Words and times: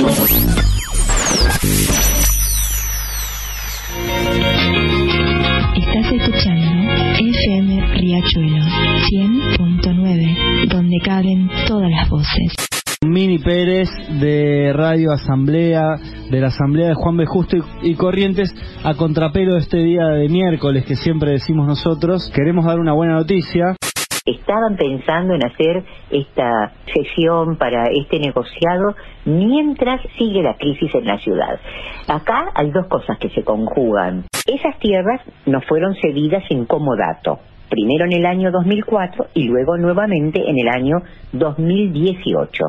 Estás 0.00 0.16
escuchando 6.10 6.70
FM 7.18 7.94
Riachuelo 7.96 8.64
100.9, 9.10 10.68
donde 10.70 10.96
caben 11.04 11.50
todas 11.68 11.90
las 11.90 12.08
voces. 12.08 12.54
Mini 13.06 13.38
Pérez 13.40 13.90
de 14.18 14.72
Radio 14.72 15.12
Asamblea, 15.12 15.96
de 16.30 16.40
la 16.40 16.46
Asamblea 16.46 16.88
de 16.88 16.94
Juan 16.94 17.18
B. 17.18 17.26
Justo 17.26 17.58
y, 17.58 17.90
y 17.90 17.94
Corrientes, 17.94 18.54
a 18.82 18.94
contrapelo 18.94 19.58
este 19.58 19.82
día 19.82 20.06
de 20.06 20.30
miércoles 20.30 20.86
que 20.86 20.96
siempre 20.96 21.32
decimos 21.32 21.66
nosotros, 21.66 22.32
queremos 22.34 22.64
dar 22.64 22.80
una 22.80 22.94
buena 22.94 23.16
noticia. 23.16 23.76
Estaban 24.24 24.76
pensando 24.76 25.34
en 25.34 25.44
hacer 25.44 25.82
esta 26.10 26.72
sesión 26.92 27.56
para 27.56 27.84
este 27.90 28.18
negociado 28.18 28.94
mientras 29.24 30.00
sigue 30.18 30.42
la 30.42 30.54
crisis 30.54 30.94
en 30.94 31.06
la 31.06 31.18
ciudad. 31.18 31.58
Acá 32.06 32.50
hay 32.54 32.70
dos 32.70 32.86
cosas 32.86 33.18
que 33.18 33.30
se 33.30 33.42
conjugan. 33.42 34.24
Esas 34.46 34.78
tierras 34.78 35.20
nos 35.46 35.64
fueron 35.66 35.94
cedidas 35.94 36.44
en 36.50 36.66
comodato, 36.66 37.38
primero 37.68 38.04
en 38.04 38.12
el 38.12 38.26
año 38.26 38.50
2004 38.50 39.26
y 39.34 39.44
luego 39.44 39.76
nuevamente 39.76 40.42
en 40.48 40.58
el 40.58 40.68
año 40.68 40.96
2018. 41.32 42.64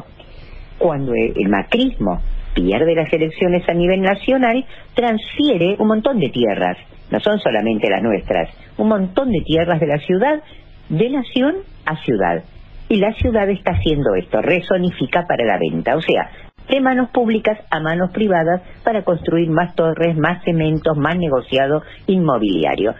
Cuando 0.77 1.13
el 1.13 1.33
el 1.35 1.49
macrismo 1.49 2.21
pierde 2.53 2.95
las 2.95 3.11
elecciones 3.13 3.67
a 3.69 3.73
nivel 3.73 4.01
nacional, 4.01 4.65
transfiere 4.93 5.75
un 5.79 5.87
montón 5.87 6.19
de 6.19 6.29
tierras, 6.29 6.77
no 7.09 7.19
son 7.19 7.39
solamente 7.39 7.89
las 7.89 8.01
nuestras, 8.01 8.49
un 8.77 8.89
montón 8.89 9.31
de 9.31 9.41
tierras 9.41 9.79
de 9.79 9.87
la 9.87 9.97
ciudad 9.99 10.41
de 10.91 11.09
nación 11.09 11.55
a 11.85 11.95
ciudad. 12.03 12.43
Y 12.89 12.97
la 12.97 13.13
ciudad 13.13 13.49
está 13.49 13.71
haciendo 13.71 14.13
esto, 14.15 14.41
rezonifica 14.41 15.25
para 15.25 15.45
la 15.45 15.57
venta, 15.57 15.95
o 15.95 16.01
sea, 16.01 16.29
de 16.69 16.81
manos 16.81 17.09
públicas 17.11 17.57
a 17.69 17.79
manos 17.79 18.11
privadas 18.11 18.61
para 18.83 19.03
construir 19.03 19.49
más 19.49 19.73
torres, 19.75 20.17
más 20.17 20.43
cementos, 20.43 20.97
más 20.97 21.17
negociado 21.17 21.81
inmobiliario. 22.07 22.95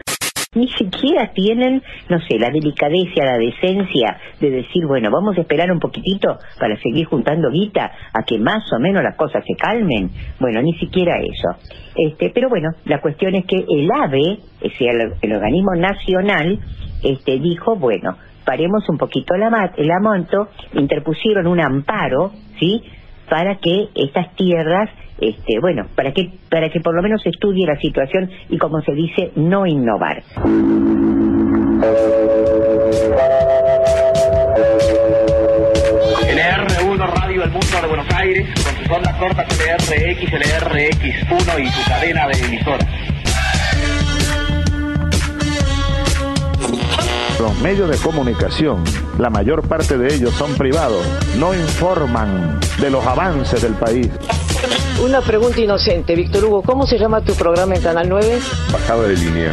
Ni 0.53 0.67
siquiera 0.67 1.31
tienen, 1.31 1.81
no 2.09 2.19
sé, 2.27 2.37
la 2.37 2.49
delicadeza, 2.49 3.23
la 3.23 3.37
decencia 3.37 4.17
de 4.41 4.49
decir, 4.49 4.85
bueno, 4.85 5.09
vamos 5.09 5.37
a 5.37 5.41
esperar 5.43 5.71
un 5.71 5.79
poquitito 5.79 6.39
para 6.59 6.75
seguir 6.75 7.05
juntando 7.05 7.49
guita 7.49 7.89
a 8.13 8.23
que 8.23 8.37
más 8.37 8.61
o 8.73 8.77
menos 8.77 9.01
las 9.01 9.15
cosas 9.15 9.45
se 9.47 9.55
calmen. 9.55 10.09
Bueno, 10.41 10.61
ni 10.61 10.73
siquiera 10.73 11.13
eso. 11.21 11.57
Este, 11.95 12.31
pero 12.35 12.49
bueno, 12.49 12.67
la 12.83 12.99
cuestión 12.99 13.33
es 13.35 13.45
que 13.45 13.59
el 13.59 13.89
AVE, 13.89 14.39
es 14.59 14.73
el, 14.81 15.13
el 15.21 15.33
organismo 15.33 15.73
nacional, 15.75 16.59
este, 17.01 17.39
dijo, 17.39 17.77
bueno, 17.77 18.17
paremos 18.43 18.83
un 18.89 18.97
poquito 18.97 19.33
el 19.35 19.91
amonto, 19.91 20.49
interpusieron 20.73 21.47
un 21.47 21.61
amparo, 21.61 22.33
¿sí?, 22.59 22.83
para 23.29 23.55
que 23.59 23.87
estas 23.95 24.35
tierras, 24.35 24.89
este, 25.21 25.59
bueno, 25.61 25.85
para 25.95 26.11
que, 26.11 26.31
para 26.49 26.69
que 26.69 26.81
por 26.81 26.95
lo 26.95 27.01
menos 27.03 27.23
estudie 27.25 27.65
la 27.67 27.79
situación 27.79 28.29
y, 28.49 28.57
como 28.57 28.81
se 28.81 28.93
dice, 28.93 29.31
no 29.35 29.67
innovar. 29.67 30.23
LR1 36.27 37.13
Radio 37.13 37.43
El 37.43 37.51
Mundo 37.51 37.81
de 37.81 37.87
Buenos 37.87 38.13
Aires, 38.15 38.49
con 38.63 38.75
sus 38.75 38.89
ondas 38.89 39.15
cortas 39.17 39.47
LRX, 39.59 40.31
LRX1 40.31 41.63
y 41.63 41.67
su 41.67 41.89
cadena 41.89 42.27
de 42.27 42.45
emisoras. 42.45 42.87
Los 47.39 47.59
medios 47.61 47.89
de 47.89 47.97
comunicación, 47.97 48.83
la 49.19 49.29
mayor 49.29 49.67
parte 49.67 49.97
de 49.97 50.15
ellos 50.15 50.33
son 50.33 50.55
privados, 50.55 51.05
no 51.37 51.53
informan 51.53 52.59
de 52.79 52.89
los 52.89 53.05
avances 53.05 53.61
del 53.61 53.73
país. 53.73 54.09
Una 55.01 55.21
pregunta 55.21 55.59
inocente, 55.59 56.15
Víctor 56.15 56.45
Hugo, 56.45 56.61
¿cómo 56.61 56.85
se 56.85 56.97
llama 56.97 57.21
tu 57.21 57.33
programa 57.33 57.75
en 57.75 57.81
Canal 57.81 58.07
9? 58.07 58.39
Bajada 58.71 59.03
de 59.03 59.15
línea. 59.15 59.51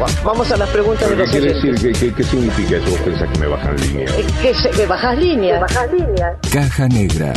Va- 0.00 0.06
Vamos 0.24 0.50
a 0.50 0.56
las 0.56 0.68
preguntas 0.70 1.08
de 1.08 1.14
¿Qué 1.14 1.22
los 1.22 1.30
quiere 1.30 1.54
decir? 1.54 1.74
¿Qué, 1.80 1.92
qué, 1.92 2.14
qué 2.14 2.24
significa 2.24 2.76
eso? 2.76 2.90
Vos 2.90 3.00
pensás 3.00 3.28
que 3.32 3.38
me 3.38 3.46
bajan 3.46 3.76
línea. 3.76 4.10
Eh, 4.10 4.26
¿Que 4.42 4.54
se- 4.54 4.70
que 4.70 4.86
bajas 4.86 5.16
línea? 5.18 5.60
Bajas 5.60 5.92
línea. 5.92 6.36
Caja 6.52 6.88
Negra. 6.88 7.32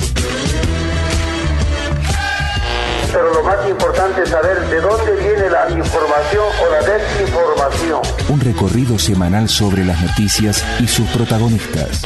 Pero 3.12 3.34
lo 3.34 3.44
más 3.44 3.58
importante 3.70 4.24
es 4.24 4.30
saber 4.30 4.58
de 4.70 4.80
dónde 4.82 5.12
viene 5.18 5.50
la 5.50 5.70
información 5.70 6.46
o 6.66 6.72
la 6.72 6.80
desinformación. 6.82 8.02
Un 8.30 8.40
recorrido 8.40 8.98
semanal 8.98 9.50
sobre 9.50 9.84
las 9.86 10.02
noticias 10.02 10.64
y 10.80 10.88
sus 10.88 11.08
protagonistas. 11.10 12.04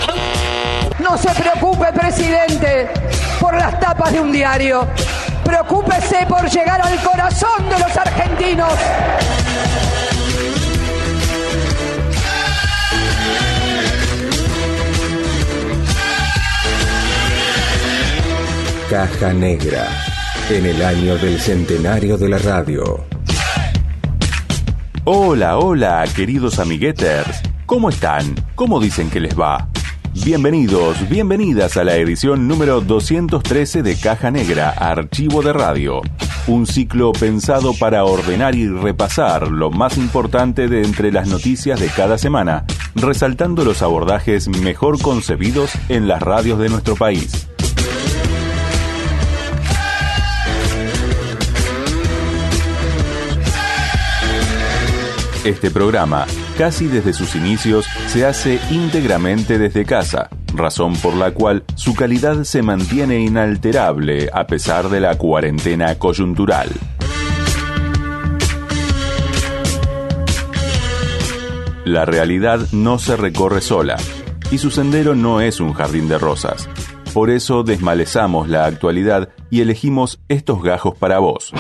No 0.99 1.17
se 1.17 1.29
preocupe, 1.39 1.85
presidente, 1.94 2.89
por 3.39 3.53
las 3.55 3.79
tapas 3.79 4.11
de 4.13 4.19
un 4.21 4.31
diario. 4.31 4.88
Preocúpese 5.45 6.25
por 6.28 6.50
llegar 6.50 6.81
al 6.81 7.00
corazón 7.03 7.69
de 7.69 7.79
los 7.79 7.95
argentinos. 7.95 8.73
Caja 18.89 19.33
Negra. 19.33 19.88
En 20.50 20.66
el 20.66 20.83
año 20.83 21.16
del 21.17 21.39
centenario 21.39 22.17
de 22.17 22.29
la 22.29 22.38
radio. 22.39 23.06
Hola, 25.03 25.59
hola, 25.59 26.03
queridos 26.16 26.57
amigueters. 26.57 27.41
¿Cómo 27.67 27.89
están? 27.89 28.33
¿Cómo 28.56 28.79
dicen 28.79 29.12
que 29.12 29.19
les 29.19 29.39
va? 29.39 29.67
Bienvenidos, 30.23 31.07
bienvenidas 31.09 31.75
a 31.75 31.83
la 31.83 31.97
edición 31.97 32.47
número 32.47 32.79
213 32.79 33.83
de 33.83 33.99
Caja 33.99 34.31
Negra, 34.31 34.69
Archivo 34.69 35.41
de 35.41 35.51
Radio. 35.51 36.01
Un 36.47 36.65
ciclo 36.65 37.11
pensado 37.11 37.73
para 37.77 38.05
ordenar 38.05 38.55
y 38.55 38.67
repasar 38.67 39.51
lo 39.51 39.71
más 39.71 39.97
importante 39.97 40.67
de 40.67 40.83
entre 40.83 41.11
las 41.11 41.27
noticias 41.27 41.79
de 41.79 41.89
cada 41.89 42.17
semana, 42.17 42.65
resaltando 42.95 43.65
los 43.65 43.81
abordajes 43.81 44.47
mejor 44.47 45.01
concebidos 45.01 45.71
en 45.89 46.07
las 46.07 46.21
radios 46.21 46.59
de 46.59 46.69
nuestro 46.69 46.95
país. 46.95 47.47
Este 55.43 55.69
programa, 55.69 56.25
casi 56.57 56.88
desde 56.88 57.13
sus 57.13 57.35
inicios, 57.35 57.85
se 58.07 58.25
hace 58.25 58.59
íntegramente 58.71 59.59
desde 59.59 59.85
casa, 59.85 60.29
razón 60.53 60.95
por 60.95 61.16
la 61.16 61.31
cual 61.31 61.63
su 61.75 61.95
calidad 61.95 62.43
se 62.43 62.61
mantiene 62.61 63.19
inalterable 63.19 64.29
a 64.33 64.47
pesar 64.47 64.89
de 64.89 64.99
la 64.99 65.17
cuarentena 65.17 65.95
coyuntural. 65.95 66.69
La 71.85 72.05
realidad 72.05 72.59
no 72.71 72.97
se 72.97 73.15
recorre 73.15 73.61
sola, 73.61 73.97
y 74.49 74.57
su 74.57 74.71
sendero 74.71 75.13
no 75.13 75.41
es 75.41 75.59
un 75.59 75.73
jardín 75.73 76.07
de 76.07 76.17
rosas. 76.17 76.67
Por 77.13 77.29
eso 77.29 77.63
desmalezamos 77.63 78.49
la 78.49 78.65
actualidad 78.65 79.29
y 79.49 79.61
elegimos 79.61 80.19
estos 80.27 80.63
gajos 80.63 80.97
para 80.97 81.19
vos. 81.19 81.53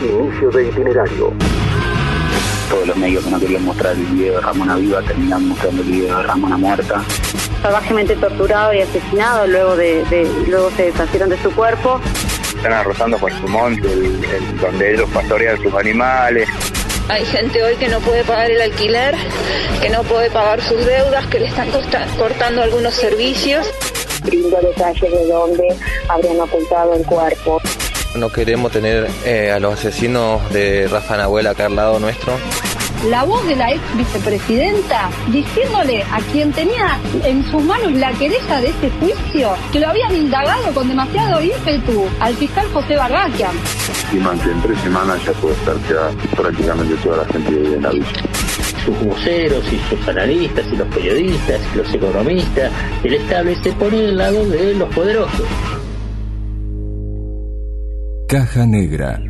Inicio 0.00 0.50
de 0.50 0.68
itinerario. 0.68 1.32
Todos 2.70 2.86
los 2.86 2.96
medios 2.96 3.24
que 3.24 3.30
no 3.30 3.40
querían 3.40 3.64
mostrar 3.64 3.92
el 3.94 4.04
video 4.06 4.34
de 4.36 4.40
Ramona 4.40 4.76
viva 4.76 5.02
terminan 5.02 5.48
mostrando 5.48 5.82
el 5.82 5.88
video 5.88 6.16
de 6.16 6.22
Ramona 6.22 6.56
muerta. 6.56 7.02
salvajemente 7.62 8.16
torturado 8.16 8.72
y 8.72 8.80
asesinado, 8.80 9.46
luego 9.46 9.76
de, 9.76 10.02
de- 10.06 10.30
luego 10.48 10.70
se 10.76 10.84
deshacieron 10.84 11.28
de 11.28 11.36
su 11.42 11.50
cuerpo. 11.54 12.00
Están 12.56 12.72
arrozando 12.72 13.18
por 13.18 13.30
su 13.32 13.46
monte, 13.48 13.92
el- 13.92 14.24
el- 14.24 14.58
donde 14.58 14.94
ellos 14.94 15.08
pastorean 15.12 15.60
sus 15.62 15.74
animales. 15.74 16.48
Hay 17.08 17.24
gente 17.26 17.62
hoy 17.62 17.74
que 17.76 17.88
no 17.88 17.98
puede 18.00 18.22
pagar 18.24 18.50
el 18.50 18.60
alquiler, 18.62 19.14
que 19.82 19.90
no 19.90 20.02
puede 20.04 20.30
pagar 20.30 20.62
sus 20.62 20.86
deudas, 20.86 21.26
que 21.26 21.40
le 21.40 21.46
están 21.48 21.70
costa- 21.70 22.06
cortando 22.18 22.62
algunos 22.62 22.94
servicios. 22.94 23.66
Brindo 24.22 24.58
detalles 24.62 25.10
de 25.10 25.26
dónde 25.26 25.76
habrían 26.08 26.40
ocultado 26.40 26.94
el 26.94 27.04
cuerpo. 27.04 27.60
No 28.14 28.28
queremos 28.28 28.72
tener 28.72 29.08
eh, 29.24 29.52
a 29.52 29.60
los 29.60 29.74
asesinos 29.74 30.52
de 30.52 30.88
Rafa 30.88 31.16
Nahuel 31.16 31.46
acá 31.46 31.66
al 31.66 31.76
lado 31.76 31.98
nuestro. 32.00 32.36
la 33.08 33.22
voz 33.24 33.46
de 33.46 33.56
la 33.56 33.70
ex 33.70 33.80
vicepresidenta 33.96 35.10
diciéndole 35.28 36.02
a 36.02 36.20
quien 36.32 36.52
tenía 36.52 36.98
en 37.24 37.42
sus 37.50 37.62
manos 37.62 37.92
la 37.92 38.12
querella 38.12 38.60
de 38.60 38.68
este 38.68 38.90
juicio 39.00 39.54
que 39.72 39.80
lo 39.80 39.88
habían 39.88 40.14
indagado 40.14 40.72
con 40.74 40.88
demasiado 40.88 41.40
ímpetu 41.40 42.08
al 42.18 42.34
fiscal 42.34 42.66
José 42.72 42.96
Barraquian. 42.96 43.56
Estiman 43.90 44.38
que 44.40 44.50
en 44.50 44.62
tres 44.62 44.78
semanas 44.80 45.24
ya 45.24 45.32
puede 45.32 45.54
estar 45.54 45.76
ya 45.88 46.36
prácticamente 46.36 46.94
toda 46.96 47.18
la 47.18 47.32
gente 47.32 47.50
en 47.52 47.82
la 47.82 47.90
villa. 47.90 48.06
sus 48.84 48.98
voceros 49.04 49.64
y 49.72 49.78
sus 49.88 50.08
analistas 50.08 50.66
y 50.72 50.76
los 50.76 50.88
periodistas 50.88 51.60
y 51.72 51.78
los 51.78 51.94
economistas 51.94 52.72
del 53.02 53.14
estable 53.14 53.56
se 53.62 53.72
ponen 53.72 54.00
del 54.00 54.16
lado 54.16 54.44
de 54.46 54.74
los 54.74 54.88
poderosos. 54.94 55.46
Caja 58.30 58.64
Negra. 58.64 59.20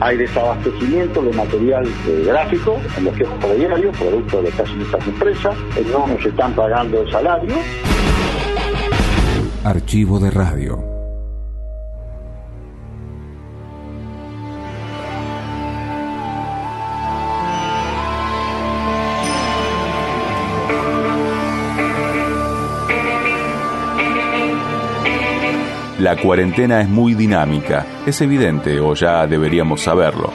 Hay 0.00 0.18
desabastecimiento 0.18 1.22
de 1.22 1.32
material 1.32 1.86
eh, 1.86 2.24
gráfico 2.26 2.78
en 2.98 3.04
los 3.04 3.16
de 3.16 3.56
diario, 3.56 3.90
producto 3.92 4.42
de 4.42 4.50
casi 4.50 4.78
estas 4.82 5.08
empresas, 5.08 5.56
no 5.90 6.06
nos 6.06 6.22
están 6.26 6.54
pagando 6.54 7.00
el 7.00 7.10
salario. 7.10 7.54
Archivo 9.64 10.20
de 10.20 10.30
radio. 10.30 10.95
La 26.06 26.14
cuarentena 26.14 26.80
es 26.80 26.88
muy 26.88 27.14
dinámica, 27.14 27.84
es 28.06 28.20
evidente 28.20 28.78
o 28.78 28.94
ya 28.94 29.26
deberíamos 29.26 29.80
saberlo. 29.80 30.32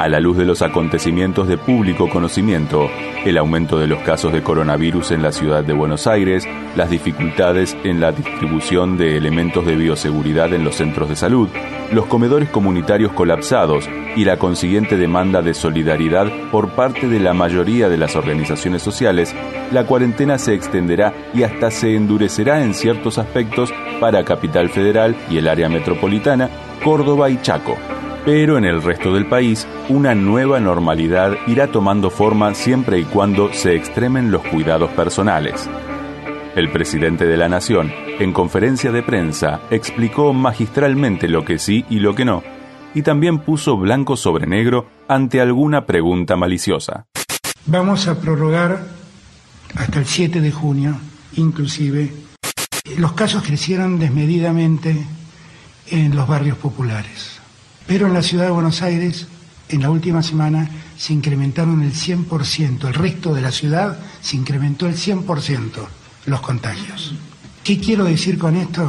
A 0.00 0.08
la 0.08 0.18
luz 0.18 0.36
de 0.36 0.44
los 0.44 0.62
acontecimientos 0.62 1.46
de 1.46 1.56
público 1.56 2.10
conocimiento, 2.10 2.90
el 3.24 3.38
aumento 3.38 3.78
de 3.78 3.86
los 3.86 4.00
casos 4.00 4.32
de 4.32 4.42
coronavirus 4.42 5.12
en 5.12 5.22
la 5.22 5.30
ciudad 5.30 5.62
de 5.62 5.74
Buenos 5.74 6.08
Aires, 6.08 6.44
las 6.74 6.90
dificultades 6.90 7.76
en 7.84 8.00
la 8.00 8.10
distribución 8.10 8.98
de 8.98 9.16
elementos 9.16 9.64
de 9.64 9.76
bioseguridad 9.76 10.52
en 10.52 10.64
los 10.64 10.74
centros 10.74 11.08
de 11.08 11.14
salud, 11.14 11.48
los 11.92 12.06
comedores 12.06 12.48
comunitarios 12.50 13.12
colapsados 13.12 13.88
y 14.16 14.24
la 14.24 14.38
consiguiente 14.38 14.96
demanda 14.96 15.40
de 15.40 15.54
solidaridad 15.54 16.26
por 16.50 16.70
parte 16.70 17.06
de 17.06 17.20
la 17.20 17.32
mayoría 17.32 17.88
de 17.88 17.96
las 17.96 18.16
organizaciones 18.16 18.82
sociales, 18.82 19.32
la 19.70 19.84
cuarentena 19.84 20.36
se 20.38 20.54
extenderá 20.54 21.14
y 21.32 21.44
hasta 21.44 21.70
se 21.70 21.94
endurecerá 21.94 22.64
en 22.64 22.74
ciertos 22.74 23.18
aspectos 23.18 23.72
para 24.00 24.24
Capital 24.24 24.68
Federal 24.70 25.16
y 25.30 25.38
el 25.38 25.48
área 25.48 25.68
metropolitana, 25.68 26.50
Córdoba 26.82 27.30
y 27.30 27.40
Chaco. 27.42 27.76
Pero 28.24 28.58
en 28.58 28.64
el 28.64 28.82
resto 28.82 29.14
del 29.14 29.26
país, 29.26 29.66
una 29.88 30.14
nueva 30.14 30.58
normalidad 30.58 31.36
irá 31.46 31.68
tomando 31.68 32.10
forma 32.10 32.54
siempre 32.54 32.98
y 32.98 33.04
cuando 33.04 33.52
se 33.52 33.76
extremen 33.76 34.30
los 34.30 34.42
cuidados 34.42 34.90
personales. 34.90 35.68
El 36.56 36.70
presidente 36.70 37.26
de 37.26 37.36
la 37.36 37.48
Nación, 37.48 37.92
en 38.18 38.32
conferencia 38.32 38.90
de 38.90 39.02
prensa, 39.02 39.60
explicó 39.70 40.32
magistralmente 40.32 41.28
lo 41.28 41.44
que 41.44 41.58
sí 41.58 41.84
y 41.90 42.00
lo 42.00 42.14
que 42.14 42.24
no, 42.24 42.42
y 42.94 43.02
también 43.02 43.38
puso 43.40 43.76
blanco 43.76 44.16
sobre 44.16 44.46
negro 44.46 44.86
ante 45.06 45.40
alguna 45.40 45.84
pregunta 45.84 46.34
maliciosa. 46.36 47.06
Vamos 47.66 48.08
a 48.08 48.18
prorrogar 48.18 48.86
hasta 49.74 49.98
el 49.98 50.06
7 50.06 50.40
de 50.40 50.50
junio, 50.50 50.96
inclusive. 51.34 52.25
Los 52.94 53.12
casos 53.12 53.42
crecieron 53.42 53.98
desmedidamente 53.98 55.04
en 55.88 56.14
los 56.14 56.26
barrios 56.28 56.56
populares, 56.56 57.40
pero 57.86 58.06
en 58.06 58.14
la 58.14 58.22
ciudad 58.22 58.44
de 58.44 58.52
Buenos 58.52 58.80
Aires, 58.80 59.26
en 59.68 59.82
la 59.82 59.90
última 59.90 60.22
semana, 60.22 60.70
se 60.96 61.12
incrementaron 61.12 61.82
el 61.82 61.92
100%, 61.92 62.86
el 62.86 62.94
resto 62.94 63.34
de 63.34 63.42
la 63.42 63.50
ciudad 63.50 63.98
se 64.22 64.36
incrementó 64.36 64.86
el 64.86 64.94
100% 64.94 65.86
los 66.26 66.40
contagios. 66.40 67.14
¿Qué 67.64 67.78
quiero 67.78 68.04
decir 68.04 68.38
con 68.38 68.56
esto? 68.56 68.88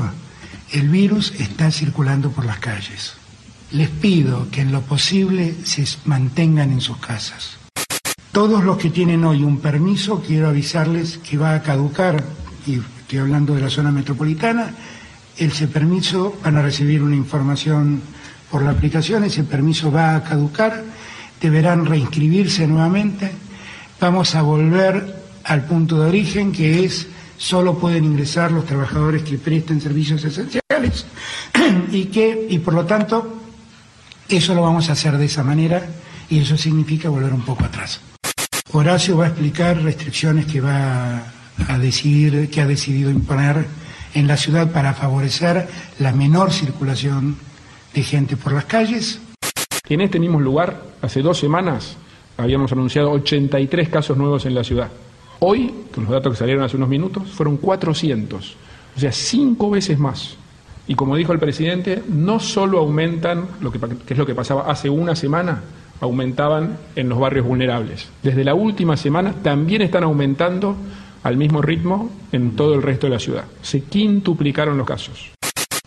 El 0.72 0.90
virus 0.90 1.34
está 1.40 1.72
circulando 1.72 2.32
por 2.32 2.46
las 2.46 2.60
calles. 2.60 3.14
Les 3.72 3.90
pido 3.90 4.50
que 4.52 4.62
en 4.62 4.72
lo 4.72 4.82
posible 4.82 5.56
se 5.64 5.86
mantengan 6.06 6.72
en 6.72 6.82
sus 6.82 6.98
casas. 6.98 7.58
Todos 8.32 8.64
los 8.64 8.78
que 8.78 8.90
tienen 8.90 9.26
hoy 9.26 9.44
un 9.44 9.60
permiso, 9.60 10.22
quiero 10.22 10.50
avisarles 10.50 11.18
que 11.18 11.38
va 11.38 11.56
a 11.56 11.64
caducar, 11.64 12.24
y 12.66 12.80
estoy 13.08 13.20
hablando 13.20 13.56
de 13.56 13.62
la 13.62 13.70
zona 13.70 13.90
metropolitana, 13.90 14.70
ese 15.38 15.70
permiso 15.70 16.38
van 16.44 16.58
a 16.58 16.62
recibir 16.62 17.02
una 17.02 17.16
información 17.16 18.02
por 18.52 18.64
la 18.64 18.72
aplicación, 18.72 19.24
ese 19.24 19.46
permiso 19.46 19.90
va 19.90 20.18
a 20.18 20.24
caducar, 20.26 20.84
deberán 21.40 21.86
reinscribirse 21.86 22.68
nuevamente, 22.68 23.32
vamos 24.02 24.36
a 24.36 24.42
volver 24.42 25.24
al 25.46 25.64
punto 25.64 26.02
de 26.02 26.10
origen 26.10 26.52
que 26.52 26.84
es 26.84 27.08
solo 27.38 27.80
pueden 27.80 28.04
ingresar 28.04 28.52
los 28.52 28.66
trabajadores 28.66 29.24
que 29.24 29.38
presten 29.38 29.80
servicios 29.80 30.26
esenciales 30.26 31.06
y 31.94 32.08
que 32.08 32.48
y 32.50 32.60
por 32.60 32.74
lo 32.74 32.86
tanto 32.86 33.40
eso 34.28 34.54
lo 34.54 34.64
vamos 34.64 34.90
a 34.90 34.92
hacer 34.92 35.18
de 35.18 35.28
esa 35.28 35.46
manera 35.46 35.82
y 36.30 36.40
eso 36.40 36.58
significa 36.58 37.08
volver 37.08 37.34
un 37.34 37.44
poco 37.44 37.64
atrás. 37.64 38.02
Horacio 38.74 39.16
va 39.16 39.28
a 39.28 39.28
explicar 39.30 39.82
restricciones 39.82 40.46
que 40.46 40.60
va 40.60 41.37
a 41.68 41.78
decidir, 41.78 42.50
que 42.50 42.62
ha 42.62 42.68
decidido 42.68 43.10
imponer 43.10 43.66
en 44.14 44.28
la 44.28 44.38
ciudad 44.38 44.72
para 44.72 44.94
favorecer 44.94 45.68
la 46.00 46.12
menor 46.12 46.52
circulación 46.52 47.38
de 47.94 48.04
gente 48.04 48.38
por 48.38 48.54
las 48.54 48.66
calles. 48.66 49.20
En 49.90 50.02
este 50.02 50.20
mismo 50.20 50.40
lugar, 50.40 50.84
hace 51.02 51.22
dos 51.22 51.40
semanas, 51.40 51.98
habíamos 52.38 52.72
anunciado 52.72 53.12
83 53.12 53.90
casos 53.90 54.18
nuevos 54.18 54.46
en 54.46 54.56
la 54.56 54.64
ciudad. 54.64 54.90
Hoy, 55.40 55.74
con 55.94 56.04
los 56.04 56.14
datos 56.14 56.34
que 56.34 56.40
salieron 56.40 56.64
hace 56.64 56.78
unos 56.78 56.90
minutos, 56.90 57.30
fueron 57.30 57.58
400, 57.58 58.56
o 58.96 59.00
sea, 59.00 59.12
cinco 59.12 59.70
veces 59.70 60.00
más. 60.00 60.36
Y 60.88 60.96
como 60.96 61.16
dijo 61.16 61.34
el 61.34 61.40
presidente, 61.40 62.02
no 62.08 62.40
solo 62.40 62.80
aumentan, 62.80 63.48
lo 63.62 63.72
que, 63.72 63.80
que, 63.80 64.14
es 64.14 64.18
lo 64.18 64.26
que 64.26 64.34
pasaba 64.34 64.72
hace 64.72 64.90
una 64.90 65.16
semana, 65.16 65.62
aumentaban 66.00 66.78
en 66.96 67.10
los 67.10 67.20
barrios 67.20 67.46
vulnerables. 67.46 68.08
Desde 68.24 68.44
la 68.44 68.54
última 68.54 68.98
semana 68.98 69.34
también 69.44 69.82
están 69.82 70.04
aumentando 70.04 70.76
al 71.28 71.36
mismo 71.36 71.62
ritmo 71.62 72.10
en 72.32 72.56
todo 72.56 72.74
el 72.74 72.82
resto 72.82 73.08
de 73.08 73.12
la 73.12 73.20
ciudad. 73.20 73.44
Se 73.62 73.82
quintuplicaron 73.82 74.78
los 74.78 74.88
casos. 74.88 75.32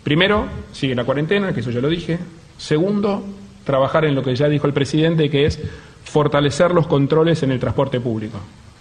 Primero, 0.03 0.45
sigue 0.71 0.95
la 0.95 1.05
cuarentena, 1.05 1.55
que 1.55 1.61
eso 1.61 1.71
ya 1.71 1.81
lo 1.81 1.89
dije. 1.89 2.19
Segundo, 2.59 3.25
trabajar 3.65 4.05
en 4.05 4.15
lo 4.15 4.23
que 4.23 4.37
ya 4.37 4.51
dijo 4.51 4.67
el 4.67 4.75
presidente, 4.75 5.31
que 5.31 5.47
es 5.47 5.59
fortalecer 6.05 6.73
los 6.73 6.87
controles 6.87 7.43
en 7.43 7.53
el 7.53 7.59
transporte 7.59 8.01
público. 8.01 8.37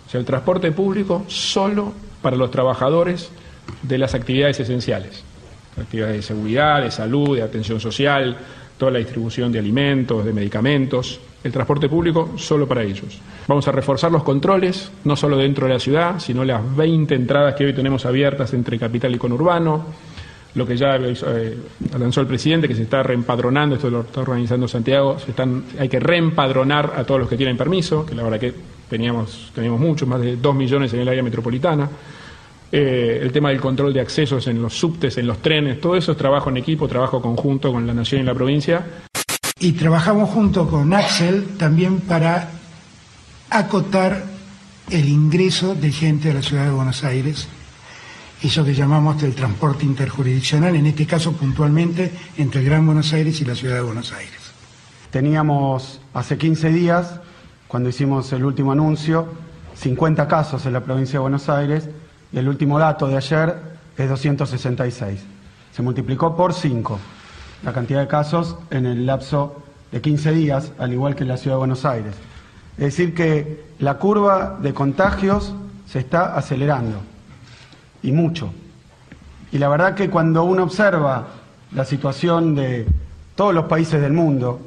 O 0.06 0.10
sea, 0.10 0.20
el 0.20 0.26
transporte 0.26 0.74
público 0.74 1.24
solo 1.28 1.94
para 2.22 2.36
los 2.36 2.52
trabajadores 2.52 3.32
de 3.82 3.98
las 3.98 4.14
actividades 4.14 4.60
esenciales. 4.60 5.24
Actividades 5.80 6.18
de 6.18 6.22
seguridad, 6.24 6.82
de 6.82 6.92
salud, 6.92 7.38
de 7.38 7.44
atención 7.44 7.80
social, 7.80 8.36
toda 8.78 8.92
la 8.92 9.00
distribución 9.00 9.50
de 9.50 9.60
alimentos, 9.60 10.26
de 10.26 10.34
medicamentos. 10.34 11.22
El 11.44 11.52
transporte 11.54 11.88
público 11.88 12.32
solo 12.36 12.68
para 12.68 12.84
ellos. 12.84 13.18
Vamos 13.48 13.68
a 13.68 13.72
reforzar 13.72 14.12
los 14.12 14.24
controles, 14.24 14.92
no 15.06 15.16
solo 15.16 15.38
dentro 15.38 15.68
de 15.68 15.74
la 15.74 15.80
ciudad, 15.80 16.20
sino 16.20 16.44
las 16.44 16.76
20 16.76 17.16
entradas 17.16 17.56
que 17.56 17.66
hoy 17.66 17.74
tenemos 17.74 18.06
abiertas 18.06 18.54
entre 18.54 18.78
capital 18.78 19.16
y 19.16 19.18
conurbano. 19.18 19.86
Lo 20.56 20.66
que 20.66 20.76
ya 20.76 20.98
eh, 20.98 21.58
lanzó 21.98 22.22
el 22.22 22.28
presidente, 22.28 22.68
que 22.68 22.76
se 22.76 22.84
está 22.84 23.04
reempadronando, 23.04 23.76
esto 23.76 23.90
lo 23.90 24.02
está 24.02 24.22
organizando 24.22 24.68
Santiago, 24.68 25.18
se 25.20 25.32
están, 25.32 25.64
hay 25.80 25.88
que 25.88 26.00
reempadronar 26.00 26.94
a 26.98 27.04
todos 27.06 27.22
los 27.22 27.30
que 27.30 27.38
tienen 27.38 27.56
permiso, 27.56 28.06
que 28.06 28.16
la 28.16 28.24
verdad 28.24 28.40
que 28.40 28.54
teníamos, 28.90 29.52
teníamos 29.56 29.80
muchos, 29.80 30.08
más 30.08 30.20
de 30.20 30.36
2 30.36 30.56
millones 30.56 30.94
en 30.94 31.02
el 31.02 31.08
área 31.08 31.24
metropolitana. 31.24 31.88
Eh, 32.72 33.20
el 33.22 33.32
tema 33.32 33.50
del 33.50 33.60
control 33.60 33.94
de 33.94 34.02
accesos 34.02 34.46
en 34.48 34.62
los 34.62 34.74
subtes, 34.78 35.18
en 35.18 35.26
los 35.26 35.40
trenes, 35.40 35.80
todo 35.80 35.96
eso 35.96 36.12
es 36.12 36.18
trabajo 36.18 36.50
en 36.50 36.58
equipo, 36.58 36.88
trabajo 36.88 37.22
conjunto 37.22 37.72
con 37.72 37.88
la 37.88 37.94
Nación 37.94 38.22
y 38.22 38.26
la 38.26 38.34
provincia. 38.34 38.86
Y 39.62 39.74
trabajamos 39.74 40.30
junto 40.30 40.70
con 40.70 40.94
Axel 40.94 41.58
también 41.58 42.00
para 42.00 42.50
acotar 43.50 44.24
el 44.90 45.10
ingreso 45.10 45.76
de 45.76 45.92
gente 45.92 46.32
a 46.32 46.36
la 46.36 46.42
ciudad 46.42 46.64
de 46.64 46.72
Buenos 46.72 47.04
Aires, 47.04 47.50
eso 48.42 48.64
que 48.64 48.74
llamamos 48.74 49.22
del 49.22 49.36
transporte 49.36 49.84
interjurisdiccional, 49.84 50.78
en 50.78 50.86
este 50.86 51.06
caso 51.06 51.34
puntualmente 51.34 52.10
entre 52.38 52.62
el 52.62 52.68
Gran 52.68 52.86
Buenos 52.86 53.12
Aires 53.12 53.42
y 53.42 53.46
la 53.46 53.54
ciudad 53.54 53.76
de 53.76 53.82
Buenos 53.82 54.14
Aires. 54.14 54.40
Teníamos 55.12 56.00
hace 56.14 56.38
15 56.38 56.70
días 56.70 57.20
cuando 57.68 57.90
hicimos 57.90 58.32
el 58.32 58.46
último 58.46 58.72
anuncio, 58.72 59.28
50 59.76 60.26
casos 60.30 60.66
en 60.66 60.74
la 60.74 60.86
provincia 60.86 61.14
de 61.14 61.20
Buenos 61.20 61.50
Aires 61.50 61.90
y 62.32 62.38
el 62.38 62.48
último 62.48 62.80
dato 62.80 63.08
de 63.08 63.18
ayer 63.18 63.56
es 63.98 64.08
266. 64.08 65.20
Se 65.74 65.82
multiplicó 65.82 66.34
por 66.34 66.54
5 66.54 66.98
la 67.64 67.74
cantidad 67.74 68.00
de 68.00 68.08
casos 68.08 68.58
en 68.70 68.86
el 68.86 69.06
lapso 69.06 69.64
de 69.92 70.02
15 70.02 70.32
días, 70.32 70.72
al 70.78 70.94
igual 70.94 71.16
que 71.16 71.24
en 71.24 71.30
la 71.30 71.38
ciudad 71.38 71.56
de 71.56 71.60
Buenos 71.60 71.86
Aires. 71.86 72.14
Es 72.78 72.86
decir, 72.86 73.14
que 73.14 73.66
la 73.80 73.96
curva 73.96 74.58
de 74.62 74.74
contagios 74.74 75.54
se 75.86 76.00
está 76.00 76.36
acelerando, 76.36 76.98
y 78.04 78.12
mucho. 78.12 78.54
Y 79.52 79.58
la 79.58 79.68
verdad 79.68 79.96
que 79.96 80.10
cuando 80.10 80.44
uno 80.44 80.64
observa 80.64 81.28
la 81.74 81.86
situación 81.86 82.56
de 82.56 82.86
todos 83.36 83.54
los 83.54 83.66
países 83.66 84.02
del 84.02 84.14
mundo, 84.14 84.60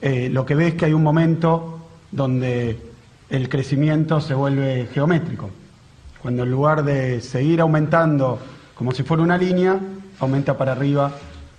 eh, 0.00 0.28
lo 0.30 0.44
que 0.44 0.54
ve 0.54 0.68
es 0.68 0.74
que 0.74 0.86
hay 0.86 0.92
un 0.92 1.02
momento 1.02 1.80
donde 2.10 2.78
el 3.30 3.48
crecimiento 3.48 4.20
se 4.20 4.34
vuelve 4.34 4.88
geométrico. 4.92 5.50
Cuando 6.20 6.42
en 6.42 6.50
lugar 6.50 6.84
de 6.84 7.20
seguir 7.20 7.60
aumentando 7.60 8.38
como 8.74 8.92
si 8.92 9.02
fuera 9.02 9.22
una 9.22 9.38
línea, 9.38 9.78
aumenta 10.20 10.56
para 10.56 10.72
arriba 10.72 11.12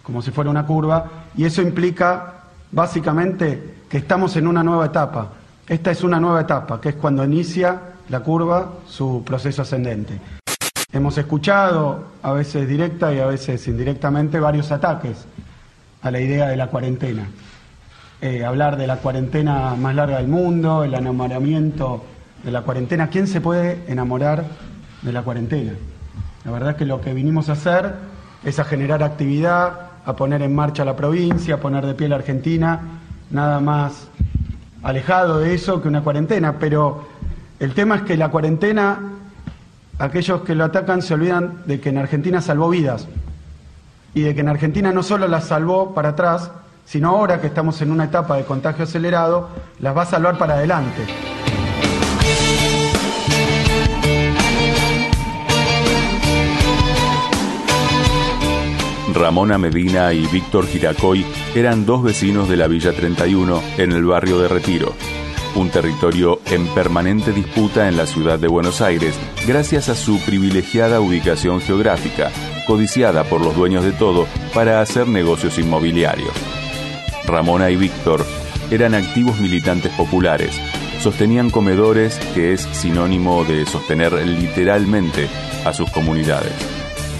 como 0.03 0.21
si 0.21 0.31
fuera 0.31 0.49
una 0.49 0.65
curva, 0.65 1.09
y 1.35 1.45
eso 1.45 1.61
implica 1.61 2.33
básicamente 2.71 3.75
que 3.89 3.97
estamos 3.97 4.35
en 4.35 4.47
una 4.47 4.61
nueva 4.63 4.87
etapa. 4.87 5.29
Esta 5.65 5.91
es 5.91 6.03
una 6.03 6.19
nueva 6.19 6.41
etapa, 6.41 6.79
que 6.81 6.89
es 6.89 6.95
cuando 6.95 7.23
inicia 7.23 7.79
la 8.09 8.19
curva 8.19 8.73
su 8.87 9.23
proceso 9.25 9.61
ascendente. 9.61 10.19
Hemos 10.91 11.17
escuchado, 11.17 12.05
a 12.21 12.33
veces 12.33 12.67
directa 12.67 13.13
y 13.13 13.19
a 13.19 13.25
veces 13.25 13.67
indirectamente, 13.67 14.39
varios 14.39 14.71
ataques 14.71 15.25
a 16.01 16.11
la 16.11 16.19
idea 16.19 16.47
de 16.49 16.57
la 16.57 16.67
cuarentena. 16.67 17.25
eh, 18.23 18.45
hablar 18.45 18.77
de 18.77 18.87
la 18.87 18.97
cuarentena 18.97 19.75
más 19.75 19.95
larga 19.95 20.17
del 20.17 20.29
mundo, 20.29 20.85
el 20.85 20.93
enamoramiento 20.93 22.05
de 22.41 22.51
la 22.51 22.61
cuarentena. 22.61 23.09
¿Quién 23.09 23.27
se 23.27 23.41
puede 23.41 23.83
enamorar 23.87 24.45
de 25.01 25.11
la 25.11 25.23
cuarentena? 25.23 25.73
La 26.45 26.51
verdad 26.51 26.71
es 26.71 26.75
que 26.77 26.85
lo 26.85 27.01
que 27.01 27.13
vinimos 27.13 27.49
a 27.49 27.53
hacer 27.53 27.93
es 28.45 28.59
a 28.59 28.63
generar 28.63 29.03
actividad, 29.03 29.91
a 30.05 30.15
poner 30.15 30.41
en 30.41 30.53
marcha 30.53 30.83
la 30.85 30.95
provincia, 30.95 31.55
a 31.55 31.57
poner 31.57 31.85
de 31.85 31.93
pie 31.93 32.09
la 32.09 32.17
Argentina, 32.17 32.79
nada 33.31 33.59
más 33.59 34.07
alejado 34.83 35.39
de 35.39 35.53
eso 35.53 35.81
que 35.81 35.87
una 35.87 36.01
cuarentena. 36.01 36.59
Pero 36.59 37.07
el 37.59 37.73
tema 37.73 37.95
es 37.95 38.01
que 38.03 38.17
la 38.17 38.29
cuarentena, 38.29 38.99
aquellos 39.99 40.41
que 40.41 40.55
lo 40.55 40.65
atacan 40.65 41.01
se 41.01 41.13
olvidan 41.13 41.63
de 41.65 41.79
que 41.79 41.89
en 41.89 41.97
Argentina 41.97 42.41
salvó 42.41 42.69
vidas 42.69 43.07
y 44.13 44.21
de 44.21 44.35
que 44.35 44.41
en 44.41 44.49
Argentina 44.49 44.91
no 44.91 45.03
solo 45.03 45.27
las 45.27 45.45
salvó 45.45 45.93
para 45.93 46.09
atrás, 46.09 46.51
sino 46.85 47.09
ahora 47.09 47.39
que 47.39 47.47
estamos 47.47 47.81
en 47.81 47.91
una 47.91 48.05
etapa 48.05 48.35
de 48.35 48.43
contagio 48.43 48.83
acelerado, 48.83 49.49
las 49.79 49.95
va 49.95 50.03
a 50.03 50.05
salvar 50.05 50.37
para 50.37 50.55
adelante. 50.55 51.32
Ramona 59.13 59.59
Medina 59.59 60.11
y 60.11 60.25
Víctor 60.27 60.67
Giracoy 60.67 61.25
eran 61.55 61.85
dos 61.85 62.03
vecinos 62.03 62.49
de 62.49 62.57
la 62.57 62.67
Villa 62.67 62.93
31 62.93 63.61
en 63.77 63.91
el 63.91 64.03
barrio 64.05 64.39
de 64.39 64.47
Retiro, 64.47 64.93
un 65.55 65.69
territorio 65.69 66.41
en 66.47 66.65
permanente 66.67 67.31
disputa 67.31 67.87
en 67.87 67.95
la 67.95 68.07
ciudad 68.07 68.39
de 68.39 68.47
Buenos 68.47 68.81
Aires 68.81 69.15
gracias 69.45 69.89
a 69.89 69.95
su 69.95 70.19
privilegiada 70.19 70.99
ubicación 70.99 71.61
geográfica, 71.61 72.31
codiciada 72.65 73.23
por 73.23 73.41
los 73.41 73.55
dueños 73.55 73.83
de 73.83 73.91
todo 73.91 74.25
para 74.53 74.81
hacer 74.81 75.07
negocios 75.07 75.59
inmobiliarios. 75.59 76.33
Ramona 77.27 77.69
y 77.69 77.75
Víctor 77.75 78.25
eran 78.71 78.95
activos 78.95 79.39
militantes 79.39 79.91
populares, 79.93 80.59
sostenían 81.01 81.51
comedores 81.51 82.17
que 82.33 82.53
es 82.53 82.61
sinónimo 82.61 83.43
de 83.43 83.65
sostener 83.67 84.13
literalmente 84.13 85.27
a 85.65 85.73
sus 85.73 85.89
comunidades. 85.91 86.53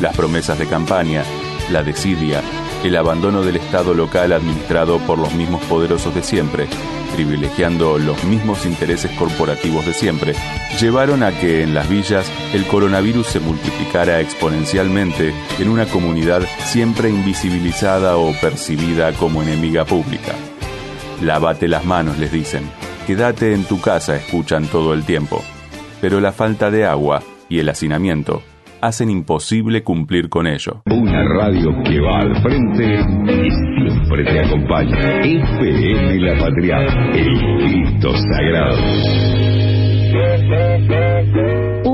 Las 0.02 0.16
promesas 0.16 0.58
de 0.58 0.66
campaña, 0.66 1.24
la 1.72 1.84
desidia, 1.84 2.42
el 2.84 2.96
abandono 2.96 3.42
del 3.42 3.56
Estado 3.56 3.94
local 3.94 4.34
administrado 4.34 5.00
por 5.00 5.18
los 5.18 5.34
mismos 5.34 5.64
poderosos 5.66 6.14
de 6.14 6.24
siempre, 6.24 6.68
privilegiando 7.16 7.98
los 7.98 8.24
mismos 8.24 8.66
intereses 8.66 9.12
corporativos 9.12 9.86
de 9.86 9.94
siempre, 9.94 10.34
llevaron 10.80 11.24
a 11.24 11.32
que 11.32 11.64
en 11.64 11.74
las 11.74 11.88
villas 11.90 12.30
el 12.54 12.66
coronavirus 12.66 13.28
se 13.28 13.40
multiplicara 13.40 14.20
exponencialmente 14.20 15.34
en 15.60 15.70
una 15.70 15.86
comunidad 15.86 16.42
siempre 16.66 17.10
invisibilizada 17.10 18.18
o 18.18 18.34
percibida 18.42 19.14
como 19.14 19.42
enemiga 19.42 19.86
pública. 19.86 20.34
Lávate 21.22 21.68
las 21.68 21.86
manos, 21.86 22.18
les 22.18 22.32
dicen. 22.32 22.70
Quédate 23.08 23.54
en 23.54 23.66
tu 23.66 23.80
casa, 23.80 24.16
escuchan 24.16 24.66
todo 24.68 24.94
el 24.94 25.04
tiempo. 25.04 25.44
Pero 26.02 26.20
la 26.20 26.32
falta 26.32 26.72
de 26.72 26.86
agua 26.86 27.22
y 27.48 27.60
el 27.60 27.70
hacinamiento 27.70 28.44
hacen 28.84 29.10
imposible 29.10 29.82
cumplir 29.82 30.30
con 30.30 30.46
ello. 30.46 30.82
Una 30.92 31.24
radio 31.24 31.72
que 31.86 32.02
va 32.02 32.20
al 32.20 32.36
frente 32.42 33.00
y 33.32 33.50
siempre 33.50 34.26
te 34.26 34.40
acompaña. 34.42 35.22
FM 35.22 36.20
La 36.20 36.38
Patria, 36.38 36.80
el 37.14 37.40
Cristo 37.60 38.14
Sagrado 38.18 38.78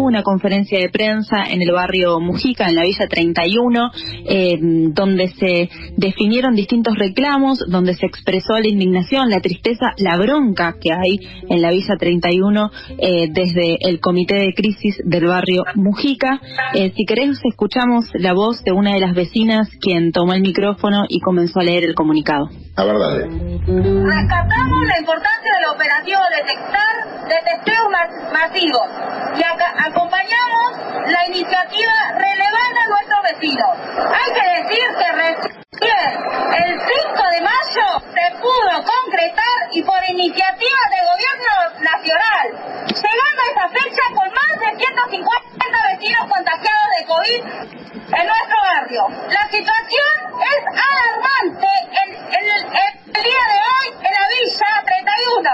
una 0.09 0.23
conferencia 0.23 0.79
de 0.79 0.89
prensa 0.89 1.45
en 1.49 1.61
el 1.61 1.71
barrio 1.71 2.19
Mujica, 2.19 2.67
en 2.67 2.75
la 2.75 2.83
Villa 2.83 3.07
31, 3.07 3.91
eh, 4.25 4.57
donde 4.59 5.27
se 5.29 5.69
definieron 5.95 6.55
distintos 6.55 6.95
reclamos, 6.97 7.59
donde 7.67 7.93
se 7.93 8.07
expresó 8.07 8.57
la 8.59 8.67
indignación, 8.67 9.29
la 9.29 9.39
tristeza, 9.39 9.93
la 9.97 10.17
bronca 10.17 10.75
que 10.81 10.91
hay 10.91 11.19
en 11.47 11.61
la 11.61 11.71
Villa 11.71 11.95
31 11.97 12.71
eh, 12.97 13.27
desde 13.31 13.77
el 13.81 13.99
comité 13.99 14.35
de 14.35 14.53
crisis 14.53 14.95
del 15.05 15.25
barrio 15.25 15.63
Mujica. 15.75 16.41
Eh, 16.73 16.91
si 16.95 17.05
querés, 17.05 17.39
escuchamos 17.43 18.09
la 18.15 18.33
voz 18.33 18.63
de 18.63 18.71
una 18.71 18.93
de 18.95 18.99
las 18.99 19.13
vecinas 19.13 19.69
quien 19.79 20.11
tomó 20.11 20.33
el 20.33 20.41
micrófono 20.41 21.03
y 21.07 21.19
comenzó 21.19 21.59
a 21.59 21.63
leer 21.63 21.83
el 21.83 21.93
comunicado. 21.93 22.49
La 22.79 22.85
verdad. 22.85 23.27
Rescatamos 23.67 24.87
la 24.87 24.99
importancia 24.99 25.51
del 25.51 25.65
operativo 25.65 26.21
detectar 26.31 27.27
de 27.27 27.35
testeo 27.43 27.89
masivos 28.31 28.87
y 29.35 29.43
acompañamos 29.83 30.79
la 31.11 31.27
iniciativa 31.27 31.93
relevando 32.15 32.79
a 32.79 32.87
nuestros 32.87 33.21
vecinos. 33.33 33.69
Hay 33.99 34.31
que 34.31 34.63
decir 34.63 34.85
que 34.95 35.11
recién 35.11 36.07
el 36.55 36.79
5 36.79 37.23
de 37.35 37.41
mayo 37.41 37.87
se 38.15 38.35
pudo 38.39 38.71
concretar 38.87 39.57
y 39.73 39.83
por 39.83 39.99
iniciativa 40.07 40.79
del 40.87 41.03
gobierno 41.03 41.83
nacional, 41.83 42.47
llegando 42.95 43.41
a 43.43 43.49
esta 43.49 43.67
fecha 43.75 44.03
con 44.15 44.31
más 44.31 44.55
de 44.55 44.85
150 44.85 45.77
vecinos 45.91 46.31
contagiados 46.31 46.89
de 46.97 47.05
COVID 47.07 47.79
en 48.11 48.25
nuestro 48.25 48.57
barrio. 48.63 49.03
La 49.29 49.45
situación 49.49 50.29
es 50.39 50.61
alarmante 50.71 51.67
en, 52.05 52.45
el, 52.49 52.68
el 52.69 53.23
día 53.23 53.43
de 53.49 53.57
hoy 53.65 53.87
en 53.97 54.13
la 54.13 54.25
Villa 54.29 54.69
31. 54.85 55.49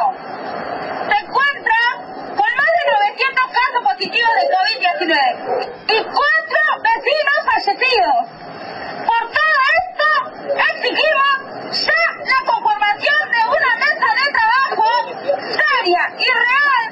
Se 1.10 1.18
encuentra 1.24 1.80
con 2.36 2.50
más 2.60 2.72
de 2.76 2.84
900 2.92 3.46
casos 3.56 3.82
positivos 3.84 4.32
de 4.36 4.44
COVID-19 4.52 5.16
y 5.88 6.04
cuatro 6.04 6.62
vecinos 6.84 7.40
fallecidos. 7.46 8.20
Por 9.06 9.24
todo 9.32 9.56
esto, 9.80 10.08
exigimos 10.74 11.34
ya 11.86 12.04
la 12.26 12.40
conformación 12.52 13.22
de 13.32 13.42
una 13.48 13.72
mesa 13.80 14.10
de 14.20 14.26
trabajo 14.36 14.88
seria 15.56 16.04
y 16.20 16.28
real 16.28 16.84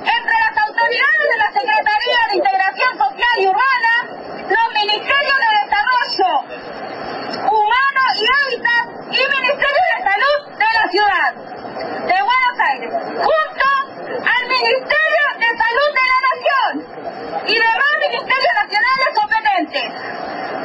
entre 0.00 0.36
las 0.44 0.54
autoridades 0.58 1.26
de 1.30 1.38
la 1.38 1.50
Secretaría 1.52 2.20
de 2.28 2.36
Integración 2.36 2.98
Social 2.98 3.34
y 3.38 3.46
Urbana, 3.48 3.94
los 4.44 4.66
Ministerios 4.74 5.38
de 5.40 5.50
Desarrollo 5.64 6.30
Humano 7.48 8.02
y 8.16 8.24
Hábitat 8.28 9.00
y 9.10 9.20
Ministerio 9.28 9.69
de 9.70 9.98
Salud 10.02 10.38
de 10.58 10.70
la 10.74 10.84
ciudad 10.90 11.30
de 12.10 12.18
Buenos 12.30 12.56
Aires, 12.70 12.90
junto 13.14 13.66
al 14.10 14.42
Ministerio 14.48 15.24
de 15.38 15.48
Salud 15.54 15.90
de 15.94 16.04
la 16.10 16.18
Nación 16.30 16.72
y 17.46 17.54
demás 17.54 17.92
ministerios 18.00 18.54
nacionales 18.62 19.10
competentes, 19.14 19.88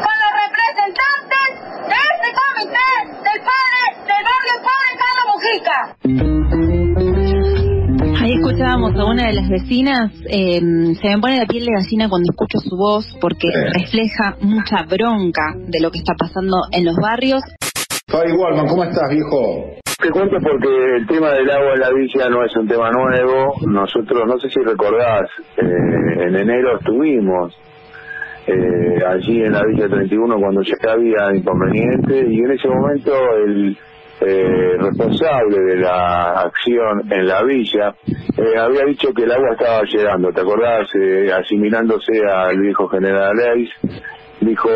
con 0.02 0.16
los 0.22 0.32
representantes 0.46 1.48
de 1.86 1.98
este 2.02 2.30
comité 2.34 2.90
del 3.22 3.40
padre 3.46 3.82
del 4.10 4.24
barrio 4.26 4.56
Padre 4.66 4.90
Carlos 5.02 5.26
Mujica. 5.32 5.80
Ahí 8.22 8.34
escuchábamos 8.34 8.96
a 8.96 9.06
una 9.06 9.28
de 9.28 9.34
las 9.34 9.50
vecinas, 9.50 10.12
eh, 10.30 10.60
se 11.02 11.08
me 11.10 11.20
pone 11.20 11.38
la 11.38 11.46
piel 11.46 11.66
de 11.66 11.74
gallina 11.74 12.10
cuando 12.10 12.32
escucho 12.32 12.60
su 12.60 12.76
voz 12.76 13.06
porque 13.22 13.50
refleja 13.74 14.36
mucha 14.42 14.84
bronca 14.90 15.54
de 15.56 15.80
lo 15.80 15.92
que 15.92 16.00
está 16.00 16.14
pasando 16.18 16.58
en 16.72 16.86
los 16.86 16.96
barrios. 16.96 17.42
Fabi 18.16 18.32
¿cómo 18.32 18.84
estás, 18.86 19.10
viejo? 19.10 19.76
Te 20.02 20.10
cuento 20.10 20.38
porque 20.42 20.96
el 20.96 21.06
tema 21.06 21.32
del 21.32 21.50
agua 21.52 21.74
en 21.74 21.80
la 21.82 21.92
villa 21.92 22.30
no 22.30 22.46
es 22.46 22.56
un 22.56 22.66
tema 22.66 22.90
nuevo. 22.90 23.56
Nosotros, 23.68 24.24
no 24.26 24.40
sé 24.40 24.50
si 24.52 24.62
recordás, 24.62 25.30
eh, 25.58 26.24
en 26.26 26.34
enero 26.34 26.78
estuvimos 26.80 27.54
eh, 28.48 29.04
allí 29.06 29.42
en 29.42 29.52
la 29.52 29.66
Villa 29.66 29.90
31 29.90 30.38
cuando 30.38 30.62
ya 30.62 30.76
había 30.90 31.36
inconveniente 31.36 32.26
y 32.30 32.40
en 32.40 32.52
ese 32.52 32.70
momento 32.70 33.12
el 33.46 33.78
eh, 34.22 34.78
responsable 34.80 35.60
de 35.60 35.76
la 35.76 36.40
acción 36.40 37.12
en 37.12 37.28
la 37.28 37.44
villa 37.44 37.96
eh, 38.38 38.58
había 38.58 38.86
dicho 38.86 39.10
que 39.14 39.24
el 39.24 39.32
agua 39.34 39.50
estaba 39.52 39.82
llegando, 39.84 40.32
¿te 40.32 40.40
acordás? 40.40 40.88
Eh, 40.96 41.34
asimilándose 41.34 42.22
al 42.26 42.58
viejo 42.62 42.88
general 42.88 43.36
Leis, 43.36 43.70
dijo 44.46 44.70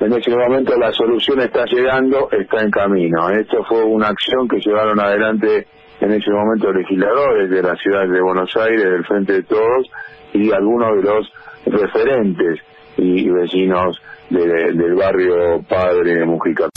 en 0.00 0.12
ese 0.12 0.30
momento 0.36 0.76
la 0.78 0.92
solución 0.92 1.40
está 1.40 1.64
llegando, 1.66 2.28
está 2.30 2.62
en 2.62 2.70
camino. 2.70 3.28
Esto 3.30 3.64
fue 3.64 3.82
una 3.84 4.08
acción 4.08 4.48
que 4.48 4.58
llevaron 4.60 4.98
adelante 5.00 5.66
en 6.00 6.12
ese 6.12 6.30
momento 6.30 6.72
legisladores 6.72 7.50
de 7.50 7.62
la 7.62 7.74
ciudad 7.76 8.06
de 8.08 8.20
Buenos 8.20 8.54
Aires, 8.56 8.84
del 8.84 9.04
Frente 9.04 9.32
de 9.32 9.42
Todos, 9.42 9.90
y 10.32 10.52
algunos 10.52 10.96
de 10.96 11.02
los 11.02 11.32
referentes 11.66 12.60
y 12.96 13.28
vecinos 13.30 14.00
de- 14.30 14.72
del 14.72 14.94
barrio 14.94 15.62
Padre 15.68 16.24
Mujica. 16.24 16.68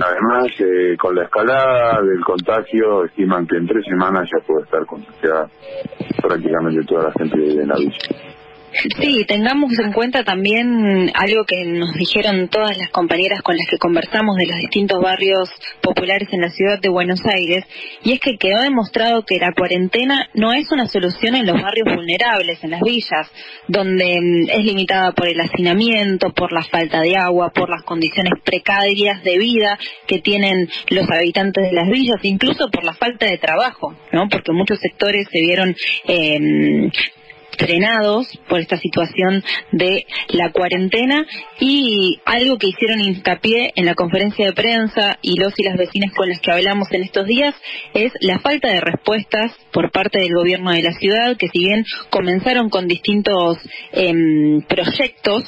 Además, 0.00 0.46
eh, 0.60 0.96
con 0.98 1.14
la 1.14 1.24
escalada 1.24 2.00
del 2.02 2.20
contagio, 2.24 3.04
estiman 3.04 3.46
que 3.46 3.56
en 3.58 3.66
tres 3.66 3.84
semanas 3.86 4.28
ya 4.32 4.44
puede 4.46 4.64
estar 4.64 4.84
contagiada 4.86 5.46
prácticamente 6.22 6.86
toda 6.86 7.04
la 7.04 7.12
gente 7.12 7.38
de 7.38 7.66
la 7.66 7.74
villa. 7.76 7.98
Sí, 9.00 9.24
tengamos 9.26 9.78
en 9.78 9.92
cuenta 9.92 10.24
también 10.24 11.10
algo 11.14 11.44
que 11.44 11.64
nos 11.64 11.94
dijeron 11.94 12.48
todas 12.48 12.76
las 12.76 12.90
compañeras 12.90 13.40
con 13.42 13.56
las 13.56 13.66
que 13.68 13.78
conversamos 13.78 14.36
de 14.36 14.46
los 14.46 14.56
distintos 14.56 15.00
barrios 15.00 15.50
populares 15.80 16.28
en 16.32 16.40
la 16.40 16.50
ciudad 16.50 16.80
de 16.80 16.88
Buenos 16.88 17.20
Aires, 17.24 17.64
y 18.02 18.12
es 18.12 18.20
que 18.20 18.36
quedó 18.36 18.60
demostrado 18.62 19.24
que 19.24 19.38
la 19.38 19.52
cuarentena 19.52 20.28
no 20.34 20.52
es 20.52 20.72
una 20.72 20.86
solución 20.86 21.36
en 21.36 21.46
los 21.46 21.60
barrios 21.60 21.94
vulnerables, 21.94 22.62
en 22.64 22.70
las 22.70 22.80
villas, 22.80 23.30
donde 23.68 24.20
mm, 24.20 24.50
es 24.50 24.64
limitada 24.64 25.12
por 25.12 25.28
el 25.28 25.40
hacinamiento, 25.40 26.32
por 26.32 26.52
la 26.52 26.62
falta 26.62 27.00
de 27.00 27.16
agua, 27.16 27.52
por 27.54 27.70
las 27.70 27.82
condiciones 27.84 28.32
precarias 28.44 29.22
de 29.22 29.38
vida 29.38 29.78
que 30.06 30.18
tienen 30.18 30.68
los 30.90 31.08
habitantes 31.10 31.64
de 31.64 31.72
las 31.72 31.88
villas, 31.88 32.16
incluso 32.22 32.68
por 32.70 32.84
la 32.84 32.94
falta 32.94 33.26
de 33.26 33.38
trabajo, 33.38 33.94
¿no? 34.12 34.28
Porque 34.28 34.52
muchos 34.52 34.80
sectores 34.80 35.28
se 35.30 35.40
vieron 35.40 35.76
eh, 36.06 36.90
frenados 37.56 38.26
por 38.48 38.60
esta 38.60 38.76
situación 38.76 39.42
de 39.72 40.06
la 40.28 40.52
cuarentena 40.52 41.26
y 41.60 42.20
algo 42.24 42.58
que 42.58 42.68
hicieron 42.68 43.00
hincapié 43.00 43.72
en 43.76 43.86
la 43.86 43.94
conferencia 43.94 44.46
de 44.46 44.52
prensa 44.52 45.18
y 45.22 45.38
los 45.38 45.52
y 45.58 45.64
las 45.64 45.76
vecinas 45.76 46.12
con 46.14 46.28
las 46.28 46.40
que 46.40 46.52
hablamos 46.52 46.90
en 46.92 47.02
estos 47.02 47.26
días 47.26 47.54
es 47.94 48.12
la 48.20 48.38
falta 48.38 48.72
de 48.72 48.80
respuestas 48.80 49.52
por 49.72 49.90
parte 49.90 50.18
del 50.18 50.34
gobierno 50.34 50.72
de 50.72 50.82
la 50.82 50.92
ciudad 50.92 51.36
que 51.36 51.48
si 51.48 51.60
bien 51.60 51.84
comenzaron 52.10 52.68
con 52.68 52.88
distintos 52.88 53.58
em, 53.92 54.62
proyectos 54.62 55.44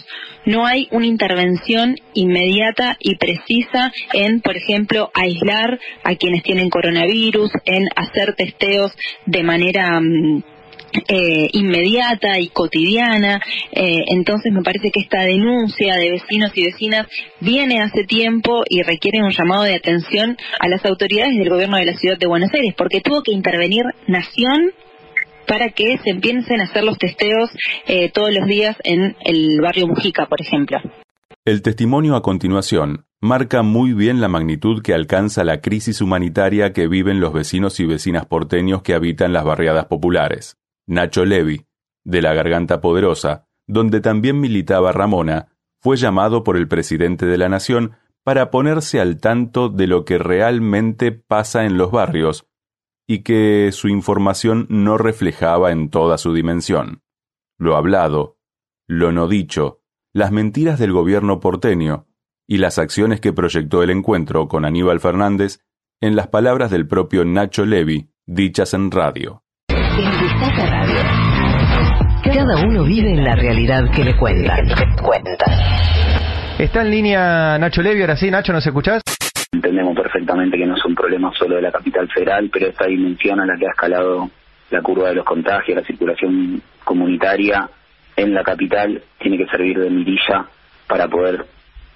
no 0.47 0.65
hay 0.65 0.89
una 0.93 1.07
intervención 1.07 1.97
inmediata 2.15 2.97
y 3.01 3.17
precisa 3.17 3.93
en, 4.13 4.41
por 4.41 4.57
ejemplo, 4.57 5.11
aislar 5.13 5.79
a 6.05 6.15
quienes 6.15 6.43
tienen 6.45 6.71
coronavirus, 6.71 7.51
en 7.65 7.89
hacer 7.97 8.35
testeos 8.35 8.93
de 9.27 9.43
manera 9.43 10.01
mm, 10.01 10.45
eh, 11.09 11.49
inmediata 11.53 12.39
y 12.39 12.49
cotidiana. 12.49 13.41
Eh, 13.73 14.05
entonces 14.09 14.53
me 14.53 14.63
parece 14.63 14.91
que 14.91 15.01
esta 15.01 15.23
denuncia 15.23 15.97
de 15.97 16.11
vecinos 16.11 16.53
y 16.55 16.65
vecinas 16.65 17.07
viene 17.41 17.83
hace 17.83 18.05
tiempo 18.05 18.63
y 18.69 18.83
requiere 18.83 19.23
un 19.23 19.31
llamado 19.31 19.65
de 19.65 19.75
atención 19.75 20.37
a 20.59 20.69
las 20.69 20.85
autoridades 20.85 21.37
del 21.37 21.51
gobierno 21.51 21.77
de 21.77 21.87
la 21.87 21.95
ciudad 21.95 22.19
de 22.19 22.27
Buenos 22.27 22.53
Aires, 22.55 22.75
porque 22.77 23.01
tuvo 23.01 23.23
que 23.23 23.33
intervenir 23.33 23.85
Nación 24.07 24.73
para 25.47 25.71
que 25.71 25.99
se 25.99 26.11
empiecen 26.11 26.61
a 26.61 26.65
hacer 26.65 26.85
los 26.85 26.99
testeos 26.99 27.51
eh, 27.87 28.11
todos 28.11 28.35
los 28.35 28.47
días 28.47 28.77
en 28.85 29.17
el 29.25 29.61
barrio 29.61 29.87
Mujica, 29.87 30.27
por 30.27 30.41
ejemplo. 30.41 30.79
El 31.45 31.63
testimonio 31.63 32.17
a 32.17 32.23
continuación 32.23 33.07
marca 33.21 33.63
muy 33.63 33.93
bien 33.93 34.21
la 34.21 34.29
magnitud 34.29 34.83
que 34.83 34.95
alcanza 34.95 35.45
la 35.45 35.61
crisis 35.61 36.01
humanitaria 36.01 36.73
que 36.73 36.89
viven 36.89 37.21
los 37.21 37.33
vecinos 37.33 37.79
y 37.81 37.87
vecinas 37.87 38.27
porteños 38.27 38.83
que 38.83 38.95
habitan 38.95 39.33
las 39.33 39.45
barriadas 39.45 39.87
populares. 39.87 40.57
Nacho 40.87 41.25
Levi, 41.25 41.67
de 42.05 42.23
la 42.23 42.35
Garganta 42.35 42.81
Poderosa, 42.81 43.49
donde 43.67 44.01
también 44.01 44.41
militaba 44.41 44.93
Ramona, 44.93 45.49
fue 45.81 45.97
llamado 45.97 46.45
por 46.45 46.57
el 46.57 46.69
presidente 46.69 47.27
de 47.27 47.39
la 47.39 47.49
Nación 47.49 47.97
para 48.25 48.51
ponerse 48.51 49.01
al 49.01 49.19
tanto 49.19 49.69
de 49.69 49.87
lo 49.87 50.05
que 50.05 50.19
realmente 50.19 51.13
pasa 51.13 51.65
en 51.65 51.79
los 51.79 51.91
barrios 51.91 52.49
y 53.07 53.21
que 53.21 53.71
su 53.73 53.89
información 53.89 54.67
no 54.69 54.99
reflejaba 54.99 55.71
en 55.71 55.91
toda 55.91 56.19
su 56.19 56.35
dimensión. 56.35 57.03
Lo 57.59 57.77
hablado, 57.77 58.39
lo 58.89 59.13
no 59.13 59.29
dicho, 59.29 59.81
las 60.13 60.33
mentiras 60.33 60.79
del 60.79 60.93
gobierno 60.93 61.41
porteño 61.41 62.07
y 62.49 62.59
las 62.59 62.79
acciones 62.79 63.21
que 63.21 63.33
proyectó 63.33 63.83
el 63.83 63.91
encuentro 63.91 64.49
con 64.49 64.65
Aníbal 64.65 65.01
Fernández 65.01 65.61
en 66.01 66.17
las 66.17 66.29
palabras 66.29 66.71
del 66.71 66.87
propio 66.87 67.25
Nacho 67.25 67.65
Levi, 67.65 68.11
dichas 68.27 68.75
en 68.75 68.91
radio. 68.91 69.46
Cada 72.23 72.67
uno 72.67 72.85
vive 72.85 73.11
en 73.11 73.25
la 73.25 73.35
realidad 73.35 73.91
que 73.95 74.05
le 74.05 74.15
cuentan. 74.15 74.67
Está 76.59 76.83
en 76.83 76.91
línea 76.91 77.57
Nacho 77.59 77.81
Levi, 77.81 78.03
ahora 78.03 78.17
sí, 78.17 78.31
Nacho, 78.31 78.53
¿nos 78.53 78.67
escuchás? 78.67 79.03
Entendemos 79.53 79.97
perfectamente 79.97 80.59
que 80.59 80.67
no 80.67 80.77
es 80.77 80.85
un 80.85 80.95
problema 80.95 81.33
solo 81.39 81.57
de 81.57 81.63
la 81.63 81.73
capital 81.73 82.09
federal, 82.09 82.51
pero 82.53 82.67
esta 82.67 82.87
dimensión 82.87 83.41
a 83.41 83.47
la 83.47 83.57
que 83.57 83.67
ha 83.67 83.71
escalado 83.71 84.29
la 84.71 84.83
curva 84.83 85.09
de 85.09 85.15
los 85.15 85.25
contagios, 85.25 85.79
la 85.79 85.87
circulación 85.87 86.61
comunitaria 86.85 87.67
en 88.17 88.35
la 88.35 88.43
capital, 88.43 89.03
tiene 89.19 89.39
que 89.39 89.47
servir 89.47 89.79
de 89.79 89.89
mirilla 89.89 90.45
para 90.87 91.09
poder 91.09 91.47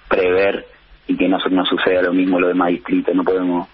prever 0.09 0.65
y 1.07 1.15
que 1.17 1.29
no, 1.29 1.37
no 1.51 1.65
suceda 1.65 2.01
lo 2.01 2.13
mismo 2.13 2.37
en 2.37 2.41
los 2.41 2.51
demás 2.51 2.69
distritos. 2.69 3.13
No 3.13 3.23
podemos 3.23 3.67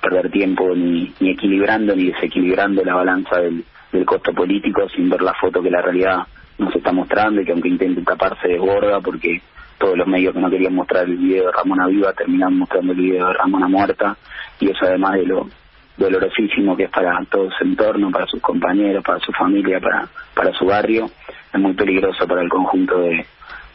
perder 0.00 0.30
tiempo 0.30 0.72
ni, 0.74 1.12
ni 1.18 1.30
equilibrando 1.30 1.96
ni 1.96 2.12
desequilibrando 2.12 2.84
la 2.84 2.94
balanza 2.94 3.40
del, 3.40 3.64
del 3.92 4.06
costo 4.06 4.32
político 4.32 4.88
sin 4.88 5.08
ver 5.08 5.22
la 5.22 5.34
foto 5.34 5.62
que 5.62 5.70
la 5.70 5.82
realidad 5.82 6.26
nos 6.58 6.74
está 6.74 6.92
mostrando 6.92 7.40
y 7.40 7.44
que 7.44 7.52
aunque 7.52 7.68
intenten 7.68 8.04
taparse 8.04 8.48
desborda 8.48 9.00
porque 9.00 9.40
todos 9.78 9.96
los 9.96 10.06
medios 10.06 10.32
que 10.32 10.40
no 10.40 10.50
querían 10.50 10.74
mostrar 10.74 11.04
el 11.04 11.16
video 11.16 11.46
de 11.46 11.52
Ramona 11.52 11.86
viva 11.86 12.12
terminan 12.12 12.56
mostrando 12.56 12.92
el 12.92 12.98
video 12.98 13.26
de 13.26 13.32
Ramona 13.34 13.68
muerta 13.68 14.16
y 14.60 14.70
eso 14.70 14.84
además 14.84 15.14
de 15.14 15.26
lo 15.26 15.48
dolorosísimo 15.96 16.76
que 16.76 16.84
es 16.84 16.90
para 16.90 17.18
todo 17.30 17.50
su 17.50 17.64
entorno, 17.64 18.10
para 18.10 18.26
sus 18.26 18.40
compañeros, 18.40 19.04
para 19.04 19.18
su 19.20 19.32
familia, 19.32 19.78
para, 19.80 20.08
para 20.34 20.52
su 20.52 20.64
barrio, 20.64 21.10
es 21.52 21.60
muy 21.60 21.74
peligroso 21.74 22.26
para 22.26 22.42
el 22.42 22.48
conjunto 22.48 22.98
de, 23.00 23.26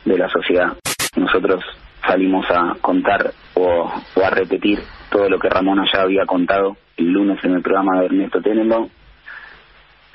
de 0.05 0.17
la 0.17 0.29
sociedad. 0.29 0.73
Nosotros 1.15 1.63
salimos 2.05 2.45
a 2.49 2.75
contar 2.81 3.31
o, 3.53 3.91
o, 4.15 4.23
a 4.23 4.29
repetir 4.29 4.79
todo 5.11 5.29
lo 5.29 5.39
que 5.39 5.49
Ramona 5.49 5.85
ya 5.91 6.01
había 6.01 6.25
contado 6.25 6.77
el 6.95 7.11
lunes 7.11 7.43
en 7.43 7.53
el 7.53 7.61
programa 7.61 7.99
de 7.99 8.05
Ernesto 8.07 8.41
Tenenbaum 8.41 8.89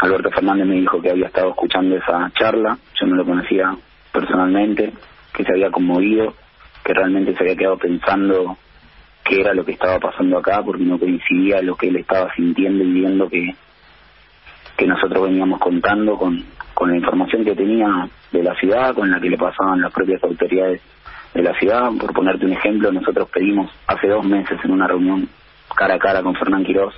Alberto 0.02 0.32
Fernández 0.32 0.66
me 0.66 0.74
dijo 0.74 1.00
que 1.00 1.10
había 1.10 1.28
estado 1.28 1.50
escuchando 1.50 1.96
esa 1.96 2.28
charla, 2.34 2.76
yo 3.00 3.06
no 3.06 3.14
lo 3.14 3.24
conocía 3.24 3.72
personalmente, 4.12 4.92
que 5.32 5.44
se 5.44 5.52
había 5.52 5.70
conmovido, 5.70 6.34
que 6.84 6.92
realmente 6.92 7.34
se 7.34 7.44
había 7.44 7.54
quedado 7.54 7.78
pensando 7.78 8.56
qué 9.24 9.40
era 9.40 9.54
lo 9.54 9.64
que 9.64 9.72
estaba 9.72 10.00
pasando 10.00 10.38
acá, 10.38 10.60
porque 10.64 10.82
no 10.82 10.98
coincidía 10.98 11.62
lo 11.62 11.76
que 11.76 11.86
él 11.86 11.96
estaba 11.96 12.34
sintiendo 12.34 12.82
y 12.82 12.92
viendo 12.92 13.28
que, 13.28 13.54
que 14.76 14.86
nosotros 14.88 15.22
veníamos 15.22 15.60
contando 15.60 16.18
con, 16.18 16.44
con 16.74 16.90
la 16.90 16.96
información 16.96 17.44
que 17.44 17.54
tenía 17.54 18.08
de 18.32 18.42
la 18.42 18.56
ciudad, 18.56 18.96
con 18.96 19.08
la 19.08 19.20
que 19.20 19.30
le 19.30 19.38
pasaban 19.38 19.80
las 19.80 19.92
propias 19.92 20.20
autoridades 20.24 20.82
de 21.32 21.42
la 21.44 21.54
ciudad. 21.60 21.92
Por 22.00 22.12
ponerte 22.12 22.44
un 22.44 22.54
ejemplo, 22.54 22.90
nosotros 22.90 23.28
pedimos 23.32 23.70
hace 23.86 24.08
dos 24.08 24.24
meses 24.24 24.58
en 24.64 24.72
una 24.72 24.88
reunión 24.88 25.28
cara 25.76 25.94
a 25.94 25.98
cara 26.00 26.24
con 26.24 26.34
Fernán 26.34 26.64
Quirós 26.64 26.92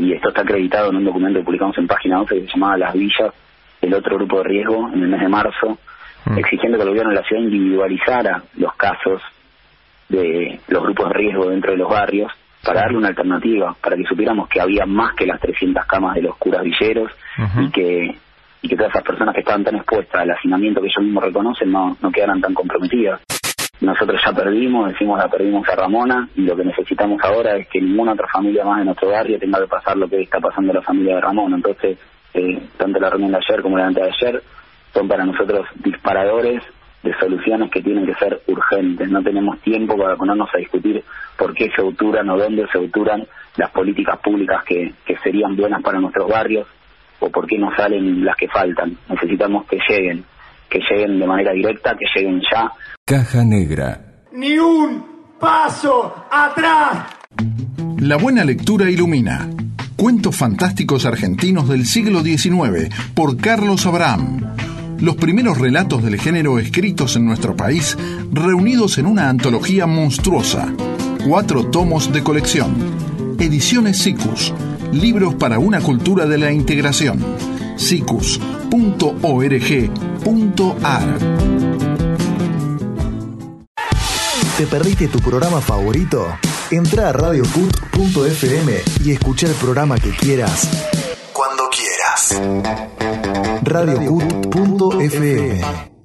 y 0.00 0.12
esto 0.12 0.28
está 0.28 0.42
acreditado 0.42 0.90
en 0.90 0.96
un 0.96 1.04
documento 1.04 1.38
que 1.38 1.44
publicamos 1.44 1.76
en 1.78 1.86
página 1.86 2.20
11 2.20 2.34
que 2.34 2.40
se 2.46 2.52
llamaba 2.52 2.78
Las 2.78 2.94
Villas, 2.94 3.34
el 3.82 3.94
otro 3.94 4.16
grupo 4.16 4.38
de 4.38 4.44
riesgo, 4.44 4.88
en 4.92 5.02
el 5.02 5.08
mes 5.08 5.20
de 5.20 5.28
marzo, 5.28 5.78
mm. 6.24 6.38
exigiendo 6.38 6.78
que 6.78 6.84
el 6.84 6.88
gobierno 6.90 7.10
de 7.10 7.16
la 7.16 7.24
ciudad 7.24 7.42
individualizara 7.42 8.42
los 8.56 8.74
casos 8.76 9.20
de 10.08 10.58
los 10.68 10.82
grupos 10.82 11.08
de 11.08 11.14
riesgo 11.14 11.50
dentro 11.50 11.72
de 11.72 11.76
los 11.76 11.88
barrios 11.88 12.32
para 12.64 12.80
darle 12.80 12.98
una 12.98 13.08
alternativa, 13.08 13.76
para 13.80 13.96
que 13.96 14.04
supiéramos 14.04 14.48
que 14.48 14.60
había 14.60 14.84
más 14.86 15.14
que 15.14 15.26
las 15.26 15.40
300 15.40 15.84
camas 15.86 16.14
de 16.14 16.22
los 16.22 16.36
curas 16.36 16.62
villeros 16.62 17.10
y 17.58 17.70
que 17.70 18.16
y 18.62 18.68
que 18.68 18.76
todas 18.76 18.90
esas 18.90 19.04
personas 19.04 19.34
que 19.34 19.40
estaban 19.40 19.64
tan 19.64 19.76
expuestas 19.76 20.20
al 20.20 20.32
hacinamiento 20.32 20.82
que 20.82 20.88
ellos 20.88 21.02
mismos 21.02 21.24
reconocen 21.24 21.72
no, 21.72 21.96
no 22.02 22.12
quedaran 22.12 22.42
tan 22.42 22.52
comprometidas 22.52 23.18
nosotros 23.80 24.20
ya 24.24 24.32
perdimos, 24.32 24.92
decimos 24.92 25.18
la 25.18 25.28
perdimos 25.28 25.66
a 25.68 25.74
Ramona 25.74 26.28
y 26.34 26.42
lo 26.42 26.54
que 26.54 26.64
necesitamos 26.64 27.18
ahora 27.22 27.56
es 27.56 27.68
que 27.68 27.80
ninguna 27.80 28.12
otra 28.12 28.28
familia 28.28 28.64
más 28.64 28.78
de 28.78 28.84
nuestro 28.84 29.08
barrio 29.10 29.38
tenga 29.38 29.58
que 29.58 29.68
pasar 29.68 29.96
lo 29.96 30.08
que 30.08 30.20
está 30.22 30.38
pasando 30.38 30.72
a 30.72 30.74
la 30.74 30.82
familia 30.82 31.14
de 31.14 31.20
Ramona. 31.22 31.56
Entonces, 31.56 31.98
eh, 32.34 32.62
tanto 32.76 33.00
la 33.00 33.08
reunión 33.08 33.32
de 33.32 33.38
ayer 33.38 33.62
como 33.62 33.78
la 33.78 33.88
de 33.88 34.02
ayer 34.02 34.42
son 34.92 35.08
para 35.08 35.24
nosotros 35.24 35.66
disparadores 35.76 36.62
de 37.02 37.14
soluciones 37.18 37.70
que 37.70 37.80
tienen 37.80 38.04
que 38.04 38.14
ser 38.16 38.42
urgentes. 38.48 39.08
No 39.08 39.22
tenemos 39.22 39.58
tiempo 39.60 39.96
para 39.96 40.16
ponernos 40.16 40.50
a 40.54 40.58
discutir 40.58 41.02
por 41.38 41.54
qué 41.54 41.70
se 41.74 41.80
auturan 41.80 42.28
o 42.28 42.36
dónde 42.36 42.66
se 42.70 42.76
auturan 42.76 43.26
las 43.56 43.70
políticas 43.70 44.18
públicas 44.18 44.62
que, 44.64 44.92
que 45.06 45.16
serían 45.18 45.56
buenas 45.56 45.82
para 45.82 45.98
nuestros 45.98 46.28
barrios 46.28 46.66
o 47.18 47.30
por 47.30 47.46
qué 47.46 47.56
no 47.56 47.74
salen 47.74 48.24
las 48.24 48.36
que 48.36 48.48
faltan. 48.48 48.98
Necesitamos 49.08 49.66
que 49.66 49.78
lleguen 49.88 50.24
que 50.70 50.78
lleguen 50.78 51.18
de 51.18 51.26
manera 51.26 51.52
directa, 51.52 51.96
que 51.98 52.06
lleguen 52.14 52.40
ya. 52.50 52.72
Caja 53.04 53.44
Negra. 53.44 54.00
Ni 54.32 54.56
un 54.58 55.04
paso 55.38 56.26
atrás. 56.30 57.06
La 57.98 58.16
buena 58.16 58.44
lectura 58.44 58.88
ilumina. 58.88 59.50
Cuentos 59.96 60.36
fantásticos 60.36 61.04
argentinos 61.04 61.68
del 61.68 61.84
siglo 61.84 62.22
XIX 62.22 62.88
por 63.14 63.36
Carlos 63.36 63.84
Abraham. 63.84 64.54
Los 64.98 65.16
primeros 65.16 65.58
relatos 65.58 66.02
del 66.02 66.18
género 66.18 66.58
escritos 66.58 67.16
en 67.16 67.26
nuestro 67.26 67.56
país, 67.56 67.98
reunidos 68.32 68.98
en 68.98 69.06
una 69.06 69.28
antología 69.28 69.86
monstruosa. 69.86 70.72
Cuatro 71.26 71.66
tomos 71.66 72.12
de 72.12 72.22
colección. 72.22 72.74
Ediciones 73.38 73.98
SICUS. 73.98 74.54
Libros 74.92 75.34
para 75.34 75.58
una 75.58 75.80
cultura 75.80 76.26
de 76.26 76.38
la 76.38 76.52
integración. 76.52 77.18
SICUS.org 77.80 79.70
¿Te 84.58 84.66
perdiste 84.66 85.08
tu 85.08 85.18
programa 85.20 85.62
favorito? 85.62 86.26
Entra 86.70 87.08
a 87.08 87.12
radiocut.fm 87.12 88.82
y 89.02 89.12
escucha 89.12 89.46
el 89.46 89.54
programa 89.54 89.98
que 89.98 90.10
quieras 90.10 90.68
cuando 91.32 91.70
quieras. 91.70 92.38
radiocut.fm. 93.62 95.60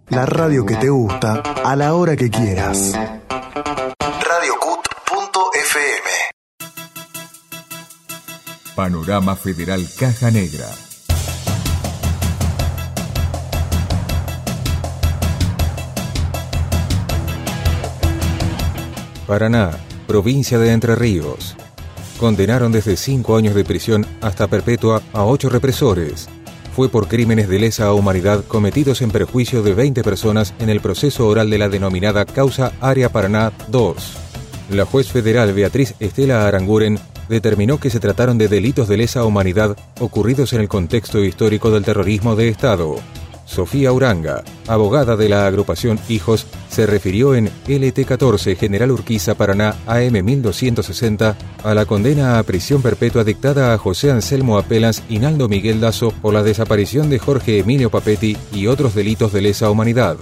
La 0.07 0.25
radio 0.25 0.65
que 0.65 0.75
te 0.77 0.89
gusta 0.89 1.43
a 1.63 1.75
la 1.75 1.93
hora 1.93 2.15
que 2.15 2.29
quieras. 2.29 2.93
radiocut.fm. 3.99 4.79
Panorama 8.75 9.35
Federal 9.35 9.85
Caja 9.99 10.31
Negra. 10.31 10.84
Paraná, 19.25 19.71
provincia 20.07 20.59
de 20.59 20.71
Entre 20.71 20.95
Ríos. 20.95 21.55
Condenaron 22.19 22.71
desde 22.71 22.95
cinco 22.95 23.35
años 23.35 23.55
de 23.55 23.65
prisión 23.65 24.05
hasta 24.21 24.47
perpetua 24.47 25.01
a 25.13 25.25
ocho 25.25 25.49
represores. 25.49 26.29
Fue 26.75 26.89
por 26.89 27.07
crímenes 27.07 27.49
de 27.49 27.59
lesa 27.59 27.91
humanidad 27.93 28.43
cometidos 28.45 29.01
en 29.01 29.11
perjuicio 29.11 29.63
de 29.63 29.73
20 29.73 30.03
personas 30.03 30.53
en 30.59 30.69
el 30.69 30.79
proceso 30.79 31.27
oral 31.27 31.49
de 31.49 31.57
la 31.57 31.69
denominada 31.69 32.25
Causa 32.25 32.73
Área 32.81 33.09
Paraná 33.09 33.51
2. 33.69 33.95
La 34.71 34.85
juez 34.85 35.07
federal 35.07 35.53
Beatriz 35.53 35.95
Estela 35.99 36.47
Aranguren 36.47 36.99
determinó 37.29 37.79
que 37.79 37.89
se 37.89 37.99
trataron 37.99 38.37
de 38.37 38.47
delitos 38.47 38.87
de 38.87 38.97
lesa 38.97 39.25
humanidad 39.25 39.75
ocurridos 39.99 40.53
en 40.53 40.61
el 40.61 40.67
contexto 40.69 41.23
histórico 41.23 41.71
del 41.71 41.83
terrorismo 41.83 42.35
de 42.35 42.49
Estado. 42.49 42.95
Sofía 43.45 43.91
Uranga, 43.91 44.43
abogada 44.67 45.15
de 45.15 45.29
la 45.29 45.45
agrupación 45.45 45.99
Hijos, 46.09 46.47
se 46.67 46.85
refirió 46.85 47.35
en 47.35 47.49
LT14 47.67 48.57
General 48.57 48.91
Urquiza 48.91 49.35
Paraná 49.35 49.75
AM 49.87 50.23
1260 50.23 51.37
a 51.63 51.73
la 51.73 51.85
condena 51.85 52.37
a 52.37 52.43
prisión 52.43 52.81
perpetua 52.81 53.23
dictada 53.23 53.73
a 53.73 53.77
José 53.77 54.11
Anselmo 54.11 54.57
Apelas 54.57 55.03
y 55.07 55.19
Naldo 55.19 55.47
Miguel 55.47 55.79
Dazo 55.79 56.11
por 56.11 56.33
la 56.33 56.43
desaparición 56.43 57.09
de 57.09 57.19
Jorge 57.19 57.59
Emilio 57.59 57.89
Papetti 57.89 58.35
y 58.51 58.67
otros 58.67 58.95
delitos 58.95 59.31
de 59.31 59.41
lesa 59.41 59.69
humanidad. 59.69 60.17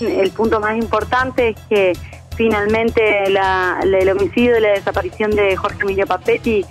El 0.00 0.30
punto 0.30 0.60
más 0.60 0.76
importante 0.76 1.50
es 1.50 1.56
que 1.68 1.92
finalmente 2.36 3.30
la, 3.30 3.80
el 3.82 4.08
homicidio 4.08 4.58
y 4.58 4.60
la 4.60 4.70
desaparición 4.70 5.30
de 5.30 5.56
Jorge 5.56 5.82
Emilio 5.82 6.06
Papetti 6.06 6.64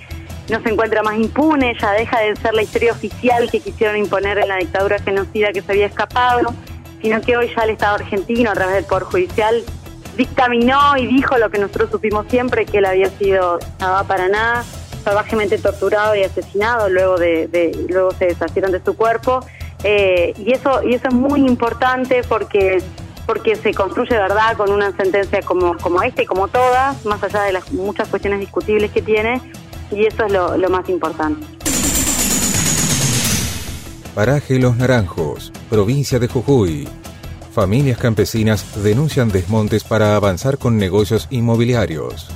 no 0.49 0.62
se 0.62 0.69
encuentra 0.69 1.03
más 1.03 1.17
impune, 1.17 1.75
ya 1.79 1.91
deja 1.91 2.19
de 2.19 2.36
ser 2.36 2.53
la 2.53 2.63
historia 2.63 2.91
oficial 2.91 3.49
que 3.49 3.60
quisieron 3.60 3.97
imponer 3.97 4.38
en 4.38 4.49
la 4.49 4.58
dictadura 4.58 4.99
genocida 4.99 5.51
que 5.51 5.62
se 5.62 5.71
había 5.71 5.86
escapado, 5.86 6.53
sino 7.01 7.21
que 7.21 7.38
hoy 7.38 7.51
ya 7.56 7.63
el 7.63 7.71
Estado 7.71 7.95
argentino, 7.95 8.51
a 8.51 8.53
través 8.53 8.75
del 8.75 8.86
Poder 8.86 9.03
Judicial, 9.03 9.63
dictaminó 10.17 10.97
y 10.97 11.08
dijo 11.08 11.38
lo 11.38 11.49
que 11.49 11.60
nosotros 11.60 11.89
supimos 11.91 12.25
siempre, 12.29 12.65
que 12.65 12.77
él 12.79 12.86
había 12.86 13.10
sido 13.10 13.60
para 13.79 14.03
Paraná, 14.03 14.63
salvajemente 15.03 15.58
torturado 15.58 16.15
y 16.15 16.23
asesinado, 16.23 16.89
luego 16.89 17.17
de, 17.17 17.86
luego 17.89 18.12
se 18.12 18.25
deshacieron 18.27 18.71
de 18.71 18.82
su 18.84 18.95
cuerpo. 18.95 19.41
Eh, 19.84 20.34
y 20.38 20.53
eso 20.53 20.82
y 20.84 20.93
eso 20.93 21.10
es 21.10 21.13
muy 21.13 21.41
importante 21.41 22.21
porque 22.23 22.82
porque 23.25 23.56
se 23.56 23.73
construye 23.73 24.15
verdad 24.15 24.56
con 24.56 24.71
una 24.71 24.95
sentencia 24.95 25.41
como 25.41 25.77
como 25.77 26.01
esta 26.03 26.23
y 26.23 26.25
como 26.25 26.47
todas, 26.47 27.06
más 27.06 27.21
allá 27.21 27.43
de 27.43 27.51
las 27.51 27.71
muchas 27.73 28.08
cuestiones 28.08 28.39
discutibles 28.39 28.91
que 28.91 29.01
tiene, 29.01 29.41
y 29.91 30.05
eso 30.05 30.25
es 30.25 30.31
lo, 30.31 30.57
lo 30.57 30.69
más 30.69 30.87
importante. 30.89 31.45
Paraje 34.15 34.59
Los 34.59 34.77
Naranjos, 34.77 35.51
provincia 35.69 36.19
de 36.19 36.27
Jujuy. 36.27 36.87
Familias 37.51 37.97
campesinas 37.97 38.83
denuncian 38.83 39.29
desmontes 39.29 39.83
para 39.83 40.15
avanzar 40.15 40.57
con 40.57 40.77
negocios 40.77 41.27
inmobiliarios. 41.31 42.27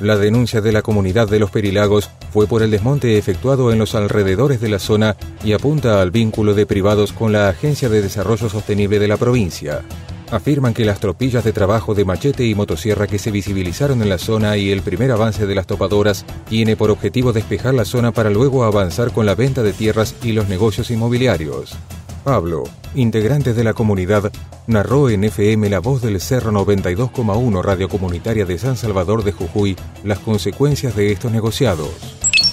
La 0.00 0.16
denuncia 0.16 0.60
de 0.60 0.72
la 0.72 0.82
comunidad 0.82 1.28
de 1.28 1.38
los 1.38 1.50
Perilagos 1.50 2.10
fue 2.32 2.46
por 2.46 2.62
el 2.62 2.70
desmonte 2.70 3.16
efectuado 3.16 3.72
en 3.72 3.78
los 3.78 3.94
alrededores 3.94 4.60
de 4.60 4.68
la 4.68 4.78
zona 4.78 5.16
y 5.44 5.52
apunta 5.52 6.02
al 6.02 6.10
vínculo 6.10 6.52
de 6.54 6.66
privados 6.66 7.12
con 7.12 7.32
la 7.32 7.48
Agencia 7.48 7.88
de 7.88 8.02
Desarrollo 8.02 8.48
Sostenible 8.48 8.98
de 8.98 9.08
la 9.08 9.16
provincia 9.16 9.82
afirman 10.30 10.74
que 10.74 10.84
las 10.84 11.00
tropillas 11.00 11.44
de 11.44 11.52
trabajo 11.52 11.94
de 11.94 12.04
machete 12.04 12.44
y 12.44 12.54
motosierra 12.54 13.06
que 13.06 13.18
se 13.18 13.30
visibilizaron 13.30 14.02
en 14.02 14.08
la 14.08 14.18
zona 14.18 14.56
y 14.56 14.70
el 14.70 14.82
primer 14.82 15.10
avance 15.10 15.46
de 15.46 15.54
las 15.54 15.66
topadoras 15.66 16.24
tiene 16.48 16.76
por 16.76 16.90
objetivo 16.90 17.32
despejar 17.32 17.74
la 17.74 17.84
zona 17.84 18.12
para 18.12 18.30
luego 18.30 18.64
avanzar 18.64 19.12
con 19.12 19.26
la 19.26 19.34
venta 19.34 19.62
de 19.62 19.72
tierras 19.72 20.14
y 20.22 20.32
los 20.32 20.48
negocios 20.48 20.90
inmobiliarios. 20.90 21.76
Pablo, 22.24 22.64
integrante 22.94 23.52
de 23.52 23.64
la 23.64 23.74
comunidad, 23.74 24.32
narró 24.66 25.10
en 25.10 25.24
FM 25.24 25.68
La 25.68 25.80
Voz 25.80 26.00
del 26.00 26.20
Cerro 26.20 26.52
92,1 26.52 27.62
Radio 27.62 27.88
Comunitaria 27.90 28.46
de 28.46 28.58
San 28.58 28.76
Salvador 28.76 29.24
de 29.24 29.32
Jujuy 29.32 29.76
las 30.04 30.20
consecuencias 30.20 30.96
de 30.96 31.12
estos 31.12 31.30
negociados. 31.30 31.90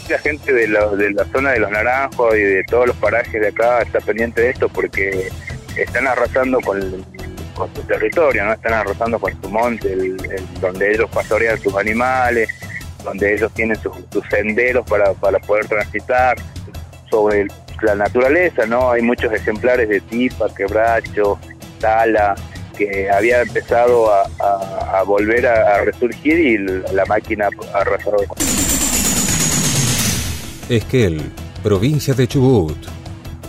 La 0.10 0.20
gente 0.20 0.52
de 0.52 0.68
la, 0.68 0.88
de 0.90 1.12
la 1.12 1.24
zona 1.26 1.52
de 1.52 1.60
los 1.60 1.72
Naranjos 1.72 2.36
y 2.36 2.42
de 2.42 2.64
todos 2.66 2.88
los 2.88 2.98
parajes 2.98 3.40
de 3.40 3.48
acá 3.48 3.82
está 3.82 4.02
pendiente 4.02 4.42
de 4.42 4.50
esto 4.50 4.68
porque 4.68 5.30
están 5.78 6.06
arrasando 6.06 6.60
con 6.60 7.06
su 7.74 7.82
territorio, 7.84 8.45
no 8.45 8.54
están 8.54 8.74
arrasando 8.74 9.19
con 9.19 9.32
su 9.41 9.50
monte, 9.50 9.93
el, 9.93 10.17
donde 10.60 10.91
ellos 10.91 11.10
pastorean 11.12 11.60
sus 11.60 11.76
animales, 11.76 12.50
donde 13.04 13.34
ellos 13.34 13.52
tienen 13.54 13.78
sus, 13.82 13.93
senderos 14.30 14.86
para, 14.88 15.13
para 15.13 15.39
poder 15.39 15.65
transitar, 15.67 16.38
sobre 17.10 17.47
la 17.82 17.95
naturaleza, 17.95 18.65
¿no? 18.65 18.91
Hay 18.91 19.02
muchos 19.02 19.32
ejemplares 19.34 19.89
de 19.89 20.00
tipa, 20.02 20.47
quebracho, 20.56 21.38
tala, 21.80 22.36
que 22.78 23.10
había 23.10 23.41
empezado 23.41 24.10
a, 24.12 25.04
volver 25.06 25.45
a, 25.45 25.84
resurgir 25.84 26.39
y 26.39 26.58
la 26.93 27.06
máquina 27.06 27.50
arrasado. 27.74 28.17
Esquel, 30.69 31.32
provincia 31.63 32.13
de 32.13 32.28
Chubut 32.28 32.90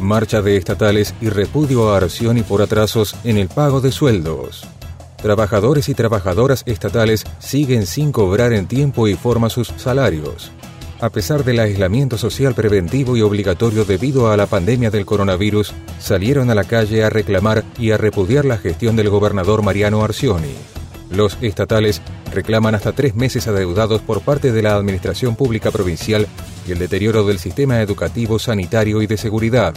marcha 0.02 0.42
de 0.42 0.56
estatales 0.56 1.14
y 1.20 1.28
repudio 1.28 1.90
a 1.90 1.96
Arcioni 1.96 2.42
por 2.42 2.60
atrasos 2.60 3.16
en 3.24 3.38
el 3.38 3.48
pago 3.48 3.80
de 3.80 3.92
sueldos. 3.92 4.66
Trabajadores 5.22 5.88
y 5.88 5.94
trabajadoras 5.94 6.64
estatales 6.66 7.24
siguen 7.38 7.86
sin 7.86 8.12
cobrar 8.12 8.52
en 8.52 8.66
tiempo 8.66 9.06
y 9.08 9.14
forma 9.14 9.48
sus 9.48 9.68
salarios. 9.68 10.50
A 11.00 11.10
pesar 11.10 11.44
del 11.44 11.60
aislamiento 11.60 12.18
social 12.18 12.54
preventivo 12.54 13.16
y 13.16 13.22
obligatorio 13.22 13.84
debido 13.84 14.30
a 14.30 14.36
la 14.36 14.46
pandemia 14.46 14.90
del 14.90 15.06
coronavirus, 15.06 15.72
salieron 15.98 16.50
a 16.50 16.54
la 16.54 16.64
calle 16.64 17.02
a 17.02 17.10
reclamar 17.10 17.64
y 17.78 17.90
a 17.90 17.96
repudiar 17.96 18.44
la 18.44 18.58
gestión 18.58 18.94
del 18.96 19.10
gobernador 19.10 19.62
Mariano 19.62 20.04
Arcioni. 20.04 20.54
Los 21.14 21.36
estatales 21.42 22.00
reclaman 22.32 22.74
hasta 22.74 22.92
tres 22.92 23.14
meses 23.14 23.46
adeudados 23.46 24.00
por 24.00 24.22
parte 24.22 24.50
de 24.50 24.62
la 24.62 24.74
Administración 24.74 25.36
Pública 25.36 25.70
Provincial 25.70 26.26
y 26.66 26.72
el 26.72 26.78
deterioro 26.78 27.24
del 27.24 27.38
sistema 27.38 27.80
educativo, 27.80 28.38
sanitario 28.38 29.02
y 29.02 29.06
de 29.06 29.18
seguridad. 29.18 29.74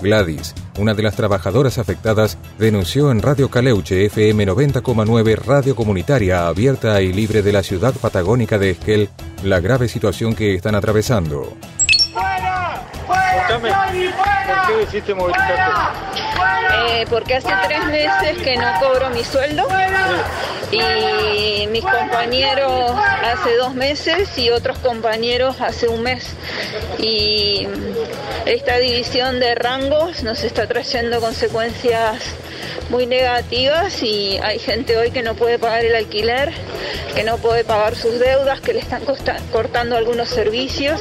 Gladys, 0.00 0.54
una 0.78 0.94
de 0.94 1.02
las 1.02 1.16
trabajadoras 1.16 1.78
afectadas, 1.78 2.38
denunció 2.58 3.10
en 3.10 3.22
Radio 3.22 3.50
Caleuche 3.50 4.04
FM 4.06 4.46
90,9 4.46 5.36
Radio 5.36 5.76
Comunitaria 5.76 6.46
abierta 6.48 7.00
y 7.00 7.12
libre 7.12 7.42
de 7.42 7.52
la 7.52 7.62
ciudad 7.62 7.94
patagónica 7.94 8.58
de 8.58 8.70
Esquel 8.70 9.08
la 9.42 9.60
grave 9.60 9.88
situación 9.88 10.34
que 10.34 10.54
están 10.54 10.74
atravesando. 10.74 11.56
¿por 13.52 14.66
qué 14.66 14.76
decidiste 14.80 15.14
eh, 16.88 17.06
porque 17.08 17.36
hace 17.36 17.52
tres 17.66 17.84
meses 17.86 18.38
que 18.42 18.56
no 18.56 18.66
cobro 18.80 19.10
mi 19.10 19.24
sueldo 19.24 19.66
y 20.70 21.66
mis 21.68 21.82
compañeros 21.82 22.92
hace 23.24 23.56
dos 23.56 23.74
meses 23.74 24.38
y 24.38 24.50
otros 24.50 24.78
compañeros 24.78 25.60
hace 25.60 25.88
un 25.88 26.02
mes. 26.02 26.24
Y 26.98 27.66
esta 28.46 28.78
división 28.78 29.40
de 29.40 29.54
rangos 29.54 30.22
nos 30.22 30.42
está 30.44 30.66
trayendo 30.66 31.20
consecuencias 31.20 32.34
muy 32.90 33.06
negativas 33.06 34.02
y 34.02 34.38
hay 34.42 34.58
gente 34.58 34.96
hoy 34.96 35.10
que 35.10 35.22
no 35.22 35.34
puede 35.34 35.58
pagar 35.58 35.84
el 35.84 35.94
alquiler, 35.94 36.52
que 37.14 37.22
no 37.22 37.38
puede 37.38 37.64
pagar 37.64 37.94
sus 37.94 38.18
deudas, 38.18 38.60
que 38.60 38.72
le 38.72 38.80
están 38.80 39.02
cortando 39.52 39.96
algunos 39.96 40.28
servicios 40.28 41.00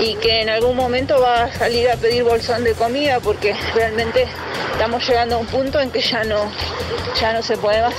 y 0.00 0.14
que 0.16 0.42
en 0.42 0.48
algún 0.48 0.76
momento 0.76 1.20
va 1.20 1.44
a 1.44 1.52
salir 1.52 1.90
a 1.90 1.96
pedir 1.96 2.24
bolsón 2.24 2.64
de 2.64 2.72
comida 2.72 3.20
porque 3.20 3.54
realmente 3.74 4.26
estamos 4.72 5.06
llegando 5.08 5.36
a 5.36 5.38
un 5.38 5.46
punto 5.46 5.80
en 5.80 5.90
que 5.90 6.00
ya 6.00 6.24
no, 6.24 6.50
ya 7.20 7.32
no 7.32 7.42
se 7.42 7.56
puede 7.56 7.82
más. 7.82 7.94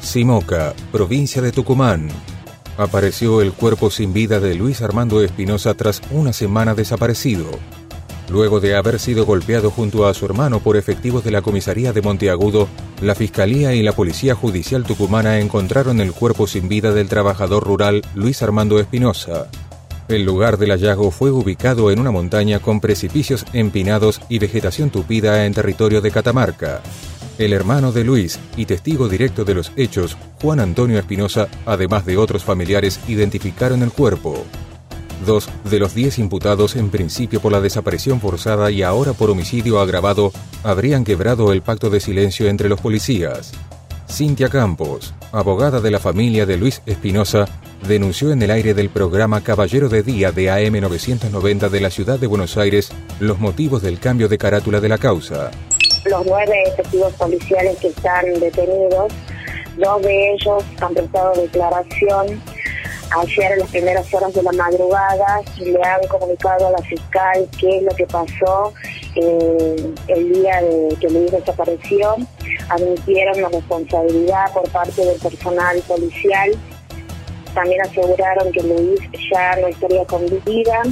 Simoca, 0.00 0.74
provincia 0.92 1.42
de 1.42 1.50
Tucumán. 1.50 2.08
Apareció 2.76 3.40
el 3.40 3.52
cuerpo 3.52 3.90
sin 3.90 4.12
vida 4.12 4.40
de 4.40 4.54
Luis 4.54 4.82
Armando 4.82 5.22
Espinosa 5.22 5.74
tras 5.74 6.00
una 6.10 6.32
semana 6.32 6.74
desaparecido. 6.74 7.50
Luego 8.30 8.60
de 8.60 8.74
haber 8.74 8.98
sido 8.98 9.26
golpeado 9.26 9.70
junto 9.70 10.06
a 10.06 10.14
su 10.14 10.24
hermano 10.24 10.60
por 10.60 10.76
efectivos 10.76 11.24
de 11.24 11.30
la 11.30 11.42
comisaría 11.42 11.92
de 11.92 12.02
Monteagudo, 12.02 12.68
la 13.02 13.14
Fiscalía 13.14 13.74
y 13.74 13.82
la 13.82 13.92
Policía 13.92 14.34
Judicial 14.34 14.84
Tucumana 14.84 15.40
encontraron 15.40 16.00
el 16.00 16.12
cuerpo 16.12 16.46
sin 16.46 16.68
vida 16.68 16.92
del 16.92 17.08
trabajador 17.08 17.64
rural 17.64 18.02
Luis 18.14 18.42
Armando 18.42 18.78
Espinosa. 18.78 19.48
El 20.08 20.24
lugar 20.24 20.58
del 20.58 20.70
hallazgo 20.70 21.10
fue 21.10 21.30
ubicado 21.30 21.90
en 21.90 21.98
una 21.98 22.10
montaña 22.10 22.60
con 22.60 22.80
precipicios 22.80 23.44
empinados 23.52 24.20
y 24.28 24.38
vegetación 24.38 24.90
tupida 24.90 25.46
en 25.46 25.54
territorio 25.54 26.00
de 26.00 26.10
Catamarca. 26.10 26.82
El 27.38 27.52
hermano 27.52 27.90
de 27.90 28.04
Luis 28.04 28.38
y 28.56 28.66
testigo 28.66 29.08
directo 29.08 29.44
de 29.44 29.54
los 29.54 29.72
hechos, 29.76 30.16
Juan 30.40 30.60
Antonio 30.60 30.98
Espinosa, 30.98 31.48
además 31.66 32.06
de 32.06 32.16
otros 32.16 32.44
familiares, 32.44 33.00
identificaron 33.08 33.82
el 33.82 33.90
cuerpo. 33.90 34.44
Dos 35.24 35.48
de 35.64 35.78
los 35.78 35.94
diez 35.94 36.18
imputados, 36.18 36.76
en 36.76 36.90
principio 36.90 37.40
por 37.40 37.50
la 37.50 37.60
desaparición 37.60 38.20
forzada 38.20 38.70
y 38.70 38.82
ahora 38.82 39.14
por 39.14 39.30
homicidio 39.30 39.80
agravado, 39.80 40.32
habrían 40.62 41.04
quebrado 41.04 41.52
el 41.52 41.62
pacto 41.62 41.88
de 41.88 42.00
silencio 42.00 42.48
entre 42.48 42.68
los 42.68 42.80
policías. 42.80 43.52
Cintia 44.10 44.48
Campos, 44.48 45.14
abogada 45.32 45.80
de 45.80 45.90
la 45.90 45.98
familia 45.98 46.44
de 46.44 46.58
Luis 46.58 46.82
Espinosa, 46.84 47.46
denunció 47.88 48.32
en 48.32 48.42
el 48.42 48.50
aire 48.50 48.74
del 48.74 48.90
programa 48.90 49.42
Caballero 49.42 49.88
de 49.88 50.02
Día 50.02 50.30
de 50.30 50.50
AM 50.50 50.80
990 50.80 51.68
de 51.68 51.80
la 51.80 51.90
ciudad 51.90 52.18
de 52.18 52.26
Buenos 52.26 52.56
Aires 52.58 52.92
los 53.18 53.38
motivos 53.38 53.82
del 53.82 53.98
cambio 53.98 54.28
de 54.28 54.36
carátula 54.36 54.80
de 54.80 54.88
la 54.88 54.98
causa. 54.98 55.50
Los 56.04 56.26
nueve 56.26 56.52
efectivos 56.66 57.12
policiales 57.14 57.78
que 57.78 57.88
están 57.88 58.26
detenidos, 58.38 59.12
dos 59.78 60.02
de 60.02 60.34
ellos 60.34 60.64
han 60.80 60.92
prestado 60.92 61.32
declaración 61.40 62.42
ayer 63.10 63.52
en 63.52 63.58
las 63.60 63.70
primeras 63.70 64.12
horas 64.14 64.32
de 64.34 64.42
la 64.42 64.52
madrugada 64.52 65.40
le 65.58 65.82
han 65.82 66.06
comunicado 66.08 66.68
a 66.68 66.70
la 66.72 66.78
fiscal 66.78 67.48
qué 67.58 67.78
es 67.78 67.82
lo 67.82 67.94
que 67.94 68.06
pasó 68.06 68.72
eh, 69.16 69.94
el 70.08 70.32
día 70.32 70.60
de 70.62 70.96
que 71.00 71.08
Luis 71.08 71.30
desapareció. 71.30 72.16
Admitieron 72.68 73.42
la 73.42 73.48
responsabilidad 73.48 74.52
por 74.52 74.68
parte 74.70 75.04
del 75.04 75.20
personal 75.20 75.78
policial. 75.86 76.50
También 77.54 77.80
aseguraron 77.82 78.50
que 78.50 78.62
Luis 78.62 79.00
ya 79.32 79.56
no 79.56 79.68
estaría 79.68 80.04
con 80.06 80.26
vida 80.44 80.82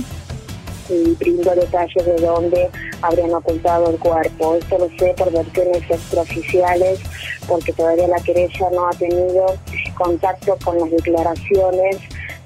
y 0.93 1.15
brindó 1.15 1.55
detalles 1.55 2.05
de 2.05 2.17
dónde 2.17 2.71
habrían 3.01 3.35
ocultado 3.35 3.91
el 3.91 3.99
cuerpo. 3.99 4.57
Esto 4.57 4.79
lo 4.79 4.89
sé 4.99 5.15
por 5.17 5.33
versiones 5.33 5.83
extraoficiales, 5.89 7.01
porque 7.49 7.73
todavía 7.73 8.09
la 8.09 8.21
querella 8.21 8.71
no 8.71 8.89
ha 8.89 8.91
tenido 8.91 9.47
contacto 9.97 10.57
con 10.65 10.79
las 10.79 10.91
declaraciones 10.91 11.97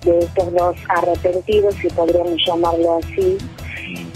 de 0.05 0.19
estos 0.21 0.53
dos 0.53 0.77
arrepentidos, 0.89 1.75
si 1.81 1.89
podríamos 1.89 2.37
llamarlo 2.47 2.99
así. 2.99 3.39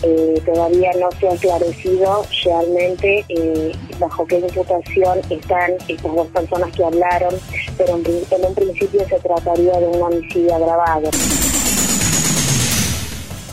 Eh, 0.02 0.42
todavía 0.46 0.90
no 0.98 1.10
se 1.18 1.28
ha 1.28 1.32
esclarecido 1.32 2.24
realmente 2.44 3.24
eh, 3.28 3.72
bajo 3.98 4.26
qué 4.26 4.38
imputación 4.38 5.18
están 5.28 5.72
estas 5.86 6.14
dos 6.14 6.26
personas 6.28 6.72
que 6.72 6.84
hablaron, 6.84 7.34
pero 7.76 7.96
en, 7.96 8.04
en 8.06 8.46
un 8.46 8.54
principio 8.54 9.06
se 9.08 9.18
trataría 9.20 9.78
de 9.78 9.86
un 9.86 10.02
homicidio 10.02 10.54
agravado. 10.54 11.10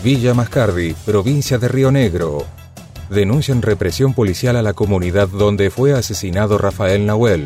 Villa 0.04 0.36
Mascardi, 0.36 0.94
provincia 1.06 1.58
de 1.58 1.68
Río 1.68 1.92
Negro. 1.92 2.46
Denuncian 3.10 3.64
represión 3.64 4.14
policial 4.14 4.56
a 4.56 4.62
la 4.62 4.74
comunidad 4.74 5.28
donde 5.28 5.72
fue 5.72 5.94
asesinado 5.94 6.60
Rafael 6.60 7.06
Nahuel. 7.06 7.46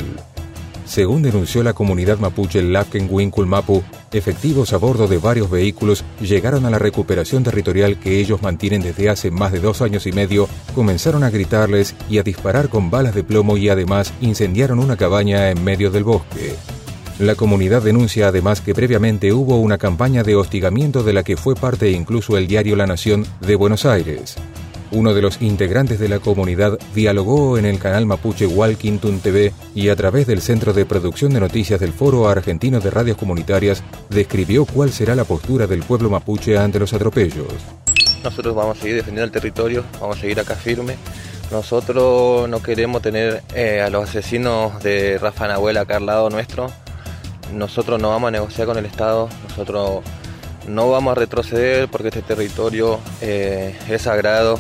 Según 0.86 1.22
denunció 1.22 1.64
la 1.64 1.72
comunidad 1.72 2.20
mapuche 2.20 2.62
Lapken 2.62 3.10
Mapu, 3.48 3.84
efectivos 4.12 4.74
a 4.74 4.78
bordo 4.78 5.08
de 5.08 5.18
varios 5.18 5.50
vehículos 5.50 6.04
llegaron 6.20 6.66
a 6.66 6.70
la 6.70 6.80
recuperación 6.80 7.44
territorial 7.44 7.98
que 7.98 8.20
ellos 8.20 8.42
mantienen 8.42 8.82
desde 8.82 9.10
hace 9.10 9.32
más 9.32 9.54
de 9.54 9.62
dos 9.62 9.82
años 9.82 10.06
y 10.06 10.12
medio, 10.12 10.50
comenzaron 10.76 11.24
a 11.24 11.30
gritarles 11.30 11.96
y 12.10 12.18
a 12.18 12.24
disparar 12.24 12.68
con 12.68 12.92
balas 12.92 13.16
de 13.16 13.24
plomo 13.24 13.56
y 13.56 13.70
además 13.70 14.14
incendiaron 14.20 14.80
una 14.80 14.98
cabaña 14.98 15.50
en 15.50 15.64
medio 15.64 15.90
del 15.90 16.04
bosque. 16.04 16.56
La 17.22 17.36
comunidad 17.36 17.84
denuncia 17.84 18.30
además 18.30 18.62
que 18.62 18.74
previamente 18.74 19.32
hubo 19.32 19.58
una 19.58 19.78
campaña 19.78 20.24
de 20.24 20.36
hostigamiento 20.36 21.04
de 21.04 21.14
la 21.14 21.22
que 21.22 21.38
fue 21.38 21.54
parte 21.54 21.92
incluso 21.92 22.36
el 22.36 22.48
diario 22.48 22.76
La 22.76 22.88
Nación 22.88 23.28
de 23.42 23.56
Buenos 23.56 23.86
Aires. 23.86 24.38
Uno 24.90 25.14
de 25.14 25.22
los 25.22 25.40
integrantes 25.40 26.00
de 26.00 26.10
la 26.10 26.18
comunidad 26.18 26.80
dialogó 26.96 27.60
en 27.60 27.66
el 27.66 27.78
canal 27.78 28.08
mapuche 28.08 28.48
Walkington 28.48 29.20
TV 29.20 29.54
y 29.76 29.90
a 29.90 29.96
través 29.96 30.26
del 30.26 30.42
Centro 30.42 30.74
de 30.74 30.84
Producción 30.88 31.32
de 31.32 31.42
Noticias 31.42 31.80
del 31.80 31.94
Foro 31.94 32.28
Argentino 32.28 32.80
de 32.80 32.90
Radios 32.90 33.18
Comunitarias 33.18 33.84
describió 34.10 34.66
cuál 34.66 34.92
será 34.92 35.14
la 35.14 35.24
postura 35.24 35.68
del 35.68 35.84
pueblo 35.84 36.10
mapuche 36.10 36.58
ante 36.58 36.80
los 36.80 36.92
atropellos. 36.92 37.54
Nosotros 38.24 38.56
vamos 38.56 38.80
a 38.80 38.82
seguir 38.82 38.96
defendiendo 38.96 39.26
el 39.26 39.32
territorio, 39.32 39.84
vamos 40.00 40.18
a 40.18 40.22
seguir 40.22 40.40
acá 40.40 40.56
firme. 40.56 40.96
Nosotros 41.52 42.50
no 42.50 42.64
queremos 42.64 43.04
tener 43.04 43.44
eh, 43.54 43.80
a 43.80 43.92
los 43.92 44.10
asesinos 44.10 44.82
de 44.82 45.20
Rafa 45.20 45.48
Nahuel 45.48 45.78
acá 45.78 45.98
al 45.98 46.08
lado 46.08 46.32
nuestro. 46.32 46.72
Nosotros 47.54 48.00
no 48.00 48.10
vamos 48.10 48.30
a 48.30 48.32
negociar 48.32 48.68
con 48.68 48.78
el 48.78 48.86
Estado, 48.86 49.30
nosotros 49.48 50.04
no 50.68 50.90
vamos 50.90 51.12
a 51.12 51.16
retroceder 51.16 51.88
porque 51.90 52.10
este 52.10 52.22
territorio 52.22 53.00
eh, 53.22 53.76
es 53.90 54.04
sagrado 54.04 54.60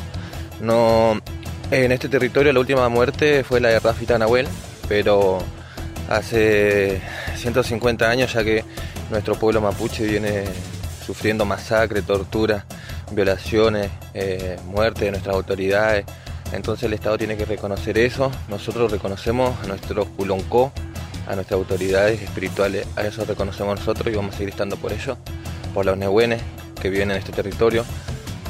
no, 0.62 1.20
en 1.72 1.92
este 1.92 2.08
territorio 2.08 2.54
la 2.54 2.60
última 2.60 2.88
muerte 2.88 3.44
fue 3.44 3.60
la 3.60 3.70
de 3.70 3.80
Rafita 3.80 4.20
Nahuel, 4.20 4.48
pero 4.88 5.40
hace 6.08 7.02
150 7.36 8.08
años 8.08 8.32
ya 8.32 8.44
que 8.44 8.64
nuestro 9.10 9.36
pueblo 9.36 9.60
mapuche 9.60 10.06
viene 10.06 10.44
sufriendo 11.04 11.46
masacre, 11.46 12.04
tortura, 12.04 12.66
violaciones, 13.12 13.90
eh, 14.14 14.58
muerte 14.66 15.06
de 15.06 15.12
nuestras 15.12 15.36
autoridades. 15.36 16.06
Entonces 16.54 16.84
el 16.84 16.94
Estado 16.94 17.18
tiene 17.18 17.36
que 17.36 17.46
reconocer 17.46 17.98
eso. 17.98 18.32
Nosotros 18.48 18.92
reconocemos 18.92 19.56
a 19.64 19.68
nuestros 19.68 20.10
culoncó, 20.10 20.72
a 21.28 21.36
nuestras 21.36 21.58
autoridades 21.58 22.22
espirituales, 22.22 22.88
a 22.96 23.04
eso 23.04 23.26
reconocemos 23.26 23.80
nosotros 23.80 24.14
y 24.14 24.16
vamos 24.16 24.36
a 24.36 24.38
seguir 24.38 24.50
estando 24.50 24.78
por 24.78 24.92
ello, 24.92 25.18
por 25.74 25.86
los 25.86 25.98
nehuenes 25.98 26.42
que 26.82 26.90
viven 26.90 27.12
en 27.12 27.18
este 27.18 27.32
territorio. 27.32 27.86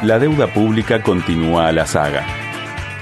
la 0.03 0.19
deuda 0.19 0.47
pública 0.47 1.01
continúa 1.01 1.67
a 1.67 1.73
la 1.73 1.85
saga. 1.85 2.25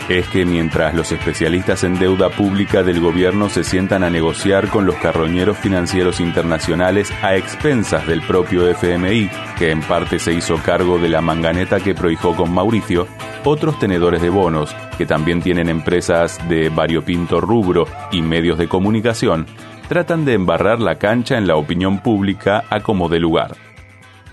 Es 0.09 0.27
que 0.27 0.43
mientras 0.43 0.95
los 0.95 1.11
especialistas 1.11 1.83
en 1.83 1.99
deuda 1.99 2.29
pública 2.29 2.81
del 2.81 2.99
gobierno 2.99 3.47
se 3.49 3.63
sientan 3.63 4.03
a 4.03 4.09
negociar 4.09 4.69
con 4.69 4.87
los 4.87 4.95
carroñeros 4.95 5.57
financieros 5.57 6.19
internacionales 6.19 7.11
a 7.21 7.35
expensas 7.35 8.07
del 8.07 8.23
propio 8.23 8.67
FMI, 8.67 9.29
que 9.57 9.69
en 9.69 9.81
parte 9.81 10.17
se 10.17 10.33
hizo 10.33 10.57
cargo 10.57 10.97
de 10.97 11.09
la 11.09 11.21
manganeta 11.21 11.79
que 11.79 11.93
prohijó 11.93 12.35
con 12.35 12.51
Mauricio, 12.51 13.07
otros 13.43 13.77
tenedores 13.77 14.21
de 14.21 14.29
bonos, 14.29 14.75
que 14.97 15.05
también 15.05 15.41
tienen 15.41 15.69
empresas 15.69 16.39
de 16.49 16.69
variopinto 16.69 17.39
rubro 17.39 17.87
y 18.11 18.21
medios 18.21 18.57
de 18.57 18.67
comunicación, 18.67 19.45
tratan 19.87 20.25
de 20.25 20.33
embarrar 20.33 20.79
la 20.79 20.95
cancha 20.95 21.37
en 21.37 21.47
la 21.47 21.55
opinión 21.55 21.99
pública 21.99 22.63
a 22.69 22.81
como 22.81 23.07
de 23.09 23.19
lugar. 23.19 23.55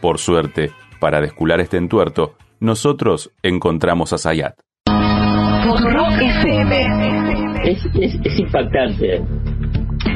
Por 0.01 0.19
suerte, 0.19 0.71
para 0.99 1.21
descular 1.21 1.61
este 1.61 1.77
entuerto, 1.77 2.35
nosotros 2.61 3.31
encontramos 3.43 4.12
a 4.12 4.19
Sayat. 4.19 4.55
Es, 7.65 7.85
es, 7.95 8.38
impactante. 8.38 9.23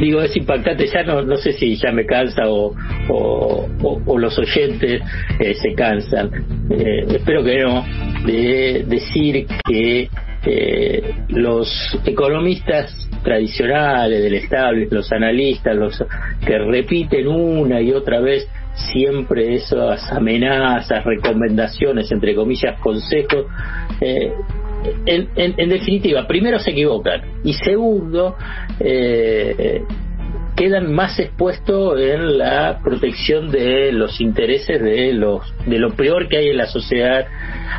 Digo, 0.00 0.20
es 0.20 0.36
impactante, 0.36 0.86
ya 0.86 1.02
no, 1.04 1.22
no 1.22 1.36
sé 1.36 1.52
si 1.52 1.76
ya 1.76 1.92
me 1.92 2.04
cansa 2.04 2.42
o, 2.48 2.74
o, 3.08 4.18
los 4.18 4.38
oyentes 4.38 5.02
eh, 5.38 5.54
se 5.54 5.74
cansan. 5.74 6.30
Eh, 6.70 7.06
espero 7.08 7.44
que 7.44 7.62
no, 7.62 7.84
de 8.24 8.84
decir 8.88 9.46
que 9.64 10.08
eh, 10.48 11.14
los 11.28 11.68
economistas 12.04 12.94
tradicionales 13.24 14.22
del 14.22 14.34
estable, 14.34 14.86
los 14.90 15.10
analistas, 15.10 15.74
los 15.74 16.04
que 16.46 16.58
repiten 16.58 17.26
una 17.26 17.80
y 17.80 17.92
otra 17.92 18.20
vez 18.20 18.48
siempre 18.92 19.54
esas 19.54 20.12
amenazas, 20.12 21.04
recomendaciones, 21.04 22.12
entre 22.12 22.34
comillas, 22.34 22.78
consejos, 22.80 23.46
eh, 24.00 24.32
en, 25.06 25.68
definitiva, 25.68 26.26
primero 26.28 26.60
se 26.60 26.70
equivocan 26.70 27.22
y 27.42 27.52
segundo, 27.54 28.36
eh, 28.78 29.82
quedan 30.56 30.92
más 30.92 31.18
expuestos 31.18 32.00
en 32.00 32.38
la 32.38 32.80
protección 32.82 33.50
de 33.50 33.92
los 33.92 34.20
intereses 34.20 34.82
de 34.82 35.12
los 35.12 35.42
de 35.66 35.78
lo 35.78 35.94
peor 35.94 36.28
que 36.28 36.38
hay 36.38 36.48
en 36.48 36.56
la 36.56 36.66
sociedad 36.66 37.26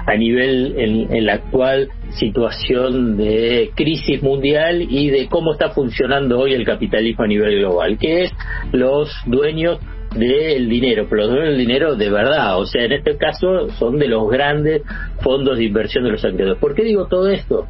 a 0.06 0.16
nivel 0.16 0.76
en, 0.78 1.26
la 1.26 1.34
actual 1.34 1.90
situación 2.12 3.18
de 3.18 3.72
crisis 3.76 4.22
mundial 4.22 4.82
y 4.82 5.10
de 5.10 5.28
cómo 5.28 5.54
está 5.54 5.70
funcionando 5.70 6.40
hoy 6.40 6.54
el 6.54 6.66
capitalismo 6.66 7.26
a 7.26 7.28
nivel 7.28 7.60
global, 7.60 7.98
que 7.98 8.24
es 8.24 8.32
los 8.72 9.12
dueños 9.26 9.80
del 10.16 10.70
dinero, 10.70 11.08
pero 11.10 11.24
los 11.24 11.32
dueños 11.32 11.50
del 11.50 11.58
dinero 11.58 11.96
de 11.96 12.10
verdad, 12.10 12.60
o 12.60 12.66
sea, 12.66 12.86
en 12.86 12.94
este 12.94 13.18
caso 13.18 13.70
son 13.78 13.98
de 13.98 14.08
los 14.08 14.30
grandes 14.30 14.84
fondos 15.22 15.58
de 15.58 15.66
inversión 15.66 16.04
de 16.06 16.12
los 16.12 16.24
acreedores. 16.24 16.60
¿Por 16.60 16.76
qué 16.76 16.84
digo 16.84 17.08
todo 17.08 17.28
esto? 17.30 17.68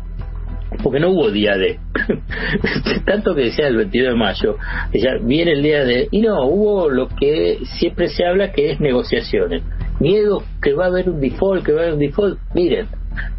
Porque 0.83 0.99
no 0.99 1.09
hubo 1.09 1.31
día 1.31 1.57
de 1.57 1.79
tanto 3.05 3.35
que 3.35 3.45
decía 3.45 3.67
el 3.67 3.77
22 3.77 4.13
de 4.13 4.15
mayo 4.15 4.57
ya 4.93 5.17
viene 5.21 5.53
el 5.53 5.63
día 5.63 5.85
de 5.85 6.07
y 6.11 6.21
no 6.21 6.45
hubo 6.45 6.89
lo 6.89 7.07
que 7.07 7.59
siempre 7.79 8.09
se 8.09 8.25
habla 8.25 8.51
que 8.51 8.71
es 8.71 8.79
negociaciones 8.79 9.63
miedo 9.99 10.43
que 10.61 10.73
va 10.73 10.85
a 10.85 10.87
haber 10.87 11.09
un 11.09 11.19
default 11.19 11.65
que 11.65 11.73
va 11.73 11.79
a 11.79 11.83
haber 11.83 11.93
un 11.93 11.99
default 11.99 12.39
miren 12.53 12.87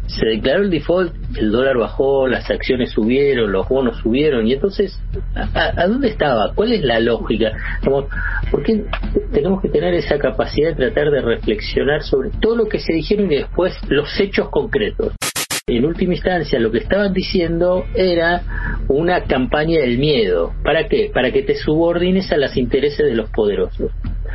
se 0.07 0.25
declaró 0.25 0.63
el 0.63 0.69
default, 0.69 1.13
el 1.37 1.51
dólar 1.51 1.77
bajó, 1.77 2.27
las 2.27 2.49
acciones 2.49 2.91
subieron, 2.91 3.51
los 3.51 3.67
bonos 3.69 3.97
subieron, 3.97 4.47
y 4.47 4.53
entonces, 4.53 4.99
¿a, 5.35 5.87
dónde 5.87 6.09
estaba? 6.09 6.51
¿Cuál 6.55 6.73
es 6.73 6.83
la 6.83 6.99
lógica? 6.99 7.51
¿Por 7.83 8.63
qué 8.63 8.85
tenemos 9.31 9.61
que 9.61 9.69
tener 9.69 9.93
esa 9.93 10.17
capacidad 10.17 10.69
de 10.69 10.89
tratar 10.89 11.11
de 11.11 11.21
reflexionar 11.21 12.01
sobre 12.03 12.31
todo 12.41 12.55
lo 12.55 12.65
que 12.65 12.79
se 12.79 12.93
dijeron 12.93 13.31
y 13.31 13.37
después 13.37 13.73
los 13.87 14.19
hechos 14.19 14.49
concretos? 14.49 15.13
En 15.77 15.85
última 15.85 16.13
instancia 16.13 16.59
lo 16.59 16.71
que 16.71 16.79
estaban 16.79 17.13
diciendo 17.13 17.85
era 17.95 18.41
una 18.87 19.23
campaña 19.23 19.79
del 19.79 19.97
miedo. 19.97 20.53
¿Para 20.63 20.87
qué? 20.87 21.11
Para 21.13 21.31
que 21.31 21.43
te 21.43 21.55
subordines 21.55 22.31
a 22.31 22.37
los 22.37 22.55
intereses 22.57 23.05
de 23.05 23.15
los 23.15 23.29
poderosos. 23.29 23.91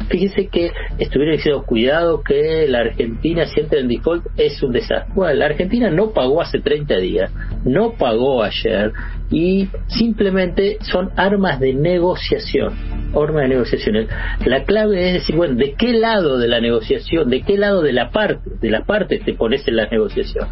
Fíjese 0.09 0.49
que 0.49 0.73
estuvieron 0.99 1.37
diciendo, 1.37 1.65
cuidado 1.65 2.23
que 2.23 2.67
la 2.69 2.81
Argentina 2.81 3.47
si 3.47 3.61
entra 3.61 3.79
en 3.79 3.89
default 3.89 4.27
es 4.37 4.63
un 4.63 4.73
desastre. 4.73 5.13
Bueno, 5.15 5.35
la 5.35 5.47
Argentina 5.47 5.91
no 5.91 6.11
pagó 6.11 6.43
hace 6.43 6.61
30 6.61 6.97
días, 6.99 7.33
no 7.65 7.93
pagó 7.93 8.43
ayer 8.43 8.93
y 9.31 9.69
simplemente 9.87 10.79
son 10.83 11.11
armas 11.17 11.61
de 11.61 11.75
negociación. 11.75 13.04
Armas 13.15 13.43
de 13.43 13.49
negociación. 13.49 14.07
La 14.45 14.65
clave 14.65 15.09
es 15.09 15.13
decir, 15.15 15.37
bueno, 15.37 15.55
¿de 15.55 15.75
qué 15.75 15.93
lado 15.93 16.39
de 16.39 16.49
la 16.49 16.61
negociación, 16.61 17.31
de 17.31 17.43
qué 17.43 17.57
lado 17.57 17.83
de 17.83 17.93
la 17.93 18.11
parte, 18.11 18.51
de 18.61 18.71
la 18.71 18.85
parte 18.85 19.19
te 19.19 19.35
pones 19.35 19.67
en 19.69 19.77
la 19.77 19.87
negociación? 19.87 20.49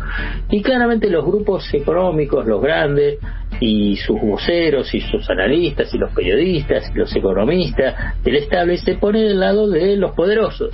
Y 0.50 0.62
claramente 0.62 1.10
los 1.10 1.24
grupos 1.24 1.72
económicos, 1.74 2.46
los 2.46 2.60
grandes, 2.60 3.18
y 3.60 3.96
sus 3.96 4.20
voceros 4.20 4.92
y 4.94 5.00
sus 5.00 5.28
analistas 5.30 5.92
y 5.94 5.98
los 5.98 6.12
periodistas 6.12 6.90
y 6.92 6.98
los 6.98 7.14
economistas 7.14 8.22
del 8.24 8.36
estable 8.36 8.76
se 8.78 8.94
ponen 8.94 9.28
del 9.28 9.40
lado 9.40 9.68
de 9.68 9.96
los 9.96 10.12
poderosos. 10.12 10.70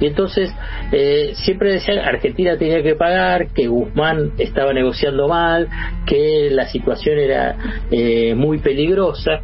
Y 0.00 0.06
entonces 0.06 0.50
eh, 0.92 1.32
siempre 1.34 1.72
decían 1.72 1.98
Argentina 1.98 2.56
tenía 2.56 2.82
que 2.82 2.94
pagar, 2.94 3.48
que 3.52 3.66
Guzmán 3.66 4.32
estaba 4.38 4.72
negociando 4.72 5.28
mal, 5.28 5.68
que 6.06 6.48
la 6.50 6.68
situación 6.68 7.18
era 7.18 7.56
eh, 7.90 8.34
muy 8.34 8.58
peligrosa. 8.58 9.42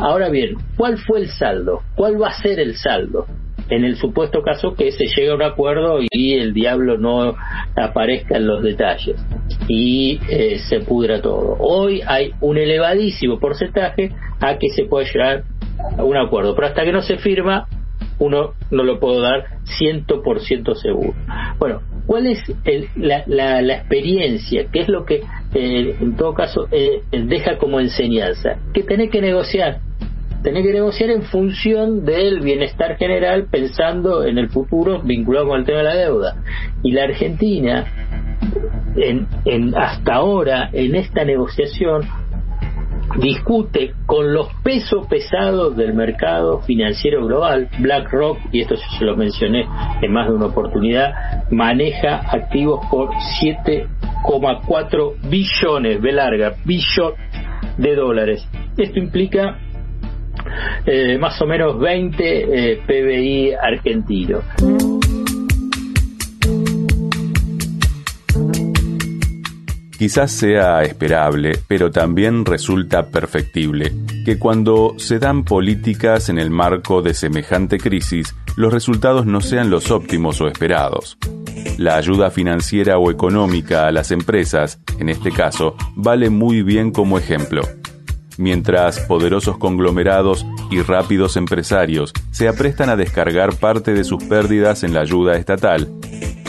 Ahora 0.00 0.30
bien, 0.30 0.56
¿cuál 0.76 0.96
fue 0.96 1.20
el 1.20 1.28
saldo? 1.28 1.82
¿Cuál 1.94 2.20
va 2.20 2.28
a 2.28 2.42
ser 2.42 2.58
el 2.58 2.76
saldo? 2.76 3.26
en 3.68 3.84
el 3.84 3.96
supuesto 3.96 4.42
caso 4.42 4.74
que 4.74 4.90
se 4.90 5.06
llegue 5.06 5.30
a 5.30 5.34
un 5.36 5.42
acuerdo 5.42 6.00
y 6.10 6.34
el 6.34 6.52
diablo 6.52 6.98
no 6.98 7.36
aparezca 7.76 8.36
en 8.36 8.48
los 8.48 8.64
detalles 8.64 9.16
y 9.68 10.18
eh, 10.28 10.58
se 10.68 10.80
pudra 10.80 11.22
todo. 11.22 11.56
Hoy 11.60 12.02
hay 12.04 12.32
un 12.40 12.58
elevadísimo 12.58 13.38
porcentaje 13.38 14.10
a 14.40 14.58
que 14.58 14.70
se 14.70 14.86
puede 14.86 15.06
llegar 15.06 15.44
a 15.96 16.02
un 16.02 16.16
acuerdo, 16.16 16.56
pero 16.56 16.66
hasta 16.66 16.82
que 16.82 16.90
no 16.90 17.00
se 17.00 17.18
firma 17.18 17.68
uno 18.18 18.54
no 18.70 18.82
lo 18.82 18.98
puedo 18.98 19.20
dar 19.22 19.44
100% 19.80 20.74
seguro. 20.74 21.14
Bueno, 21.58 21.80
¿cuál 22.06 22.26
es 22.26 22.42
la, 22.96 23.22
la, 23.26 23.74
experiencia? 23.74 24.66
¿Qué 24.70 24.80
es 24.80 24.88
lo 24.88 25.04
que 25.06 25.22
eh, 25.54 25.96
en 26.00 26.16
todo 26.16 26.34
caso 26.34 26.66
eh, 26.70 27.02
deja 27.12 27.56
como 27.56 27.80
enseñanza? 27.80 28.58
Que 28.74 28.82
tenés 28.82 29.10
que 29.10 29.22
negociar 29.22 29.80
tenés 30.42 30.66
que 30.66 30.72
negociar 30.72 31.10
en 31.10 31.22
función 31.22 32.04
del 32.04 32.40
bienestar 32.40 32.96
general 32.96 33.46
pensando 33.50 34.24
en 34.24 34.38
el 34.38 34.48
futuro 34.48 35.00
vinculado 35.02 35.48
con 35.48 35.60
el 35.60 35.66
tema 35.66 35.78
de 35.78 35.84
la 35.84 35.94
deuda. 35.94 36.36
Y 36.82 36.92
la 36.92 37.04
Argentina, 37.04 37.86
en, 38.96 39.26
en, 39.44 39.74
hasta 39.76 40.14
ahora, 40.14 40.70
en 40.72 40.94
esta 40.94 41.24
negociación, 41.24 42.02
discute 43.18 43.92
con 44.06 44.32
los 44.32 44.48
pesos 44.62 45.06
pesados 45.08 45.76
del 45.76 45.94
mercado 45.94 46.60
financiero 46.60 47.26
global. 47.26 47.68
BlackRock, 47.78 48.38
y 48.52 48.60
esto 48.60 48.76
se 48.76 49.04
lo 49.04 49.16
mencioné 49.16 49.66
en 50.00 50.12
más 50.12 50.28
de 50.28 50.34
una 50.34 50.46
oportunidad, 50.46 51.50
maneja 51.50 52.20
activos 52.30 52.86
por 52.90 53.10
7,4 53.42 55.14
billones, 55.28 56.00
de 56.00 56.12
larga, 56.12 56.54
billón 56.64 57.14
de 57.76 57.94
dólares. 57.94 58.46
Esto 58.76 58.98
implica 58.98 59.58
eh, 60.86 61.18
más 61.18 61.40
o 61.40 61.46
menos 61.46 61.78
20 61.78 62.72
eh, 62.72 62.82
PBI 62.86 63.52
argentinos. 63.54 64.44
Quizás 70.00 70.32
sea 70.32 70.82
esperable, 70.82 71.58
pero 71.68 71.90
también 71.90 72.46
resulta 72.46 73.08
perfectible, 73.08 73.92
que 74.24 74.38
cuando 74.38 74.94
se 74.96 75.18
dan 75.18 75.44
políticas 75.44 76.30
en 76.30 76.38
el 76.38 76.48
marco 76.48 77.02
de 77.02 77.12
semejante 77.12 77.76
crisis, 77.76 78.34
los 78.56 78.72
resultados 78.72 79.26
no 79.26 79.42
sean 79.42 79.68
los 79.68 79.90
óptimos 79.90 80.40
o 80.40 80.48
esperados. 80.48 81.18
La 81.76 81.96
ayuda 81.96 82.30
financiera 82.30 82.96
o 82.96 83.10
económica 83.10 83.88
a 83.88 83.92
las 83.92 84.10
empresas, 84.10 84.80
en 84.98 85.10
este 85.10 85.32
caso, 85.32 85.76
vale 85.94 86.30
muy 86.30 86.62
bien 86.62 86.92
como 86.92 87.18
ejemplo 87.18 87.60
mientras 88.40 89.00
poderosos 89.00 89.58
conglomerados 89.58 90.46
y 90.70 90.80
rápidos 90.82 91.36
empresarios 91.36 92.12
se 92.30 92.48
aprestan 92.48 92.88
a 92.88 92.96
descargar 92.96 93.54
parte 93.54 93.92
de 93.92 94.02
sus 94.02 94.24
pérdidas 94.24 94.82
en 94.82 94.94
la 94.94 95.00
ayuda 95.00 95.36
estatal, 95.36 95.88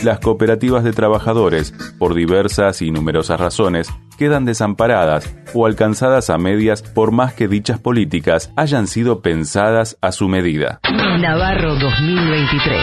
las 0.02 0.18
cooperativas 0.18 0.82
de 0.82 0.92
trabajadores, 0.92 1.72
por 1.98 2.14
diversas 2.14 2.82
y 2.82 2.90
numerosas 2.90 3.38
razones, 3.38 3.88
quedan 4.18 4.44
desamparadas 4.44 5.32
o 5.54 5.66
alcanzadas 5.66 6.30
a 6.30 6.38
medias 6.38 6.82
por 6.82 7.12
más 7.12 7.34
que 7.34 7.46
dichas 7.46 7.78
políticas 7.78 8.52
hayan 8.56 8.86
sido 8.86 9.20
pensadas 9.20 9.98
a 10.00 10.12
su 10.12 10.28
medida. 10.28 10.80
Navarro 11.20 11.76
2023. 11.76 12.80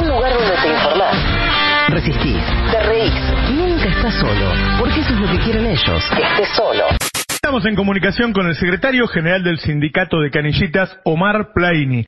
Un 0.00 0.08
lugar 0.08 0.32
donde 0.34 0.54
te 0.62 0.68
informás, 0.68 1.88
resistís, 1.88 2.44
te 2.70 2.82
reís, 2.82 3.14
nunca 3.50 3.88
estás 3.88 4.14
solo, 4.14 4.52
porque 4.78 5.00
eso 5.00 5.14
es 5.14 5.20
lo 5.20 5.30
que 5.30 5.38
quieren 5.44 5.66
ellos, 5.66 6.04
que 6.14 6.22
estés 6.22 6.48
solo. 6.56 6.97
Estamos 7.48 7.64
en 7.64 7.76
comunicación 7.76 8.34
con 8.34 8.46
el 8.46 8.54
secretario 8.56 9.06
general 9.06 9.42
del 9.42 9.56
sindicato 9.56 10.20
de 10.20 10.30
canillitas, 10.30 11.00
Omar 11.02 11.54
Plaini. 11.54 12.04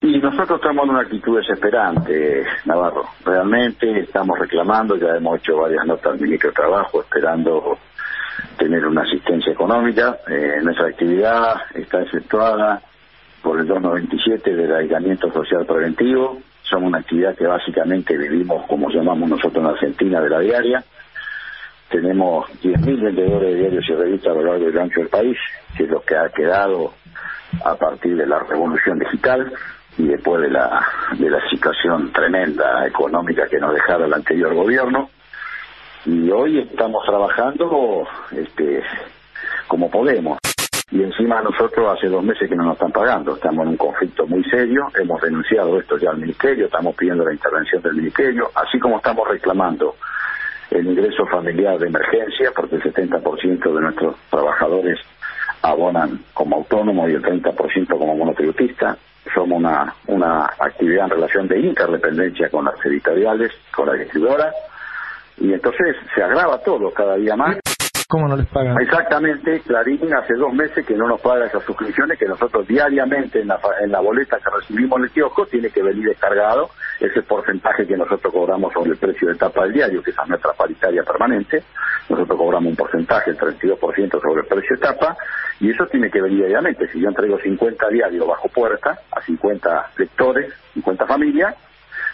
Y 0.00 0.18
nosotros 0.18 0.60
estamos 0.60 0.84
en 0.84 0.90
una 0.90 1.00
actitud 1.00 1.36
desesperante, 1.36 2.44
Navarro. 2.64 3.02
Realmente 3.24 4.02
estamos 4.02 4.38
reclamando, 4.38 4.96
ya 4.96 5.16
hemos 5.16 5.40
hecho 5.40 5.56
varias 5.56 5.84
notas 5.84 6.20
de 6.20 6.28
microtrabajo 6.28 7.00
esperando 7.00 7.76
tener 8.56 8.86
una 8.86 9.02
asistencia 9.02 9.52
económica. 9.52 10.18
Eh, 10.28 10.60
nuestra 10.62 10.86
actividad 10.86 11.56
está 11.74 12.00
efectuada 12.00 12.80
por 13.42 13.58
el 13.58 13.66
297 13.66 14.54
del 14.54 14.72
aislamiento 14.76 15.28
social 15.32 15.66
preventivo. 15.66 16.38
Somos 16.62 16.86
una 16.90 16.98
actividad 16.98 17.36
que 17.36 17.48
básicamente 17.48 18.16
vivimos, 18.16 18.64
como 18.68 18.88
llamamos 18.90 19.28
nosotros 19.28 19.56
en 19.56 19.70
Argentina, 19.72 20.20
de 20.20 20.30
la 20.30 20.38
diaria 20.38 20.84
tenemos 21.90 22.46
10.000 22.62 23.02
vendedores 23.02 23.54
de 23.54 23.60
diarios 23.60 23.84
y 23.88 23.94
revistas 23.94 24.32
a 24.32 24.34
lo 24.34 24.44
largo 24.44 24.70
y 24.70 24.78
ancho 24.78 25.00
del 25.00 25.08
país, 25.08 25.36
que 25.76 25.84
es 25.84 25.90
lo 25.90 26.00
que 26.00 26.16
ha 26.16 26.28
quedado 26.30 26.92
a 27.64 27.74
partir 27.76 28.16
de 28.16 28.26
la 28.26 28.40
revolución 28.40 28.98
digital 28.98 29.52
y 29.96 30.08
después 30.08 30.42
de 30.42 30.50
la, 30.50 30.84
de 31.16 31.30
la 31.30 31.48
situación 31.48 32.12
tremenda 32.12 32.86
económica 32.86 33.46
que 33.48 33.58
nos 33.58 33.74
dejara 33.74 34.06
el 34.06 34.12
anterior 34.12 34.54
gobierno. 34.54 35.10
Y 36.06 36.30
hoy 36.30 36.58
estamos 36.58 37.04
trabajando 37.06 38.06
este, 38.32 38.82
como 39.68 39.90
podemos. 39.90 40.38
Y 40.90 41.02
encima 41.02 41.40
nosotros 41.42 41.96
hace 41.96 42.08
dos 42.08 42.22
meses 42.22 42.48
que 42.48 42.54
no 42.54 42.64
nos 42.64 42.74
están 42.74 42.92
pagando. 42.92 43.34
Estamos 43.34 43.62
en 43.62 43.70
un 43.70 43.76
conflicto 43.76 44.26
muy 44.26 44.44
serio. 44.44 44.86
Hemos 45.00 45.20
denunciado 45.22 45.78
esto 45.78 45.96
ya 45.96 46.10
al 46.10 46.18
Ministerio. 46.18 46.66
Estamos 46.66 46.94
pidiendo 46.94 47.24
la 47.24 47.32
intervención 47.32 47.82
del 47.82 47.94
Ministerio. 47.94 48.50
Así 48.54 48.78
como 48.78 48.98
estamos 48.98 49.26
reclamando 49.26 49.96
el 50.74 50.86
ingreso 50.86 51.24
familiar 51.26 51.78
de 51.78 51.86
emergencia, 51.86 52.50
porque 52.54 52.76
el 52.76 52.82
70% 52.82 53.74
de 53.74 53.80
nuestros 53.80 54.16
trabajadores 54.28 54.98
abonan 55.62 56.20
como 56.34 56.56
autónomos 56.56 57.08
y 57.08 57.14
el 57.14 57.22
30% 57.22 57.86
como 57.98 58.16
monotributista. 58.16 58.96
Somos 59.34 59.58
una, 59.58 59.94
una 60.08 60.44
actividad 60.58 61.04
en 61.04 61.10
relación 61.10 61.48
de 61.48 61.60
interdependencia 61.60 62.50
con 62.50 62.64
las 62.66 62.74
editoriales, 62.84 63.52
con 63.74 63.86
la 63.86 63.94
distribuidora, 63.94 64.52
y 65.38 65.52
entonces 65.52 65.96
se 66.14 66.22
agrava 66.22 66.58
todo 66.58 66.90
cada 66.92 67.16
día 67.16 67.36
más. 67.36 67.63
¿Cómo 68.08 68.28
no 68.28 68.36
les 68.36 68.46
pagan? 68.48 68.78
Exactamente, 68.80 69.60
Clarín 69.60 70.12
hace 70.14 70.34
dos 70.34 70.52
meses 70.52 70.84
que 70.84 70.94
no 70.94 71.08
nos 71.08 71.20
paga 71.20 71.46
esas 71.46 71.64
suscripciones 71.64 72.18
que 72.18 72.26
nosotros 72.26 72.66
diariamente 72.68 73.40
en 73.40 73.48
la, 73.48 73.58
en 73.82 73.90
la 73.90 74.00
boleta 74.00 74.38
que 74.38 74.50
recibimos 74.50 74.98
en 74.98 75.04
el 75.04 75.10
kiosco 75.10 75.46
tiene 75.46 75.70
que 75.70 75.82
venir 75.82 76.08
descargado 76.08 76.70
ese 77.00 77.22
porcentaje 77.22 77.86
que 77.86 77.96
nosotros 77.96 78.32
cobramos 78.32 78.72
sobre 78.72 78.90
el 78.90 78.98
precio 78.98 79.28
de 79.28 79.34
tapa 79.34 79.64
del 79.64 79.72
diario, 79.72 80.02
que 80.02 80.10
es 80.10 80.16
nuestra 80.28 80.52
paritaria 80.52 81.02
permanente. 81.02 81.62
Nosotros 82.08 82.38
cobramos 82.38 82.70
un 82.70 82.76
porcentaje, 82.76 83.30
el 83.30 83.38
32% 83.38 84.20
sobre 84.20 84.42
el 84.42 84.46
precio 84.46 84.76
de 84.76 84.82
tapa, 84.82 85.16
y 85.60 85.70
eso 85.70 85.86
tiene 85.86 86.10
que 86.10 86.20
venir 86.20 86.38
diariamente. 86.38 86.86
Si 86.92 87.00
yo 87.00 87.08
entrego 87.08 87.38
50 87.38 87.88
diarios 87.88 88.26
bajo 88.26 88.48
puerta 88.48 88.98
a 89.10 89.20
50 89.22 89.90
lectores, 89.96 90.52
50 90.74 91.06
familias, 91.06 91.54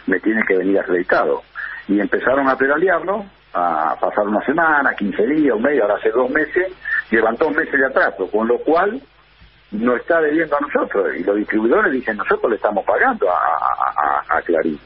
me 0.07 0.21
tiene 0.21 0.43
que 0.47 0.57
venir 0.57 0.79
acreditado. 0.79 1.43
Y 1.89 2.01
empezaron 2.01 2.49
a 2.49 2.57
pedalearlo, 2.57 3.25
a 3.53 3.97
pasar 4.01 4.27
una 4.27 4.45
semana, 4.45 4.95
15 4.95 5.27
días, 5.27 5.57
un 5.57 5.63
mes, 5.63 5.81
ahora 5.81 5.97
hace 5.97 6.11
dos 6.11 6.31
meses, 6.31 6.73
llevan 7.11 7.37
dos 7.37 7.55
meses 7.55 7.73
de 7.73 7.87
atraso, 7.87 8.31
con 8.31 8.47
lo 8.47 8.59
cual 8.59 9.01
no 9.73 9.97
está 9.97 10.21
debiendo 10.21 10.57
a 10.57 10.61
nosotros. 10.61 11.17
Y 11.17 11.25
los 11.25 11.37
distribuidores 11.37 11.93
dicen, 11.93 12.17
nosotros 12.17 12.51
le 12.51 12.57
estamos 12.57 12.85
pagando 12.85 13.27
a, 13.31 14.43
Clarín. 14.45 14.79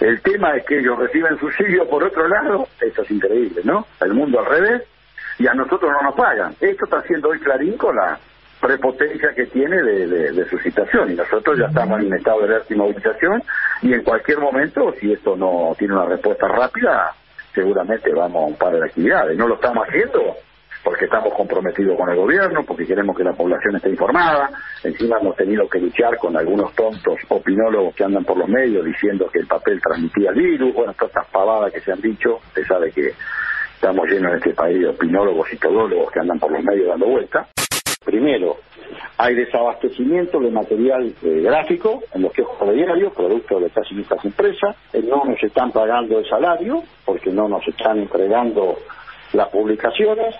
El 0.00 0.20
tema 0.22 0.56
es 0.56 0.64
que 0.66 0.78
ellos 0.78 0.98
reciben 0.98 1.38
subsidio 1.38 1.88
por 1.88 2.02
otro 2.04 2.26
lado, 2.28 2.66
eso 2.80 3.02
es 3.02 3.10
increíble, 3.10 3.62
¿no? 3.64 3.86
El 4.00 4.14
mundo 4.14 4.40
al 4.40 4.46
revés, 4.46 4.82
y 5.38 5.46
a 5.46 5.54
nosotros 5.54 5.90
no 5.90 6.02
nos 6.02 6.14
pagan. 6.14 6.54
Esto 6.60 6.84
está 6.84 6.98
haciendo 6.98 7.30
hoy 7.30 7.38
Clarín 7.40 7.76
con 7.76 7.96
la 7.96 8.18
prepotencia 8.60 9.32
que 9.34 9.46
tiene 9.46 9.82
de, 9.82 10.48
su 10.48 10.58
situación 10.58 11.10
y 11.10 11.14
nosotros 11.14 11.58
ya 11.58 11.66
estamos 11.66 12.00
en 12.00 12.12
estado 12.12 12.40
de 12.40 12.44
alerta 12.44 12.74
y 12.74 12.76
movilización 12.76 13.42
y 13.80 13.94
en 13.94 14.02
cualquier 14.02 14.38
momento 14.38 14.92
si 15.00 15.12
esto 15.12 15.34
no 15.34 15.74
tiene 15.78 15.94
una 15.94 16.04
respuesta 16.04 16.46
rápida 16.46 17.14
seguramente 17.54 18.12
vamos 18.12 18.42
a 18.42 18.46
un 18.46 18.56
par 18.56 18.72
de 18.74 18.84
actividades. 18.84 19.36
No 19.36 19.48
lo 19.48 19.54
estamos 19.54 19.86
haciendo 19.86 20.36
porque 20.82 21.04
estamos 21.04 21.34
comprometidos 21.34 21.96
con 21.96 22.08
el 22.08 22.16
gobierno 22.16 22.64
porque 22.64 22.86
queremos 22.86 23.16
que 23.16 23.24
la 23.24 23.32
población 23.32 23.76
esté 23.76 23.90
informada. 23.90 24.50
Encima 24.82 25.18
hemos 25.20 25.36
tenido 25.36 25.68
que 25.68 25.78
luchar 25.78 26.16
con 26.16 26.36
algunos 26.36 26.74
tontos 26.74 27.18
opinólogos 27.28 27.94
que 27.94 28.04
andan 28.04 28.24
por 28.24 28.38
los 28.38 28.48
medios 28.48 28.84
diciendo 28.84 29.28
que 29.30 29.40
el 29.40 29.46
papel 29.46 29.80
transmitía 29.80 30.30
el 30.30 30.36
virus. 30.36 30.74
Bueno 30.74 30.94
todas 30.94 31.10
estas 31.10 31.26
pavadas 31.28 31.72
que 31.72 31.80
se 31.80 31.92
han 31.92 32.00
dicho 32.00 32.36
usted 32.36 32.66
sabe 32.66 32.92
que 32.92 33.12
estamos 33.74 34.08
llenos 34.08 34.32
en 34.32 34.38
este 34.38 34.54
país 34.54 34.80
de 34.80 34.88
opinólogos 34.88 35.52
y 35.52 35.56
todólogos 35.56 36.10
que 36.12 36.20
andan 36.20 36.38
por 36.38 36.50
los 36.50 36.62
medios 36.62 36.88
dando 36.88 37.06
vueltas 37.06 37.48
Primero, 38.02 38.56
hay 39.18 39.34
desabastecimiento 39.34 40.40
de 40.40 40.50
material 40.50 41.12
eh, 41.22 41.40
gráfico 41.42 42.02
en 42.14 42.22
los 42.22 42.32
kioscos 42.32 42.66
de 42.70 42.76
diario, 42.76 43.12
producto 43.12 43.60
de 43.60 43.68
casi 43.68 44.00
estas 44.00 44.24
empresas. 44.24 44.74
Eh, 44.94 45.02
no 45.06 45.22
nos 45.26 45.42
están 45.42 45.70
pagando 45.70 46.18
el 46.18 46.26
salario 46.26 46.82
porque 47.04 47.30
no 47.30 47.46
nos 47.46 47.66
están 47.68 47.98
entregando 47.98 48.78
las 49.34 49.48
publicaciones. 49.50 50.34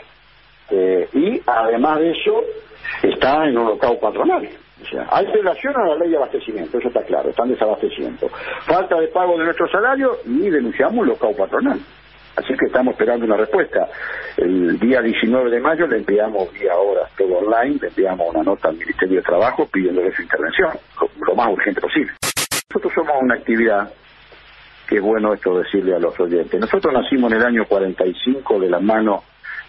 eh, 0.71 1.07
y 1.13 1.43
además 1.47 1.99
de 1.99 2.13
eso, 2.13 2.43
está 3.03 3.47
en 3.47 3.59
un 3.59 3.67
local 3.67 3.99
patronal. 4.01 4.49
O 4.83 4.87
sea, 4.87 5.07
hay 5.11 5.27
violación 5.31 5.77
a 5.77 5.85
la 5.89 5.97
ley 5.97 6.09
de 6.09 6.17
abastecimiento, 6.17 6.79
eso 6.79 6.89
está 6.89 7.03
claro, 7.03 7.29
están 7.29 7.51
desabasteciendo. 7.51 8.27
Falta 8.65 8.99
de 8.99 9.09
pago 9.09 9.37
de 9.37 9.45
nuestro 9.45 9.69
salario 9.69 10.17
y 10.25 10.49
denunciamos 10.49 11.01
un 11.01 11.09
local 11.09 11.35
patronal. 11.37 11.79
Así 12.41 12.55
que 12.55 12.67
estamos 12.67 12.93
esperando 12.93 13.27
una 13.27 13.37
respuesta. 13.37 13.87
El 14.39 14.79
día 14.79 15.03
19 15.03 15.51
de 15.51 15.61
mayo 15.61 15.87
le 15.87 15.99
enviamos 15.99 16.51
vía 16.55 16.75
horas 16.75 17.11
todo 17.17 17.39
online, 17.39 17.79
le 17.83 17.89
enviamos 17.89 18.35
una 18.35 18.43
nota 18.43 18.69
al 18.69 18.79
Ministerio 18.79 19.17
de 19.17 19.23
Trabajo 19.23 19.69
pidiéndole 19.71 20.11
su 20.13 20.23
intervención, 20.23 20.71
lo, 21.27 21.35
más 21.35 21.49
urgente 21.49 21.83
posible. 21.83 22.13
Nosotros 22.71 22.93
somos 22.95 23.15
una 23.21 23.35
actividad, 23.35 23.93
que 24.89 24.97
es 24.97 25.03
bueno 25.03 25.35
esto 25.35 25.59
decirle 25.59 25.95
a 25.95 25.99
los 25.99 26.19
oyentes. 26.19 26.59
Nosotros 26.59 26.95
nacimos 26.95 27.31
en 27.31 27.39
el 27.39 27.47
año 27.47 27.67
45 27.67 28.59
de 28.59 28.71
la 28.71 28.81
mano 28.81 29.23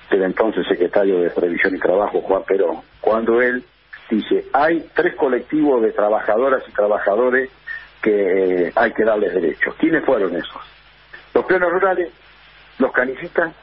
del 0.09 0.23
entonces 0.23 0.65
secretario 0.65 1.19
de 1.19 1.29
Previsión 1.29 1.75
y 1.75 1.79
Trabajo, 1.79 2.21
Juan 2.21 2.43
Perón, 2.43 2.77
cuando 3.01 3.41
él 3.41 3.65
dice, 4.09 4.45
hay 4.53 4.85
tres 4.93 5.15
colectivos 5.15 5.81
de 5.81 5.91
trabajadoras 5.91 6.63
y 6.67 6.71
trabajadores 6.71 7.49
que 8.01 8.67
eh, 8.67 8.71
hay 8.75 8.93
que 8.93 9.03
darles 9.03 9.33
derechos. 9.33 9.75
¿Quiénes 9.77 10.05
fueron 10.05 10.35
esos? 10.35 10.61
Los 11.33 11.45
plenos 11.45 11.71
rurales, 11.71 12.11
los 12.81 12.91
canicistas 12.91 13.53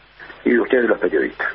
y 0.44 0.56
ustedes 0.58 0.88
los 0.88 0.98
periodistas. 0.98 1.48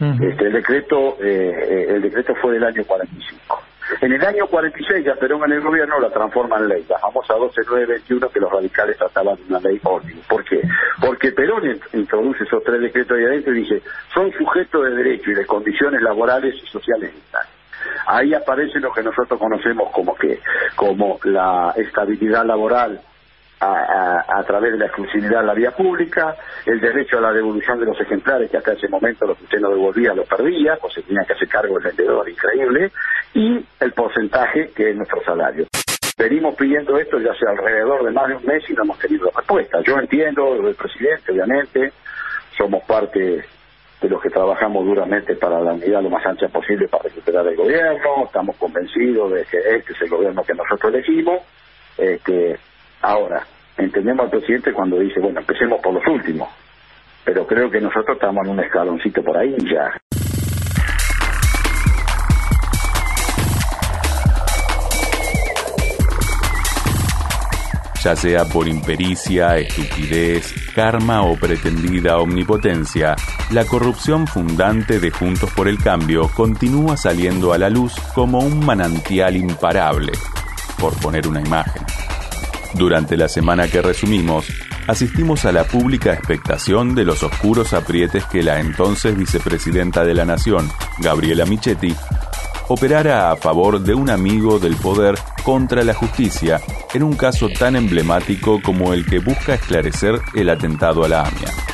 Este, 0.00 0.46
el 0.46 0.52
decreto 0.52 1.16
eh, 1.20 1.52
eh, 1.68 1.86
el 1.90 2.02
decreto 2.02 2.34
fue 2.36 2.54
del 2.54 2.64
año 2.64 2.82
45. 2.84 3.62
En 4.00 4.12
el 4.12 4.24
año 4.24 4.46
46 4.46 5.04
ya 5.04 5.14
Perón 5.16 5.42
en 5.44 5.52
el 5.52 5.60
gobierno 5.60 6.00
la 6.00 6.10
transforma 6.10 6.56
en 6.58 6.68
ley, 6.68 6.84
la 6.88 6.98
famosa 6.98 7.34
12921 7.34 8.28
que 8.30 8.40
los 8.40 8.50
radicales 8.50 8.96
trataban 8.96 9.36
de 9.36 9.42
una 9.48 9.60
ley 9.60 9.78
ómnibus. 9.84 10.24
¿Por 10.26 10.44
qué? 10.44 10.60
Porque 11.00 11.30
Perón 11.32 11.66
in- 11.66 11.80
introduce 11.92 12.42
esos 12.44 12.64
tres 12.64 12.80
decretos 12.80 13.16
ahí 13.16 13.24
adentro 13.24 13.54
y 13.54 13.60
dice, 13.62 13.82
son 14.14 14.32
sujetos 14.32 14.84
de 14.84 14.90
derecho 14.94 15.30
y 15.30 15.34
de 15.34 15.46
condiciones 15.46 16.00
laborales 16.02 16.54
y 16.54 16.66
sociales 16.68 17.12
dignas. 17.12 17.46
Ahí 18.06 18.32
aparece 18.34 18.80
lo 18.80 18.92
que 18.92 19.02
nosotros 19.02 19.38
conocemos 19.38 19.90
como 19.92 20.14
que 20.16 20.40
como 20.74 21.20
la 21.24 21.74
estabilidad 21.76 22.44
laboral 22.46 23.00
a, 23.64 24.24
a- 24.38 24.44
través 24.44 24.72
de 24.72 24.78
la 24.78 24.86
exclusividad 24.86 25.40
en 25.40 25.46
la 25.46 25.54
vía 25.54 25.70
pública, 25.70 26.36
el 26.66 26.80
derecho 26.80 27.18
a 27.18 27.20
la 27.20 27.32
devolución 27.32 27.78
de 27.78 27.86
los 27.86 28.00
ejemplares, 28.00 28.50
que 28.50 28.56
hasta 28.56 28.72
ese 28.72 28.88
momento 28.88 29.26
lo 29.26 29.34
que 29.36 29.44
usted 29.44 29.60
no 29.60 29.70
devolvía 29.70 30.14
lo 30.14 30.24
perdía, 30.24 30.76
pues 30.80 30.94
se 30.94 31.02
tenía 31.02 31.24
que 31.24 31.34
hacer 31.34 31.48
cargo 31.48 31.78
el 31.78 31.84
vendedor, 31.84 32.28
increíble, 32.28 32.90
y 33.34 33.64
el 33.80 33.92
porcentaje 33.92 34.70
que 34.74 34.90
es 34.90 34.96
nuestro 34.96 35.22
salario. 35.24 35.66
Venimos 36.18 36.54
pidiendo 36.56 36.98
esto 36.98 37.18
ya 37.20 37.32
hace 37.32 37.46
alrededor 37.48 38.04
de 38.04 38.10
más 38.10 38.28
de 38.28 38.34
un 38.36 38.44
mes 38.44 38.68
y 38.68 38.74
no 38.74 38.82
hemos 38.82 38.98
tenido 38.98 39.30
respuesta. 39.34 39.80
Yo 39.82 39.98
entiendo 39.98 40.54
del 40.62 40.74
presidente, 40.74 41.32
obviamente, 41.32 41.92
somos 42.56 42.82
parte 42.84 43.44
de 44.00 44.08
los 44.08 44.20
que 44.20 44.30
trabajamos 44.30 44.84
duramente 44.84 45.36
para 45.36 45.60
la 45.60 45.72
unidad 45.72 46.02
lo 46.02 46.10
más 46.10 46.26
ancha 46.26 46.48
posible 46.48 46.88
para 46.88 47.04
recuperar 47.04 47.46
el 47.46 47.56
gobierno, 47.56 48.24
estamos 48.26 48.56
convencidos 48.56 49.32
de 49.32 49.44
que 49.44 49.58
este 49.76 49.92
es 49.92 50.02
el 50.02 50.08
gobierno 50.10 50.42
que 50.42 50.54
nosotros 50.54 50.92
elegimos. 50.92 51.40
Este, 51.96 52.58
ahora, 53.00 53.46
entendemos 53.76 54.24
al 54.24 54.30
presidente 54.30 54.72
cuando 54.72 54.98
dice, 54.98 55.20
bueno, 55.20 55.40
empecemos 55.40 55.80
por 55.80 55.94
los 55.94 56.06
últimos, 56.06 56.48
pero 57.24 57.46
creo 57.46 57.70
que 57.70 57.80
nosotros 57.80 58.16
estamos 58.16 58.44
en 58.44 58.52
un 58.52 58.60
escaloncito 58.60 59.22
por 59.22 59.36
ahí 59.36 59.56
ya. 59.70 59.92
Ya 68.02 68.16
sea 68.16 68.44
por 68.46 68.66
impericia, 68.66 69.58
estupidez, 69.58 70.52
karma 70.74 71.22
o 71.22 71.36
pretendida 71.36 72.18
omnipotencia, 72.18 73.14
la 73.52 73.64
corrupción 73.64 74.26
fundante 74.26 74.98
de 74.98 75.12
Juntos 75.12 75.52
por 75.54 75.68
el 75.68 75.78
Cambio 75.78 76.28
continúa 76.34 76.96
saliendo 76.96 77.52
a 77.52 77.58
la 77.58 77.70
luz 77.70 77.94
como 78.12 78.40
un 78.40 78.66
manantial 78.66 79.36
imparable, 79.36 80.10
por 80.80 81.00
poner 81.00 81.28
una 81.28 81.42
imagen. 81.42 81.84
Durante 82.74 83.16
la 83.16 83.28
semana 83.28 83.68
que 83.68 83.82
resumimos, 83.82 84.46
asistimos 84.86 85.44
a 85.44 85.52
la 85.52 85.64
pública 85.64 86.12
expectación 86.12 86.94
de 86.94 87.04
los 87.04 87.22
oscuros 87.22 87.72
aprietes 87.74 88.24
que 88.24 88.42
la 88.42 88.60
entonces 88.60 89.16
vicepresidenta 89.16 90.04
de 90.04 90.14
la 90.14 90.24
Nación, 90.24 90.70
Gabriela 90.98 91.44
Michetti, 91.44 91.94
operara 92.68 93.30
a 93.30 93.36
favor 93.36 93.80
de 93.80 93.94
un 93.94 94.08
amigo 94.08 94.58
del 94.58 94.76
poder 94.76 95.16
contra 95.42 95.84
la 95.84 95.94
justicia 95.94 96.60
en 96.94 97.02
un 97.02 97.14
caso 97.14 97.48
tan 97.48 97.76
emblemático 97.76 98.60
como 98.62 98.94
el 98.94 99.04
que 99.04 99.18
busca 99.18 99.54
esclarecer 99.54 100.20
el 100.34 100.48
atentado 100.48 101.04
a 101.04 101.08
la 101.08 101.26
AMIA. 101.26 101.71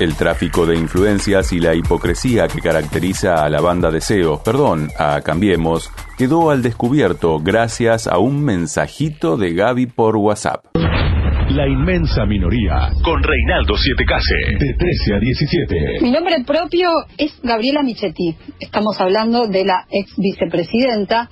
El 0.00 0.14
tráfico 0.14 0.64
de 0.64 0.76
influencias 0.76 1.52
y 1.52 1.58
la 1.58 1.74
hipocresía 1.74 2.46
que 2.46 2.60
caracteriza 2.60 3.42
a 3.44 3.50
la 3.50 3.60
banda 3.60 3.90
Deseo, 3.90 4.40
perdón, 4.44 4.90
a 4.96 5.22
Cambiemos, 5.22 5.90
quedó 6.16 6.52
al 6.52 6.62
descubierto 6.62 7.40
gracias 7.40 8.06
a 8.06 8.18
un 8.18 8.44
mensajito 8.44 9.36
de 9.36 9.54
Gaby 9.54 9.86
por 9.86 10.16
WhatsApp. 10.16 10.66
La 11.50 11.66
inmensa 11.66 12.26
minoría 12.26 12.90
con 13.02 13.20
Reinaldo 13.24 13.74
Siete 13.76 14.04
Case 14.04 14.36
de 14.36 14.74
13 14.74 15.14
a 15.14 15.18
17. 15.18 16.00
Mi 16.02 16.12
nombre 16.12 16.44
propio 16.46 16.90
es 17.16 17.36
Gabriela 17.42 17.82
Michetti. 17.82 18.36
Estamos 18.60 19.00
hablando 19.00 19.48
de 19.48 19.64
la 19.64 19.84
ex 19.90 20.14
vicepresidenta. 20.16 21.28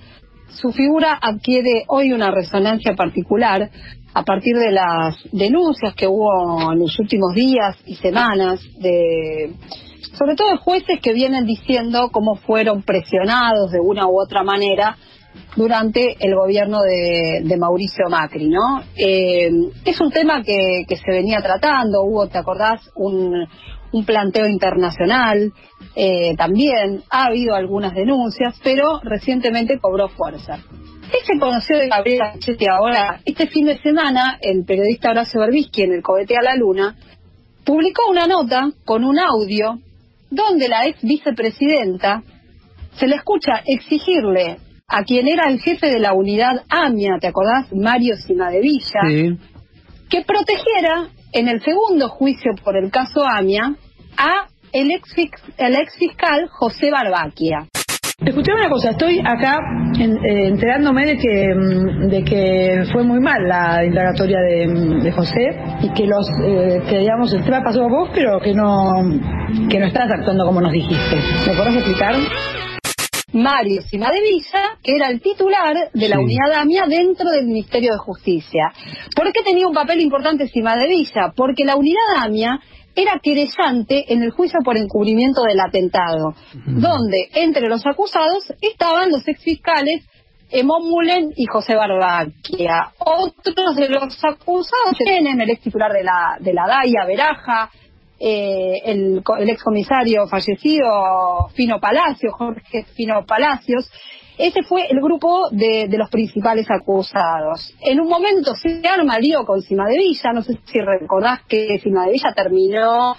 Su 0.48 0.72
figura 0.72 1.16
adquiere 1.22 1.84
hoy 1.86 2.10
una 2.10 2.32
resonancia 2.32 2.96
particular 2.96 3.70
a 4.16 4.22
partir 4.22 4.56
de 4.56 4.72
las 4.72 5.14
denuncias 5.30 5.94
que 5.94 6.06
hubo 6.06 6.72
en 6.72 6.78
los 6.78 6.98
últimos 6.98 7.34
días 7.34 7.76
y 7.84 7.96
semanas 7.96 8.60
de 8.78 9.52
sobre 10.16 10.34
todo 10.34 10.52
de 10.52 10.56
jueces 10.56 11.00
que 11.02 11.12
vienen 11.12 11.44
diciendo 11.44 12.08
cómo 12.10 12.36
fueron 12.36 12.82
presionados 12.82 13.72
de 13.72 13.78
una 13.78 14.06
u 14.06 14.18
otra 14.18 14.42
manera 14.42 14.96
durante 15.54 16.16
el 16.18 16.34
gobierno 16.34 16.80
de, 16.80 17.56
Mauricio 17.58 18.08
Macri, 18.08 18.48
¿no? 18.48 18.80
Eh, 18.96 19.50
es 19.84 20.00
un 20.00 20.10
tema 20.10 20.42
que, 20.42 20.86
que 20.88 20.96
se 20.96 21.10
venía 21.10 21.42
tratando, 21.42 22.02
hubo, 22.02 22.26
¿te 22.26 22.38
acordás? 22.38 22.90
Un, 22.94 23.46
un 23.92 24.04
planteo 24.06 24.46
internacional, 24.46 25.52
eh, 25.94 26.34
también 26.38 27.02
ha 27.10 27.26
habido 27.26 27.54
algunas 27.54 27.92
denuncias, 27.92 28.58
pero 28.64 28.98
recientemente 29.02 29.78
cobró 29.78 30.08
fuerza. 30.08 30.60
¿Qué 31.10 31.18
se 31.24 31.38
conoció 31.38 31.78
de 31.78 31.88
Gabriela 31.88 32.32
Michetti 32.34 32.66
ahora? 32.66 33.20
Este 33.24 33.46
fin 33.46 33.66
de 33.66 33.78
semana, 33.78 34.38
el 34.40 34.64
periodista 34.64 35.10
Horacio 35.10 35.40
Berbisky 35.40 35.82
en 35.82 35.92
el 35.92 36.02
Cohete 36.02 36.36
a 36.36 36.42
la 36.42 36.56
Luna 36.56 36.96
publicó 37.64 38.02
una 38.10 38.26
nota 38.26 38.70
con 38.84 39.04
un 39.04 39.18
audio 39.18 39.78
donde 40.30 40.68
la 40.68 40.86
ex 40.86 41.00
vicepresidenta 41.02 42.22
se 42.98 43.06
le 43.06 43.16
escucha 43.16 43.62
exigirle 43.66 44.58
a 44.88 45.02
quien 45.04 45.28
era 45.28 45.48
el 45.48 45.60
jefe 45.60 45.88
de 45.88 46.00
la 46.00 46.12
unidad 46.12 46.64
AMIA, 46.68 47.18
¿te 47.20 47.28
acordás? 47.28 47.72
Mario 47.72 48.16
Cimadevilla, 48.16 49.00
Sí. 49.08 49.36
que 50.08 50.22
protegiera 50.22 51.08
en 51.32 51.48
el 51.48 51.60
segundo 51.62 52.08
juicio 52.08 52.52
por 52.64 52.76
el 52.76 52.90
caso 52.90 53.24
AMIA 53.24 53.74
a 54.16 54.46
el 54.72 54.90
ex, 54.92 55.14
el 55.58 55.74
ex 55.76 55.96
fiscal 55.98 56.48
José 56.48 56.90
Barbaquia. 56.90 57.66
Escuchame 58.24 58.60
una 58.60 58.70
cosa, 58.70 58.90
estoy 58.92 59.18
acá 59.20 59.58
en- 59.98 60.16
eh, 60.24 60.46
enterándome 60.48 61.04
de 61.04 61.18
que, 61.18 61.54
mm, 61.54 62.08
de 62.08 62.24
que 62.24 62.84
fue 62.90 63.04
muy 63.04 63.20
mal 63.20 63.46
la 63.46 63.84
indagatoria 63.84 64.38
de, 64.40 64.66
mm, 64.68 65.02
de 65.02 65.12
José 65.12 65.48
y 65.82 65.90
que 65.92 66.06
los 66.06 66.26
eh, 66.42 66.80
que 66.88 66.98
digamos 67.00 67.30
el 67.34 67.44
tema 67.44 67.62
pasó 67.62 67.84
a 67.84 67.88
vos, 67.88 68.08
pero 68.14 68.40
que 68.40 68.54
no 68.54 68.90
que 69.68 69.78
no 69.78 69.86
estás 69.86 70.10
actuando 70.10 70.46
como 70.46 70.62
nos 70.62 70.72
dijiste. 70.72 71.16
¿Me 71.46 71.52
podés 71.58 71.74
explicar? 71.76 72.14
Mario 73.34 73.82
Cimadevilla, 73.82 74.78
que 74.82 74.92
era 74.96 75.08
el 75.10 75.20
titular 75.20 75.74
de 75.92 76.08
la 76.08 76.16
Sí. 76.16 76.22
unidad 76.22 76.52
AMIA 76.62 76.86
dentro 76.88 77.28
del 77.30 77.44
Ministerio 77.44 77.92
de 77.92 77.98
Justicia. 77.98 78.72
¿Por 79.14 79.30
qué 79.30 79.42
tenía 79.44 79.66
un 79.68 79.74
papel 79.74 80.00
importante 80.00 80.48
Cimadevilla? 80.48 81.34
Porque 81.36 81.66
la 81.66 81.76
unidad 81.76 82.24
AMIA 82.24 82.60
era 82.96 83.20
querellante 83.22 84.12
en 84.12 84.22
el 84.22 84.30
juicio 84.30 84.60
por 84.64 84.76
encubrimiento 84.76 85.42
del 85.42 85.60
atentado, 85.60 86.34
donde 86.64 87.28
entre 87.34 87.68
los 87.68 87.86
acusados 87.86 88.52
estaban 88.60 89.10
los 89.10 89.28
exfiscales 89.28 90.04
Emón 90.50 90.88
Mullen 90.88 91.32
y 91.36 91.46
José 91.46 91.74
Barbaquia. 91.74 92.92
Otros 92.98 93.76
de 93.76 93.88
los 93.88 94.24
acusados 94.24 94.96
tienen 94.96 95.40
el 95.40 95.50
ex 95.50 95.60
titular 95.62 95.92
de 95.92 96.04
la, 96.04 96.36
de 96.40 96.54
la 96.54 96.66
DAIA, 96.66 97.04
Veraja, 97.06 97.70
eh, 98.18 98.80
el, 98.84 99.22
el 99.38 99.50
excomisario 99.50 100.26
fallecido 100.26 101.48
Fino 101.54 101.78
Palacios, 101.80 102.32
Jorge 102.32 102.84
Fino 102.94 103.26
Palacios. 103.26 103.90
Ese 104.38 104.62
fue 104.62 104.86
el 104.90 105.00
grupo 105.00 105.48
de, 105.50 105.86
de 105.88 105.98
los 105.98 106.10
principales 106.10 106.66
acusados. 106.70 107.74
En 107.80 108.00
un 108.00 108.08
momento 108.08 108.54
se 108.54 108.82
arma 108.86 109.18
lío 109.18 109.44
con 109.46 109.62
Cimadevilla, 109.62 110.32
no 110.34 110.42
sé 110.42 110.58
si 110.64 110.78
recordás 110.80 111.40
que 111.48 111.78
Cimadevilla 111.82 112.32
terminó 112.34 113.16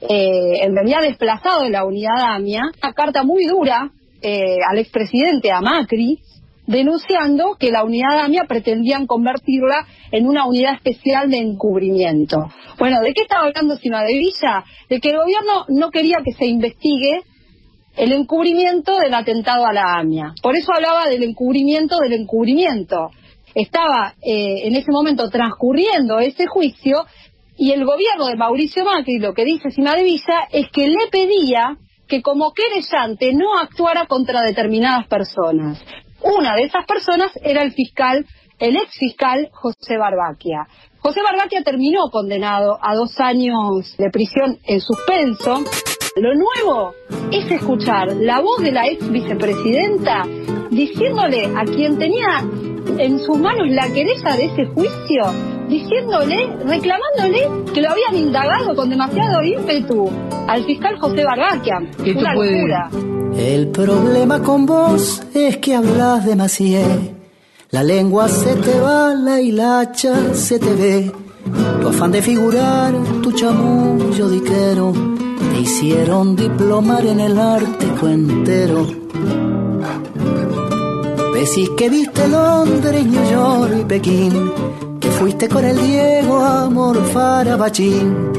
eh, 0.00 0.60
en 0.62 0.74
realidad 0.74 1.02
desplazado 1.02 1.62
de 1.62 1.70
la 1.70 1.84
unidad 1.84 2.20
AMIA, 2.20 2.62
una 2.82 2.92
carta 2.92 3.24
muy 3.24 3.46
dura 3.46 3.90
eh, 4.22 4.58
al 4.68 4.78
expresidente, 4.78 5.50
a 5.50 5.60
Macri, 5.60 6.20
denunciando 6.66 7.56
que 7.58 7.72
la 7.72 7.82
unidad 7.82 8.20
AMIA 8.20 8.44
pretendían 8.46 9.06
convertirla 9.06 9.86
en 10.12 10.28
una 10.28 10.46
unidad 10.46 10.74
especial 10.74 11.30
de 11.30 11.38
encubrimiento. 11.38 12.46
Bueno, 12.78 13.00
¿de 13.00 13.12
qué 13.14 13.22
estaba 13.22 13.46
hablando 13.46 13.76
Cimadevilla? 13.76 14.64
De 14.88 15.00
que 15.00 15.10
el 15.10 15.16
gobierno 15.16 15.64
no 15.68 15.90
quería 15.90 16.18
que 16.24 16.32
se 16.32 16.46
investigue 16.46 17.22
el 17.98 18.12
encubrimiento 18.12 18.96
del 18.96 19.12
atentado 19.12 19.66
a 19.66 19.72
la 19.72 19.96
AMIA. 19.98 20.32
Por 20.40 20.56
eso 20.56 20.72
hablaba 20.72 21.08
del 21.08 21.24
encubrimiento 21.24 21.98
del 21.98 22.12
encubrimiento. 22.12 23.10
Estaba 23.54 24.14
eh, 24.22 24.68
en 24.68 24.76
ese 24.76 24.92
momento 24.92 25.28
transcurriendo 25.30 26.20
ese 26.20 26.46
juicio 26.46 27.04
y 27.56 27.72
el 27.72 27.84
gobierno 27.84 28.28
de 28.28 28.36
Mauricio 28.36 28.84
Macri, 28.84 29.18
lo 29.18 29.34
que 29.34 29.44
dice 29.44 29.72
Cimadevilla, 29.72 30.46
es 30.52 30.66
que 30.72 30.86
le 30.86 31.08
pedía 31.10 31.76
que 32.06 32.22
como 32.22 32.52
querellante 32.52 33.32
no 33.34 33.58
actuara 33.60 34.06
contra 34.06 34.42
determinadas 34.42 35.08
personas. 35.08 35.82
Una 36.22 36.54
de 36.54 36.62
esas 36.62 36.86
personas 36.86 37.32
era 37.42 37.62
el 37.62 37.72
fiscal, 37.72 38.24
el 38.60 38.76
ex 38.76 38.96
fiscal 38.96 39.48
José 39.52 39.98
Barbaquia. 39.98 40.68
José 41.08 41.20
Barbaquia 41.22 41.62
terminó 41.64 42.10
condenado 42.12 42.76
a 42.82 42.94
dos 42.94 43.18
años 43.18 43.94
de 43.96 44.10
prisión 44.10 44.58
en 44.62 44.78
suspenso. 44.78 45.64
Lo 46.16 46.34
nuevo 46.34 46.92
es 47.32 47.50
escuchar 47.50 48.08
la 48.20 48.40
voz 48.40 48.58
de 48.60 48.72
la 48.72 48.86
ex 48.86 49.10
vicepresidenta 49.10 50.24
diciéndole 50.70 51.46
a 51.56 51.64
quien 51.64 51.96
tenía 51.98 52.44
en 52.98 53.20
sus 53.20 53.38
manos 53.38 53.68
la 53.70 53.90
querella 53.90 54.36
de 54.36 54.44
ese 54.44 54.66
juicio, 54.66 55.22
diciéndole, 55.70 56.46
reclamándole 56.66 57.72
que 57.72 57.80
lo 57.80 57.88
habían 57.88 58.14
indagado 58.14 58.76
con 58.76 58.90
demasiado 58.90 59.42
ímpetu 59.42 60.10
al 60.46 60.62
fiscal 60.64 60.98
José 61.00 61.24
Barbaquia. 61.24 61.78
Una 62.18 62.34
puede- 62.34 62.52
locura. 62.58 62.90
El 63.34 63.68
problema 63.70 64.42
con 64.42 64.66
vos 64.66 65.22
es 65.34 65.56
que 65.56 65.74
hablas 65.74 66.26
demasiado. 66.26 67.17
La 67.70 67.82
lengua 67.82 68.28
se 68.28 68.54
te 68.54 68.80
va, 68.80 69.14
la 69.14 69.42
hilacha 69.42 70.32
se 70.32 70.58
te 70.58 70.74
ve. 70.74 71.12
Tu 71.82 71.88
afán 71.88 72.10
de 72.10 72.22
figurar, 72.22 72.94
tu 73.22 73.30
chamullo 73.32 74.30
diquero, 74.30 74.94
te 75.52 75.60
hicieron 75.60 76.34
diplomar 76.34 77.04
en 77.04 77.20
el 77.20 77.38
arte 77.38 77.86
cuentero. 78.00 78.86
Decís 81.34 81.68
que 81.76 81.90
viste 81.90 82.26
Londres, 82.26 83.04
New 83.04 83.30
York 83.30 83.74
y 83.80 83.84
Pekín, 83.84 84.50
que 84.98 85.10
fuiste 85.10 85.46
con 85.46 85.62
el 85.62 85.76
Diego 85.76 86.42
Amor 86.42 86.96
Farabachín, 87.12 88.32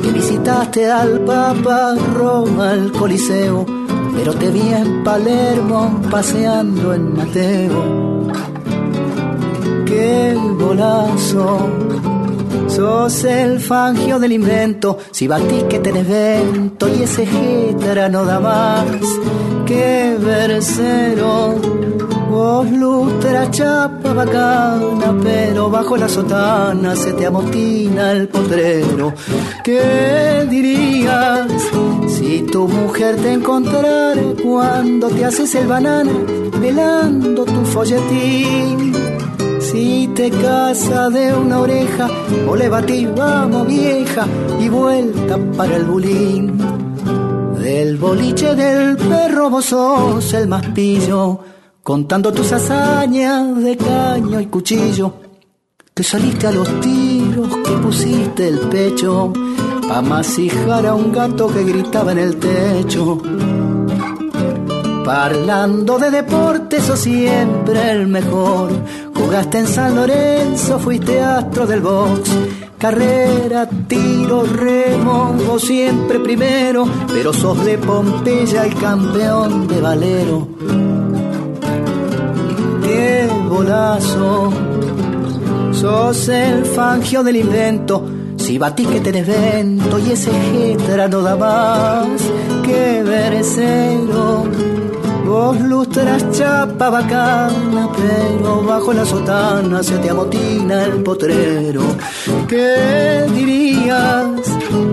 que 0.00 0.12
visitaste 0.12 0.88
al 0.88 1.22
Papa 1.22 1.96
Roma, 2.14 2.70
al 2.70 2.92
Coliseo, 2.92 3.66
pero 4.16 4.32
te 4.34 4.48
vi 4.48 4.68
en 4.72 5.02
Palermo 5.02 6.00
paseando 6.08 6.94
en 6.94 7.16
Mateo. 7.16 8.15
¡Qué 9.96 10.36
golazo! 10.58 11.58
Sos 12.68 13.24
el 13.24 13.60
fangio 13.60 14.18
del 14.18 14.32
invento, 14.32 14.98
si 15.10 15.26
batís 15.26 15.62
que 15.70 15.78
tenés 15.78 16.06
vento 16.06 16.86
y 16.86 17.04
ese 17.04 17.24
gétera 17.24 18.06
no 18.10 18.26
da 18.26 18.38
más. 18.38 18.84
¡Qué 19.64 20.18
versero! 20.20 21.54
Vos 22.30 22.70
lustra 22.70 23.50
chapa 23.50 24.12
bacana, 24.12 25.16
pero 25.22 25.70
bajo 25.70 25.96
la 25.96 26.10
sotana 26.10 26.94
se 26.94 27.14
te 27.14 27.24
amotina 27.24 28.12
el 28.12 28.28
potrero. 28.28 29.14
¿Qué 29.64 30.46
dirías 30.50 31.46
si 32.06 32.42
tu 32.42 32.68
mujer 32.68 33.16
te 33.16 33.32
encontrara 33.32 34.20
cuando 34.44 35.08
te 35.08 35.24
haces 35.24 35.54
el 35.54 35.66
banana 35.66 36.12
velando 36.60 37.46
tu 37.46 37.64
folletín? 37.64 39.15
Si 39.70 40.08
te 40.14 40.30
casa 40.30 41.10
de 41.10 41.34
una 41.34 41.58
oreja 41.58 42.08
o 42.48 42.54
le 42.54 42.68
vamos 42.68 43.66
vieja, 43.66 44.24
y 44.60 44.68
vuelta 44.68 45.36
para 45.56 45.74
el 45.74 45.84
bulín. 45.84 46.56
Del 47.58 47.96
boliche 47.96 48.54
del 48.54 48.96
perro 48.96 49.50
vos 49.50 49.64
sos 49.64 50.32
el 50.34 50.46
más 50.46 50.64
pillo, 50.68 51.40
contando 51.82 52.32
tus 52.32 52.52
hazañas 52.52 53.56
de 53.56 53.76
caño 53.76 54.40
y 54.40 54.46
cuchillo. 54.46 55.14
Que 55.92 56.04
saliste 56.04 56.46
a 56.46 56.52
los 56.52 56.68
tiros, 56.80 57.56
que 57.64 57.72
pusiste 57.82 58.46
el 58.46 58.60
pecho, 58.60 59.32
pa' 59.88 60.00
masijar 60.00 60.86
a 60.86 60.94
un 60.94 61.10
gato 61.10 61.48
que 61.48 61.64
gritaba 61.64 62.12
en 62.12 62.18
el 62.18 62.36
techo. 62.36 63.20
Parlando 65.06 66.00
de 66.00 66.10
deportes 66.10 66.90
o 66.90 66.96
siempre 66.96 67.92
el 67.92 68.08
mejor. 68.08 68.72
Jugaste 69.14 69.58
en 69.60 69.68
San 69.68 69.94
Lorenzo, 69.94 70.80
fuiste 70.80 71.22
astro 71.22 71.64
del 71.64 71.80
box. 71.80 72.28
Carrera, 72.76 73.68
tiro, 73.86 74.42
remo, 74.42 75.60
siempre 75.60 76.18
primero, 76.18 76.88
pero 77.06 77.32
sos 77.32 77.64
de 77.64 77.78
Pompeya 77.78 78.64
el 78.64 78.74
campeón 78.74 79.68
de 79.68 79.80
Valero. 79.80 80.48
¡Qué 82.82 83.28
golazo! 83.48 84.50
Sos 85.70 86.28
el 86.30 86.64
fangio 86.64 87.22
del 87.22 87.36
invento. 87.36 88.15
Si 88.46 88.58
batís 88.58 88.86
que 88.86 89.00
tenés 89.00 89.26
vento 89.26 89.98
y 89.98 90.12
ese 90.12 90.30
jetra 90.30 91.08
no 91.08 91.20
da 91.20 91.34
más 91.34 92.06
que 92.64 93.02
verecero. 93.02 94.44
Vos 95.26 95.60
lustras 95.62 96.30
chapa 96.30 96.88
bacana, 96.88 97.88
pero 97.96 98.62
bajo 98.62 98.92
la 98.92 99.04
sotana 99.04 99.82
se 99.82 99.98
te 99.98 100.10
amotina 100.10 100.84
el 100.84 101.02
potrero. 101.02 101.82
¿Qué 102.46 103.26
dirías 103.34 104.26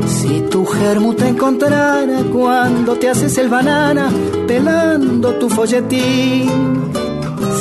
si 0.08 0.42
tu 0.50 0.66
germu 0.66 1.14
te 1.14 1.28
encontrara 1.28 2.24
cuando 2.34 2.96
te 2.96 3.12
haces 3.12 3.38
el 3.38 3.50
banana 3.50 4.10
pelando 4.48 5.36
tu 5.36 5.48
folletín? 5.48 6.92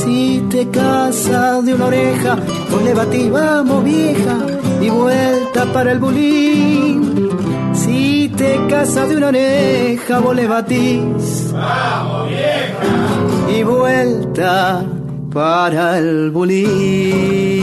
Si 0.03 0.43
te 0.49 0.71
casa 0.71 1.61
de 1.61 1.75
una 1.75 1.85
oreja, 1.85 2.39
vos 2.71 2.83
le 2.83 2.95
batís, 2.95 3.31
vamos 3.31 3.85
vieja, 3.85 4.39
y 4.83 4.91
vuelta 4.91 5.65
para 5.73 5.93
el 5.93 5.99
bulín. 5.99 7.31
Si 7.73 8.29
te 8.37 8.67
casas 8.69 9.09
de 9.09 9.17
una 9.17 9.29
oreja, 9.29 10.19
vos 10.19 10.35
le 10.35 10.47
batís. 10.47 11.53
¡Vamos, 11.53 12.29
vieja! 12.29 13.59
Y 13.59 13.63
vuelta 13.63 14.85
para 15.33 15.99
el 15.99 16.31
bulín. 16.31 17.63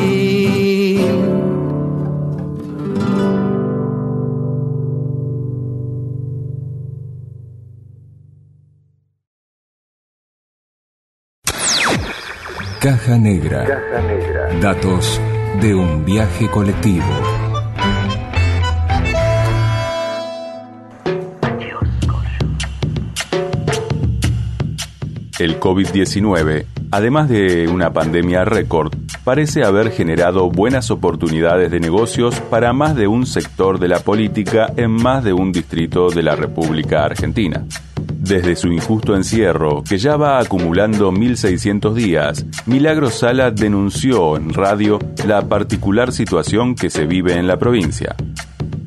Caja 12.80 13.18
Negra. 13.18 13.66
Caja 13.66 14.02
Negra. 14.08 14.50
Datos 14.62 15.20
de 15.62 15.76
un 15.76 16.06
viaje 16.06 16.50
colectivo. 16.50 17.06
El 25.38 25.60
COVID-19, 25.60 26.66
además 26.92 27.30
de 27.30 27.68
una 27.68 27.92
pandemia 27.92 28.46
récord, 28.46 28.94
parece 29.24 29.64
haber 29.64 29.92
generado 29.92 30.50
buenas 30.50 30.92
oportunidades 30.92 31.72
de 31.72 31.80
negocios 31.80 32.40
para 32.42 32.72
más 32.74 32.96
de 32.96 33.08
un 33.08 33.26
sector 33.26 33.80
de 33.80 33.88
la 33.90 34.00
política 34.00 34.72
en 34.76 34.92
más 34.92 35.24
de 35.24 35.34
un 35.34 35.52
distrito 35.52 36.10
de 36.10 36.24
la 36.24 36.36
República 36.36 37.04
Argentina. 37.04 37.66
Desde 38.30 38.56
su 38.56 38.72
injusto 38.72 39.16
encierro, 39.16 39.84
que 39.84 39.98
ya 39.98 40.16
va 40.16 40.38
acumulando 40.38 41.12
1.600 41.12 41.94
días, 41.96 42.46
Milagro 42.68 43.10
Sala 43.10 43.50
denunció 43.50 44.38
en 44.38 44.54
radio 44.54 45.00
la 45.26 45.50
particular 45.50 46.12
situación 46.12 46.76
que 46.76 46.92
se 46.92 47.08
vive 47.08 47.34
en 47.34 47.48
la 47.48 47.58
provincia. 47.58 48.16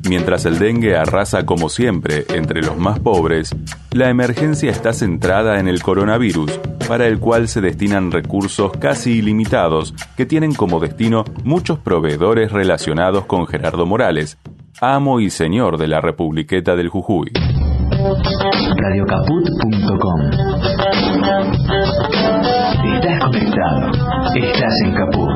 Mientras 0.07 0.45
el 0.45 0.59
dengue 0.59 0.95
arrasa 0.95 1.45
como 1.45 1.67
siempre 1.67 2.23
entre 2.33 2.61
los 2.61 2.77
más 2.77 2.99
pobres, 2.99 3.53
la 3.91 4.09
emergencia 4.09 4.71
está 4.71 4.93
centrada 4.93 5.59
en 5.59 5.67
el 5.67 5.83
coronavirus, 5.83 6.61
para 6.87 7.07
el 7.07 7.19
cual 7.19 7.49
se 7.49 7.59
destinan 7.59 8.13
recursos 8.13 8.71
casi 8.79 9.17
ilimitados 9.17 9.93
que 10.15 10.25
tienen 10.25 10.53
como 10.53 10.79
destino 10.79 11.25
muchos 11.43 11.79
proveedores 11.79 12.53
relacionados 12.53 13.25
con 13.25 13.45
Gerardo 13.45 13.85
Morales, 13.85 14.37
amo 14.79 15.19
y 15.19 15.29
señor 15.29 15.77
de 15.77 15.89
la 15.89 15.99
Republiqueta 15.99 16.77
del 16.77 16.87
Jujuy. 16.87 17.29
Radiocaput.com 18.83 20.19
Estás 22.93 23.19
conectado. 23.23 23.79
Estás 24.35 24.81
en 24.83 24.93
Caput. 24.93 25.29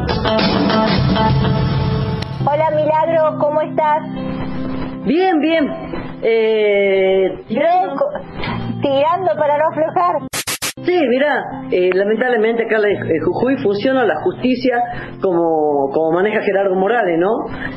Hola 2.46 2.72
Milagro, 2.76 3.38
¿cómo 3.40 3.62
estás? 3.62 4.04
Bien, 5.06 5.40
bien. 5.40 5.66
Eh, 6.24 7.46
tirando. 7.48 8.10
tirando 8.82 9.34
para 9.38 9.58
no 9.58 9.70
aflojar. 9.70 10.27
Sí, 10.88 10.98
mira, 11.10 11.44
eh, 11.70 11.90
lamentablemente 11.94 12.64
acá 12.64 12.78
en 12.88 13.20
Jujuy 13.22 13.58
funciona 13.58 14.06
la 14.06 14.16
justicia 14.24 14.78
como, 15.22 15.90
como 15.92 16.14
maneja 16.14 16.42
Gerardo 16.42 16.76
Morales, 16.76 17.20
¿no? 17.20 17.28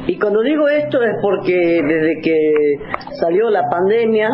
Y 0.06 0.16
cuando 0.16 0.42
digo 0.42 0.68
esto 0.68 1.02
es 1.02 1.16
porque 1.20 1.82
desde 1.82 2.20
que 2.22 2.52
salió 3.18 3.50
la 3.50 3.68
pandemia, 3.68 4.28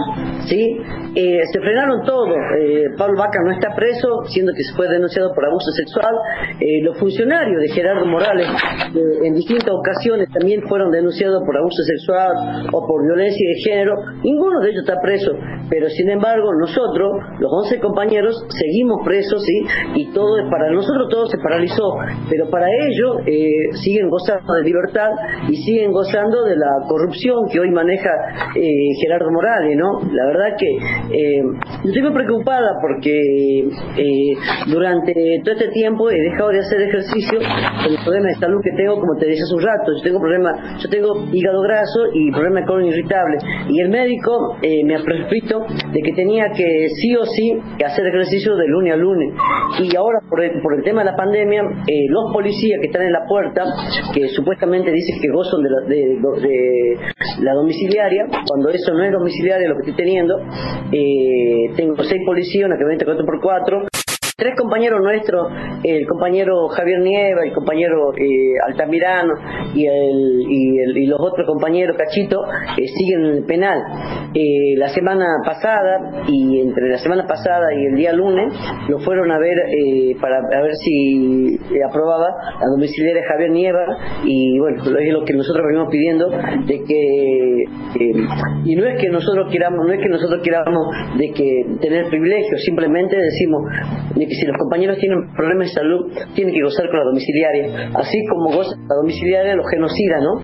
¿sí? 0.45 0.77
Eh, 1.15 1.41
se 1.51 1.61
frenaron 1.61 2.05
todo. 2.05 2.27
Eh, 2.61 2.91
Pablo 2.99 3.19
Vaca 3.19 3.39
no 3.47 3.53
está 3.53 3.75
preso, 3.75 4.09
siendo 4.27 4.53
que 4.53 4.61
fue 4.77 4.89
denunciado 4.89 5.33
por 5.35 5.47
abuso 5.47 5.71
sexual. 5.71 6.15
los 6.83 6.99
funcionarios 6.99 7.59
de 7.63 7.69
Gerardo 7.69 8.05
Morales 8.05 8.47
en 9.25 9.33
distintas 9.33 9.71
ocasiones 9.71 10.29
también 10.39 10.61
fueron 10.69 10.91
denunciados 10.91 11.43
por 11.47 11.57
abuso 11.57 11.83
sexual 11.83 12.69
o 12.71 12.87
por 12.87 13.03
violencia 13.07 13.49
de 13.49 13.55
género. 13.63 13.95
Ninguno 14.23 14.61
de 14.61 14.69
ellos 14.69 14.85
está 14.87 15.01
preso, 15.01 15.33
pero 15.71 15.89
sin 15.89 16.11
embargo 16.11 16.53
nosotros, 16.61 17.13
los 17.41 17.51
11 17.65 17.81
compañeros, 17.81 18.37
seguimos 18.67 19.01
presos, 19.05 19.43
¿sí? 19.45 19.63
Y 19.95 20.13
todo, 20.13 20.37
para 20.51 20.71
nosotros 20.71 21.09
todo 21.11 21.27
se 21.27 21.39
paralizó, 21.39 21.97
pero 22.29 22.49
para 22.51 22.67
ellos 22.67 23.23
eh, 23.27 23.73
siguen 23.83 24.09
gozando 24.09 24.55
de 24.55 24.63
libertad 24.65 25.11
y 25.49 25.57
siguen 25.57 25.93
gozando 25.93 26.45
de 26.45 26.57
la 26.57 26.87
corrupción 26.89 27.49
que 27.51 27.61
hoy 27.61 27.71
maneja 27.71 28.11
eh, 28.55 28.71
Gerardo 29.01 29.31
Morales, 29.31 29.77
¿no? 29.77 30.01
La 30.13 30.27
verdad 30.27 30.57
que 30.59 30.67
eh, 30.67 31.43
estoy 31.85 32.03
muy 32.03 32.13
preocupada 32.13 32.79
porque 32.81 33.69
durante 34.67 35.13
todo 35.45 35.55
este 35.55 35.69
tiempo 35.69 36.11
he 36.11 36.21
dejado 36.21 36.51
de 36.51 36.59
hacer 36.61 36.81
ejercicio 36.83 37.39
por 37.39 37.93
el 37.93 37.99
problema 38.03 38.29
de 38.29 38.35
salud 38.35 38.61
que 38.63 38.77
tengo, 38.77 38.99
como 38.99 39.17
te 39.19 39.27
dije 39.27 39.43
hace 39.43 39.55
un 39.55 39.63
rato, 39.63 39.93
yo 39.97 40.03
tengo 40.03 40.21
problema, 40.21 40.79
yo 40.79 40.89
tengo 40.89 41.27
hígado 41.33 41.63
graso 41.63 42.01
y 42.15 42.31
problema 42.33 42.61
de 42.61 42.67
colon 42.67 42.87
irritable, 42.87 43.39
y 43.69 43.81
el 43.81 43.89
médico 43.91 44.57
me 44.63 44.97
ha 44.97 45.03
prescrito 45.03 45.67
de 45.93 46.01
que 46.03 46.13
tenía 46.13 46.51
que 46.51 46.89
sí 47.01 47.15
o 47.17 47.25
sí 47.25 47.53
hacer 47.85 48.07
ejercicio 48.07 48.46
de 48.55 48.69
lunes 48.69 48.93
a 48.93 48.97
lunes. 48.97 49.35
Y 49.81 49.97
ahora, 49.97 50.21
por 50.29 50.43
el, 50.43 50.61
por 50.63 50.75
el 50.75 50.85
tema 50.85 51.03
de 51.03 51.11
la 51.11 51.17
pandemia, 51.17 51.63
eh, 51.87 52.07
los 52.09 52.33
policías 52.33 52.79
que 52.81 52.87
están 52.87 53.03
en 53.03 53.13
la 53.13 53.27
puerta, 53.27 53.65
que 54.15 54.29
supuestamente 54.29 54.93
dicen 54.93 55.21
que 55.21 55.29
gozan 55.31 55.63
de 55.63 55.71
la, 55.71 55.81
de, 55.89 56.99
la 57.41 57.55
domiciliaria, 57.55 58.27
cuando 58.47 58.69
eso 58.71 58.93
no 58.93 59.03
es 59.03 59.13
domiciliaria 59.13 59.69
lo 59.69 59.77
que 59.77 59.91
estoy 59.91 59.97
teniendo, 59.97 60.39
eh, 60.93 61.71
tengo 61.77 61.97
seis 62.05 62.23
policías, 62.25 62.67
una 62.67 62.77
que 62.79 62.85
24 62.85 63.25
por 63.25 63.41
4 63.41 63.96
Tres 64.39 64.55
compañeros 64.55 65.01
nuestros, 65.01 65.51
el 65.83 66.07
compañero 66.07 66.69
Javier 66.69 67.01
Nieva, 67.01 67.43
el 67.43 67.55
compañero 67.55 68.13
eh, 68.19 68.53
Altamirano 68.69 69.33
y, 69.75 71.07
los 71.07 71.19
otros 71.19 71.47
compañeros 71.47 71.97
Cachito 71.97 72.45
eh, 72.77 72.87
siguen 72.87 73.25
en 73.25 73.47
penal. 73.47 73.79
Eh, 74.35 74.77
la 74.77 74.89
semana 74.89 75.25
pasada 75.43 76.27
y 76.29 76.61
entre 76.61 76.91
la 76.91 76.99
semana 76.99 77.27
pasada 77.27 77.73
y 77.73 77.87
el 77.87 77.95
día 77.95 78.13
lunes 78.13 78.53
lo 78.91 78.99
fueron 78.99 79.33
a 79.33 79.39
ver 79.39 79.57
para 80.21 80.43
ver 80.43 80.75
si 80.85 81.59
aprobaba 81.89 82.29
la 82.61 82.67
domiciliaria 82.77 83.23
Javier 83.27 83.51
Nieva 83.53 83.87
y 84.23 84.59
bueno, 84.59 84.83
es 84.99 85.13
lo 85.15 85.25
que 85.25 85.33
nosotros 85.33 85.65
venimos 85.67 85.89
pidiendo 85.91 86.29
de 86.29 86.85
que 86.85 87.65
y 88.67 88.77
no 88.77 88.85
es 88.85 89.01
que 89.01 89.09
nosotros 89.09 89.51
queramos, 89.51 89.87
no 89.87 89.95
es 89.95 90.01
que 90.03 90.11
nosotros 90.11 90.43
queramos 90.45 90.89
de 91.17 91.31
que 91.31 91.79
tener 91.81 92.11
privilegios, 92.11 92.63
simplemente 92.63 93.17
decimos 93.17 93.63
que 94.29 94.35
si 94.35 94.47
los 94.47 94.57
compañeros 94.59 94.99
tienen 94.99 95.33
problemas 95.35 95.69
de 95.69 95.75
salud, 95.75 96.13
tienen 96.35 96.55
que 96.55 96.63
gozar 96.63 96.89
con 96.91 96.99
la 96.99 97.05
domiciliaria, 97.05 97.91
así 97.95 98.25
como 98.27 98.55
goza 98.55 98.77
la 98.89 98.95
domiciliaria 98.97 99.57
los 99.57 99.67
genocidas, 99.71 100.23
¿no? 100.23 100.43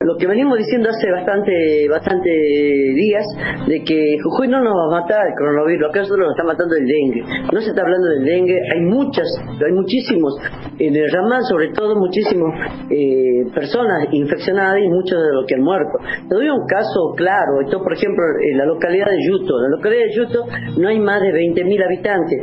Lo 0.00 0.16
que 0.16 0.26
venimos 0.26 0.58
diciendo 0.58 0.90
hace 0.90 1.10
bastante 1.10 1.88
bastante 1.88 2.28
días 2.28 3.24
de 3.68 3.84
que 3.84 4.16
Jujuy 4.22 4.48
no 4.48 4.60
nos 4.60 4.74
va 4.74 4.98
a 4.98 5.00
matar 5.02 5.26
el 5.26 5.34
coronavirus, 5.38 5.88
acá 5.88 6.04
solo 6.04 6.26
nos 6.26 6.34
está 6.34 6.42
matando 6.42 6.74
el 6.74 6.86
dengue. 6.86 7.22
No 7.52 7.60
se 7.60 7.70
está 7.70 7.82
hablando 7.82 8.08
del 8.08 8.24
dengue, 8.24 8.58
hay 8.74 8.80
muchas, 8.80 9.26
hay 9.64 9.72
muchísimos, 9.72 10.34
en 10.78 10.96
el 10.96 11.10
ramal 11.10 11.42
sobre 11.48 11.68
todo 11.72 11.94
muchísimas 11.94 12.74
eh, 12.90 13.46
personas 13.54 14.08
infeccionadas 14.10 14.80
y 14.82 14.88
muchos 14.88 15.16
de 15.22 15.32
los 15.32 15.46
que 15.46 15.54
han 15.54 15.62
muerto. 15.62 15.98
Te 16.28 16.34
doy 16.34 16.48
un 16.48 16.66
caso 16.66 17.14
claro, 17.16 17.60
esto 17.62 17.78
por 17.82 17.92
ejemplo 17.92 18.24
en 18.50 18.58
la 18.58 18.66
localidad 18.66 19.06
de 19.06 19.22
Yuto, 19.22 19.54
en 19.58 19.62
la 19.70 19.76
localidad 19.76 20.04
de 20.06 20.12
Yuto 20.12 20.44
no 20.80 20.88
hay 20.88 20.98
más 20.98 21.22
de 21.22 21.30
20.000 21.30 21.84
habitantes 21.84 22.42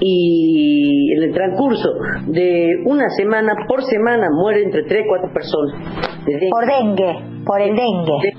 y 0.00 1.12
en 1.14 1.22
el 1.22 1.32
transcurso 1.32 1.90
de 2.26 2.82
una 2.86 3.08
semana 3.10 3.54
por 3.68 3.84
semana 3.84 4.28
mueren 4.32 4.64
entre 4.64 4.82
3 4.82 5.04
y 5.04 5.08
4 5.08 5.32
personas. 5.32 6.18
Por 6.50 6.66
dengue 6.66 6.97
por 7.44 7.60
el 7.60 7.74
dengue. 7.74 8.32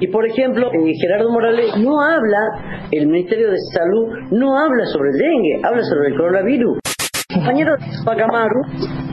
Y 0.00 0.08
por 0.08 0.26
ejemplo, 0.26 0.68
eh, 0.72 0.92
Gerardo 1.00 1.30
Morales 1.30 1.76
no 1.78 2.00
habla, 2.00 2.86
el 2.90 3.06
Ministerio 3.06 3.50
de 3.50 3.58
Salud 3.72 4.08
no 4.30 4.58
habla 4.58 4.84
sobre 4.86 5.10
el 5.10 5.18
dengue, 5.18 5.60
habla 5.64 5.82
sobre 5.82 6.08
el 6.08 6.16
coronavirus. 6.16 6.78
Compañeros 7.36 7.78
de 7.78 7.86
Pacamaru, 8.02 8.62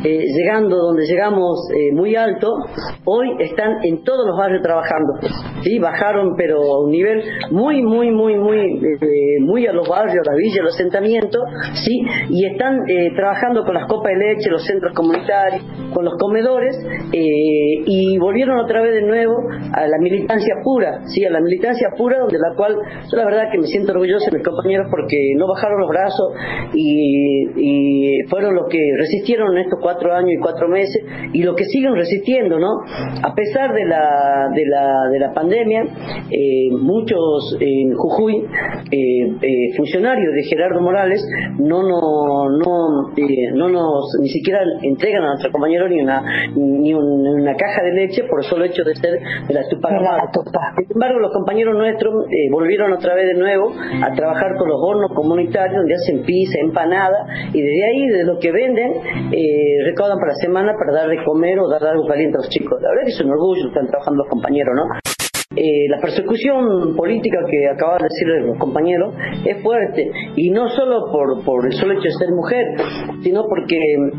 eh, 0.06 0.24
llegando 0.34 0.78
donde 0.78 1.06
llegamos 1.06 1.60
eh, 1.76 1.94
muy 1.94 2.16
alto, 2.16 2.56
hoy 3.04 3.36
están 3.40 3.84
en 3.84 4.02
todos 4.06 4.26
los 4.26 4.38
barrios 4.38 4.62
trabajando. 4.62 5.14
Sí, 5.62 5.78
bajaron, 5.78 6.34
pero 6.38 6.56
a 6.56 6.86
un 6.86 6.92
nivel 6.92 7.22
muy, 7.52 7.82
muy, 7.82 8.12
muy, 8.12 8.38
muy, 8.38 8.60
eh, 8.60 9.42
muy 9.42 9.68
a 9.68 9.74
los 9.74 9.90
barrios, 9.90 10.26
a 10.26 10.32
la 10.32 10.38
villa, 10.38 10.62
a 10.62 10.64
los 10.64 10.76
asentamientos, 10.76 11.42
sí, 11.74 12.00
y 12.30 12.46
están 12.46 12.86
trabajando 13.16 13.66
con 13.66 13.74
las 13.74 13.88
copas 13.88 14.14
de 14.14 14.20
leche, 14.20 14.50
los 14.50 14.66
centros 14.66 14.94
comunitarios, 14.94 15.62
con 15.94 16.06
los 16.06 16.14
comedores, 16.18 16.78
y 17.12 18.18
volvieron 18.20 18.58
otra 18.60 18.82
vez 18.82 18.94
de 18.94 19.02
nuevo 19.02 19.36
a 19.74 19.86
la 19.86 19.98
militancia 20.00 20.56
pura, 20.64 21.02
sí, 21.08 21.26
a 21.26 21.30
la 21.30 21.42
militancia 21.42 21.90
pura, 21.98 22.20
donde 22.20 22.38
la 22.40 22.56
cual 22.56 22.78
yo 23.12 23.18
la 23.18 23.26
verdad 23.26 23.52
que 23.52 23.60
me 23.60 23.68
siento 23.68 23.92
orgulloso 23.92 24.26
de 24.32 24.38
mis 24.38 24.48
compañeros 24.48 24.88
porque 24.90 25.18
no 25.36 25.46
bajaron 25.48 25.80
los 25.82 25.90
brazos 25.90 26.34
y 26.74 28.13
fueron 28.28 28.56
los 28.56 28.68
que 28.70 28.80
resistieron 28.98 29.58
estos 29.58 29.80
cuatro 29.82 30.14
años 30.14 30.32
y 30.34 30.38
cuatro 30.38 30.68
meses 30.68 31.04
y 31.34 31.44
los 31.44 31.56
que 31.56 31.66
siguen 31.66 31.96
resistiendo, 31.96 32.60
¿no? 32.60 32.82
A 33.24 33.34
pesar 33.34 33.74
de 33.74 33.86
la, 33.86 34.50
de 34.54 34.66
la, 34.66 35.10
de 35.12 35.20
la 35.20 35.34
pandemia, 35.34 35.84
eh, 36.30 36.70
muchos 36.72 37.58
en 37.60 37.94
Jujuy, 37.96 38.46
eh, 38.92 39.38
eh, 39.42 39.76
funcionarios 39.78 40.34
de 40.34 40.44
Gerardo 40.44 40.82
Morales, 40.82 41.26
no, 41.60 41.84
no, 41.84 42.50
no, 42.50 43.12
no 43.54 43.70
nos 43.70 44.18
ni 44.22 44.30
siquiera 44.30 44.62
entregan 44.82 45.24
a 45.24 45.28
nuestro 45.30 45.52
compañero 45.52 45.88
ni 45.88 46.02
una, 46.02 46.22
ni 46.56 46.94
una 46.94 47.56
caja 47.56 47.84
de 47.84 47.94
leche 47.94 48.24
por 48.30 48.40
el 48.40 48.46
solo 48.46 48.66
hecho 48.66 48.84
de 48.84 48.96
ser 48.96 49.20
de 49.48 49.54
la 49.54 49.68
Tupac 49.70 49.92
Sin 50.78 50.92
embargo, 50.92 51.20
los 51.20 51.32
compañeros 51.34 51.76
nuestros 51.76 52.26
volvieron 52.52 52.94
otra 52.94 53.16
vez 53.16 53.28
de 53.28 53.40
nuevo 53.40 53.72
a 54.02 54.14
trabajar 54.14 54.56
con 54.58 54.70
los 54.70 54.80
hornos 54.82 55.12
comunitarios 55.14 55.78
donde 55.78 55.96
hacen 55.96 56.24
pizza, 56.24 56.60
empanada 56.60 57.26
y 57.54 57.62
desde 57.62 57.86
ahí 57.86 57.93
de 58.08 58.24
lo 58.26 58.40
que 58.40 58.52
venden, 58.52 58.92
eh, 59.32 59.84
recaudan 59.86 60.18
para 60.18 60.34
la 60.34 60.40
semana 60.42 60.74
para 60.78 60.92
dar 60.94 61.10
de 61.10 61.24
comer 61.24 61.60
o 61.60 61.70
dar 61.70 61.84
algo 61.84 62.08
caliente 62.08 62.38
a 62.38 62.42
los 62.42 62.50
chicos. 62.50 62.82
La 62.82 62.90
verdad 62.90 63.04
que 63.06 63.12
es 63.12 63.22
un 63.22 63.32
orgullo, 63.32 63.68
están 63.68 63.88
trabajando 63.88 64.24
los 64.24 64.30
compañeros, 64.30 64.74
¿no? 64.76 65.13
Eh, 65.56 65.88
la 65.88 66.00
persecución 66.02 66.96
política 66.96 67.38
que 67.50 67.70
acaba 67.70 67.98
de 67.98 68.06
decir 68.10 68.28
los 68.48 68.58
compañeros 68.58 69.14
es 69.46 69.62
fuerte 69.62 70.10
y 70.36 70.50
no 70.50 70.68
solo 70.70 71.12
por, 71.12 71.46
por 71.46 71.68
el 71.68 71.74
solo 71.74 71.94
hecho 71.94 72.10
de 72.10 72.12
ser 72.12 72.30
mujer, 72.32 72.66
sino 73.22 73.44
porque 73.48 73.78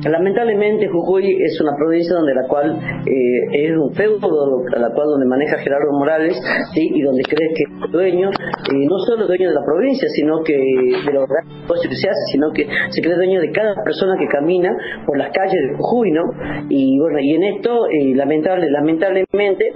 lamentablemente 0.08 0.86
Jujuy 0.86 1.42
es 1.42 1.60
una 1.60 1.74
provincia 1.76 2.14
donde 2.14 2.34
la 2.34 2.46
cual 2.46 2.78
eh, 3.04 3.66
es 3.66 3.76
un 3.76 3.92
feudo 3.94 4.62
la 4.78 4.90
cual 4.94 5.08
donde 5.08 5.26
maneja 5.26 5.58
Gerardo 5.58 5.90
Morales 5.98 6.40
¿sí? 6.72 6.88
y 6.94 7.02
donde 7.02 7.22
cree 7.24 7.48
que 7.54 7.64
es 7.84 7.90
dueño, 7.90 8.30
eh, 8.30 8.86
no 8.88 8.98
solo 9.00 9.26
dueño 9.26 9.48
de 9.48 9.54
la 9.54 9.64
provincia, 9.64 10.08
sino 10.10 10.40
que 10.44 10.54
de 10.54 11.12
los 11.12 11.26
negocios 11.62 11.88
que 11.90 11.96
se 11.96 12.08
hace, 12.10 12.24
sino 12.30 12.52
que 12.52 12.68
se 12.90 13.02
cree 13.02 13.16
dueño 13.16 13.40
de 13.40 13.50
cada 13.50 13.74
persona 13.82 14.14
que 14.20 14.28
camina 14.28 14.70
por 15.04 15.18
las 15.18 15.32
calles 15.32 15.54
de 15.54 15.74
Jujuy, 15.78 16.12
¿no? 16.12 16.22
Y 16.68 16.98
bueno, 17.00 17.18
y 17.18 17.34
en 17.34 17.42
esto, 17.42 17.86
lamentable, 18.14 18.70
lamentablemente, 18.70 19.72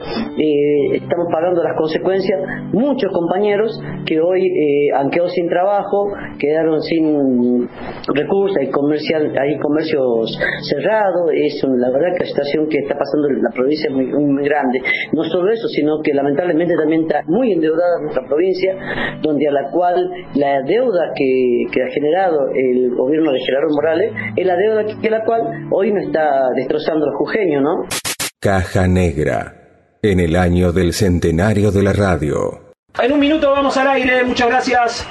estamos 0.95 1.27
pagando 1.33 1.48
las 1.55 1.77
consecuencias 1.77 2.41
muchos 2.73 3.13
compañeros 3.13 3.81
que 4.07 4.21
hoy 4.21 4.47
eh, 4.47 4.91
han 4.95 5.11
quedado 5.11 5.29
sin 5.31 5.49
trabajo, 5.49 6.13
quedaron 6.39 6.81
sin 6.83 7.69
recursos, 8.15 8.57
hay, 8.61 8.71
comercial, 8.71 9.33
hay 9.39 9.59
comercios 9.59 10.39
cerrados, 10.69 11.31
es 11.35 11.63
la 11.65 11.91
verdad 11.91 12.17
que 12.17 12.25
la 12.25 12.27
situación 12.27 12.69
que 12.69 12.79
está 12.79 12.97
pasando 12.97 13.29
en 13.29 13.43
la 13.43 13.51
provincia 13.51 13.89
es 13.89 13.95
muy, 13.95 14.07
muy 14.07 14.45
grande. 14.45 14.81
No 15.13 15.25
solo 15.25 15.53
eso, 15.53 15.69
sino 15.69 16.01
que 16.03 16.15
lamentablemente 16.15 16.75
también 16.77 17.03
está 17.03 17.23
muy 17.27 17.53
endeudada 17.53 18.01
nuestra 18.03 18.27
provincia, 18.27 18.77
donde 19.23 19.49
a 19.49 19.53
la 19.53 19.71
cual 19.71 20.11
la 20.35 20.63
deuda 20.63 21.13
que, 21.15 21.65
que 21.73 21.83
ha 21.83 21.89
generado 21.89 22.49
el 22.55 22.95
gobierno 22.95 23.33
de 23.33 23.41
Gerardo 23.41 23.75
Morales 23.75 24.13
es 24.37 24.47
la 24.47 24.57
deuda 24.57 24.85
que, 25.01 25.11
la 25.11 25.25
cual 25.25 25.43
hoy 25.71 25.93
nos 25.93 26.05
está 26.05 26.49
destrozando 26.55 27.07
el 27.07 27.13
jujeño, 27.15 27.61
¿no? 27.61 27.85
Caja 28.41 28.87
Negra 28.87 29.68
en 30.03 30.21
el 30.21 30.37
año 30.37 30.73
del 30.73 30.93
centenario 30.93 31.71
de 31.71 31.83
la 31.83 31.93
radio. 31.93 32.61
En 33.01 33.13
un 33.13 33.21
minuto 33.21 33.51
vamos 33.51 33.77
al 33.77 33.89
aire, 33.89 34.25
muchas 34.25 34.49
gracias. 34.49 35.09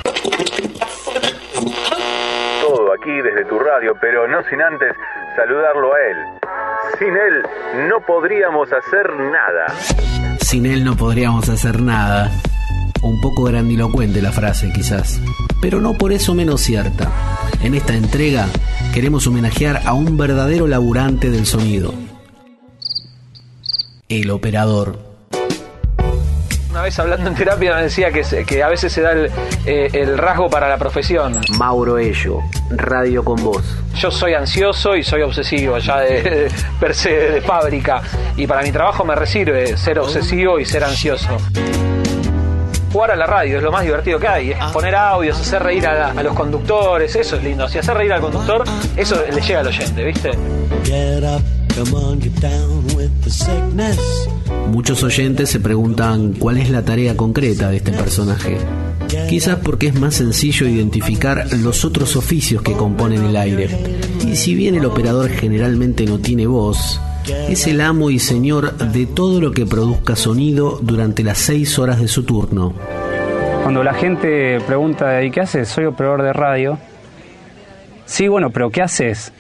Todo 2.61 2.93
aquí 2.93 3.21
desde 3.21 3.45
tu 3.45 3.59
radio, 3.59 3.93
pero 3.99 4.27
no 4.27 4.41
sin 4.49 4.61
antes 4.61 4.93
saludarlo 5.35 5.93
a 5.93 5.99
él. 5.99 6.17
Sin 6.99 7.09
él 7.09 7.87
no 7.89 7.99
podríamos 8.05 8.69
hacer 8.71 9.13
nada. 9.13 9.67
Sin 10.41 10.65
él 10.65 10.83
no 10.83 10.95
podríamos 10.95 11.49
hacer 11.49 11.81
nada. 11.81 12.31
Un 13.03 13.21
poco 13.21 13.43
grandilocuente 13.43 14.21
la 14.21 14.31
frase 14.31 14.71
quizás, 14.73 15.21
pero 15.61 15.79
no 15.79 15.93
por 15.93 16.11
eso 16.11 16.33
menos 16.33 16.61
cierta. 16.61 17.11
En 17.61 17.75
esta 17.75 17.93
entrega 17.93 18.47
queremos 18.93 19.27
homenajear 19.27 19.81
a 19.85 19.93
un 19.93 20.17
verdadero 20.17 20.67
laburante 20.67 21.29
del 21.29 21.45
sonido, 21.45 21.93
el 24.09 24.29
operador. 24.31 24.97
Una 26.69 26.81
vez 26.81 26.99
hablando 26.99 27.29
en 27.29 27.35
terapia 27.35 27.75
me 27.75 27.83
decía 27.83 28.11
que, 28.11 28.21
que 28.45 28.61
a 28.61 28.69
veces 28.69 28.93
se 28.93 29.01
da 29.01 29.13
eh, 29.65 29.89
el, 29.93 30.17
rasgo 30.17 30.49
para 30.49 30.69
la 30.69 30.77
profesión. 30.77 31.39
Mauro 31.57 31.97
Ello, 31.97 32.39
Radio 32.69 33.23
con 33.23 33.43
Voz. 33.43 33.63
Yo 33.95 34.11
soy 34.11 34.33
ansioso 34.33 34.95
y 34.95 35.03
soy 35.03 35.23
obsesivo 35.23 35.79
ya 35.79 35.99
de, 36.01 36.51
per 36.79 36.93
se 36.93 37.09
de 37.09 37.41
fábrica 37.41 38.01
y 38.35 38.45
para 38.45 38.61
mi 38.61 38.71
trabajo 38.71 39.03
me 39.03 39.15
recibe 39.15 39.75
ser 39.75 39.99
obsesivo 39.99 40.59
y 40.59 40.65
ser 40.65 40.83
ansioso 40.83 41.37
jugar 42.91 43.11
a 43.11 43.15
la 43.15 43.27
radio, 43.27 43.57
es 43.57 43.63
lo 43.63 43.71
más 43.71 43.83
divertido 43.83 44.17
que 44.17 44.27
hay. 44.27 44.51
Es 44.51 44.57
poner 44.71 44.95
audios, 44.95 45.39
hacer 45.39 45.61
reír 45.61 45.85
a, 45.85 46.11
a, 46.11 46.23
los 46.23 46.33
conductores, 46.33 47.15
eso 47.15 47.35
es 47.35 47.43
lindo. 47.43 47.67
Si 47.67 47.77
hacer 47.77 47.95
reír 47.95 48.13
al 48.13 48.21
conductor, 48.21 48.63
eso 48.95 49.23
le 49.29 49.41
llega 49.41 49.59
al 49.59 49.67
oyente, 49.67 50.03
¿viste? 50.03 50.31
Muchos 54.71 55.03
oyentes 55.03 55.49
se 55.49 55.59
preguntan 55.59 56.33
cuál 56.33 56.57
es 56.57 56.69
la 56.69 56.83
tarea 56.83 57.15
concreta 57.15 57.69
de 57.69 57.77
este 57.77 57.91
personaje. 57.91 58.57
Quizás 59.29 59.57
porque 59.63 59.87
es 59.87 59.99
más 59.99 60.15
sencillo 60.15 60.67
identificar 60.67 61.47
los 61.53 61.85
otros 61.85 62.15
oficios 62.15 62.61
que 62.61 62.73
componen 62.73 63.23
el 63.23 63.35
aire. 63.35 63.69
Y 64.25 64.35
si 64.35 64.55
bien 64.55 64.75
el 64.75 64.85
operador 64.85 65.29
generalmente 65.29 66.05
no 66.05 66.19
tiene 66.19 66.47
voz, 66.47 66.99
es 67.49 67.67
el 67.67 67.81
amo 67.81 68.09
y 68.09 68.19
señor 68.19 68.75
de 68.77 69.05
todo 69.05 69.39
lo 69.39 69.51
que 69.51 69.65
produzca 69.65 70.15
sonido 70.15 70.79
durante 70.81 71.23
las 71.23 71.37
seis 71.37 71.77
horas 71.77 71.99
de 71.99 72.07
su 72.07 72.23
turno. 72.23 72.73
Cuando 73.63 73.83
la 73.83 73.93
gente 73.93 74.59
pregunta, 74.61 75.23
¿y 75.23 75.31
qué 75.31 75.41
haces? 75.41 75.67
Soy 75.67 75.85
operador 75.85 76.23
de 76.23 76.33
radio. 76.33 76.79
Sí, 78.05 78.27
bueno, 78.27 78.49
pero 78.49 78.69
¿qué 78.69 78.81
haces? 78.81 79.33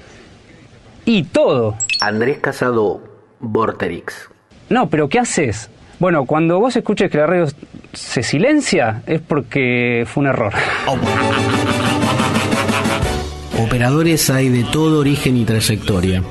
Y 1.07 1.23
todo. 1.23 1.75
Andrés 2.01 2.37
Casado, 2.39 3.01
Vorterix. 3.39 4.29
No, 4.69 4.89
pero 4.89 5.07
¿qué 5.07 5.19
haces? 5.19 5.69
Bueno, 5.99 6.25
cuando 6.25 6.59
vos 6.59 6.75
escuches 6.75 7.09
que 7.09 7.17
la 7.17 7.25
radio 7.25 7.47
se 7.93 8.21
silencia, 8.21 9.01
es 9.07 9.21
porque 9.21 10.05
fue 10.05 10.23
un 10.23 10.27
error. 10.27 10.53
Operadores 13.63 14.29
hay 14.29 14.49
de 14.49 14.65
todo 14.65 14.99
origen 14.99 15.37
y 15.37 15.45
trayectoria, 15.45 16.21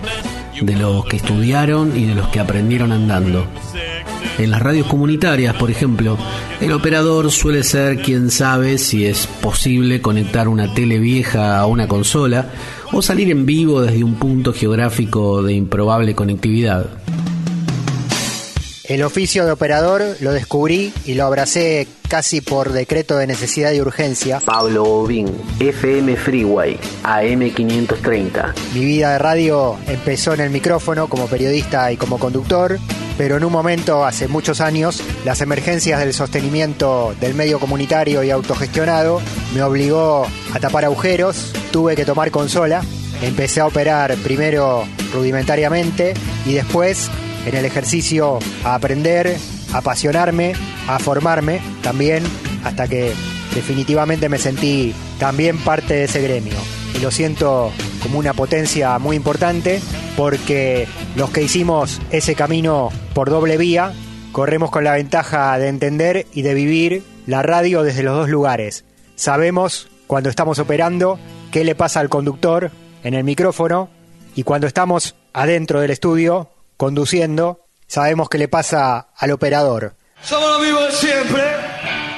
de 0.60 0.76
los 0.76 1.06
que 1.06 1.16
estudiaron 1.16 1.96
y 1.96 2.04
de 2.04 2.14
los 2.14 2.28
que 2.28 2.38
aprendieron 2.38 2.92
andando. 2.92 3.46
En 4.38 4.50
las 4.50 4.60
radios 4.60 4.86
comunitarias, 4.86 5.56
por 5.56 5.70
ejemplo, 5.70 6.18
el 6.60 6.72
operador 6.72 7.30
suele 7.30 7.64
ser 7.64 8.02
quien 8.02 8.30
sabe 8.30 8.76
si 8.76 9.06
es 9.06 9.26
posible 9.26 10.02
conectar 10.02 10.48
una 10.48 10.74
tele 10.74 10.98
vieja 10.98 11.58
a 11.58 11.64
una 11.64 11.88
consola 11.88 12.50
o 12.92 13.02
salir 13.02 13.30
en 13.30 13.46
vivo 13.46 13.82
desde 13.82 14.04
un 14.04 14.14
punto 14.14 14.52
geográfico 14.52 15.42
de 15.42 15.54
improbable 15.54 16.14
conectividad. 16.14 16.86
El 18.84 19.02
oficio 19.02 19.44
de 19.44 19.50
operador 19.50 20.02
lo 20.20 20.32
descubrí 20.32 20.92
y 21.04 21.14
lo 21.14 21.24
abracé 21.24 21.88
casi 22.08 22.40
por 22.40 22.72
decreto 22.72 23.16
de 23.16 23.26
necesidad 23.26 23.72
y 23.72 23.80
urgencia. 23.80 24.40
Pablo 24.44 24.84
Bobín, 24.84 25.26
FM 25.58 26.16
Freeway, 26.16 26.78
AM530. 27.02 28.54
Mi 28.74 28.84
vida 28.84 29.12
de 29.12 29.18
radio 29.18 29.76
empezó 29.88 30.34
en 30.34 30.40
el 30.40 30.50
micrófono 30.50 31.08
como 31.08 31.26
periodista 31.26 31.90
y 31.90 31.96
como 31.96 32.20
conductor, 32.20 32.78
pero 33.16 33.36
en 33.36 33.44
un 33.44 33.52
momento, 33.52 34.04
hace 34.04 34.28
muchos 34.28 34.60
años, 34.60 35.02
las 35.24 35.40
emergencias 35.40 36.00
del 36.00 36.12
sostenimiento 36.12 37.14
del 37.20 37.34
medio 37.34 37.58
comunitario 37.58 38.22
y 38.22 38.30
autogestionado 38.30 39.20
me 39.54 39.62
obligó 39.62 40.26
a 40.52 40.60
tapar 40.60 40.84
agujeros, 40.84 41.52
tuve 41.70 41.96
que 41.96 42.04
tomar 42.04 42.30
consola, 42.30 42.82
empecé 43.22 43.60
a 43.60 43.66
operar 43.66 44.14
primero 44.16 44.84
rudimentariamente 45.12 46.14
y 46.44 46.54
después 46.54 47.10
en 47.46 47.54
el 47.54 47.64
ejercicio 47.64 48.38
a 48.64 48.74
aprender, 48.74 49.36
a 49.72 49.78
apasionarme, 49.78 50.52
a 50.88 50.98
formarme 50.98 51.60
también, 51.82 52.22
hasta 52.64 52.88
que 52.88 53.12
definitivamente 53.54 54.28
me 54.28 54.38
sentí 54.38 54.94
también 55.18 55.56
parte 55.58 55.94
de 55.94 56.04
ese 56.04 56.20
gremio. 56.20 56.56
Y 56.94 56.98
lo 56.98 57.10
siento 57.10 57.72
como 58.06 58.20
una 58.20 58.34
potencia 58.34 59.00
muy 59.00 59.16
importante 59.16 59.80
porque 60.16 60.86
los 61.16 61.30
que 61.30 61.42
hicimos 61.42 62.00
ese 62.12 62.36
camino 62.36 62.90
por 63.14 63.30
doble 63.30 63.56
vía 63.56 63.92
corremos 64.30 64.70
con 64.70 64.84
la 64.84 64.92
ventaja 64.92 65.58
de 65.58 65.66
entender 65.66 66.24
y 66.32 66.42
de 66.42 66.54
vivir 66.54 67.02
la 67.26 67.42
radio 67.42 67.82
desde 67.82 68.04
los 68.04 68.16
dos 68.16 68.28
lugares. 68.28 68.84
Sabemos 69.16 69.88
cuando 70.06 70.30
estamos 70.30 70.60
operando 70.60 71.18
qué 71.50 71.64
le 71.64 71.74
pasa 71.74 71.98
al 71.98 72.08
conductor 72.08 72.70
en 73.02 73.14
el 73.14 73.24
micrófono 73.24 73.88
y 74.36 74.44
cuando 74.44 74.68
estamos 74.68 75.16
adentro 75.32 75.80
del 75.80 75.90
estudio 75.90 76.50
conduciendo, 76.76 77.64
sabemos 77.88 78.28
qué 78.28 78.38
le 78.38 78.46
pasa 78.46 79.08
al 79.16 79.32
operador. 79.32 79.96
Somos 80.22 80.48
los 80.48 80.60
mismos 80.60 80.84
de 80.84 80.92
siempre. 80.92 81.42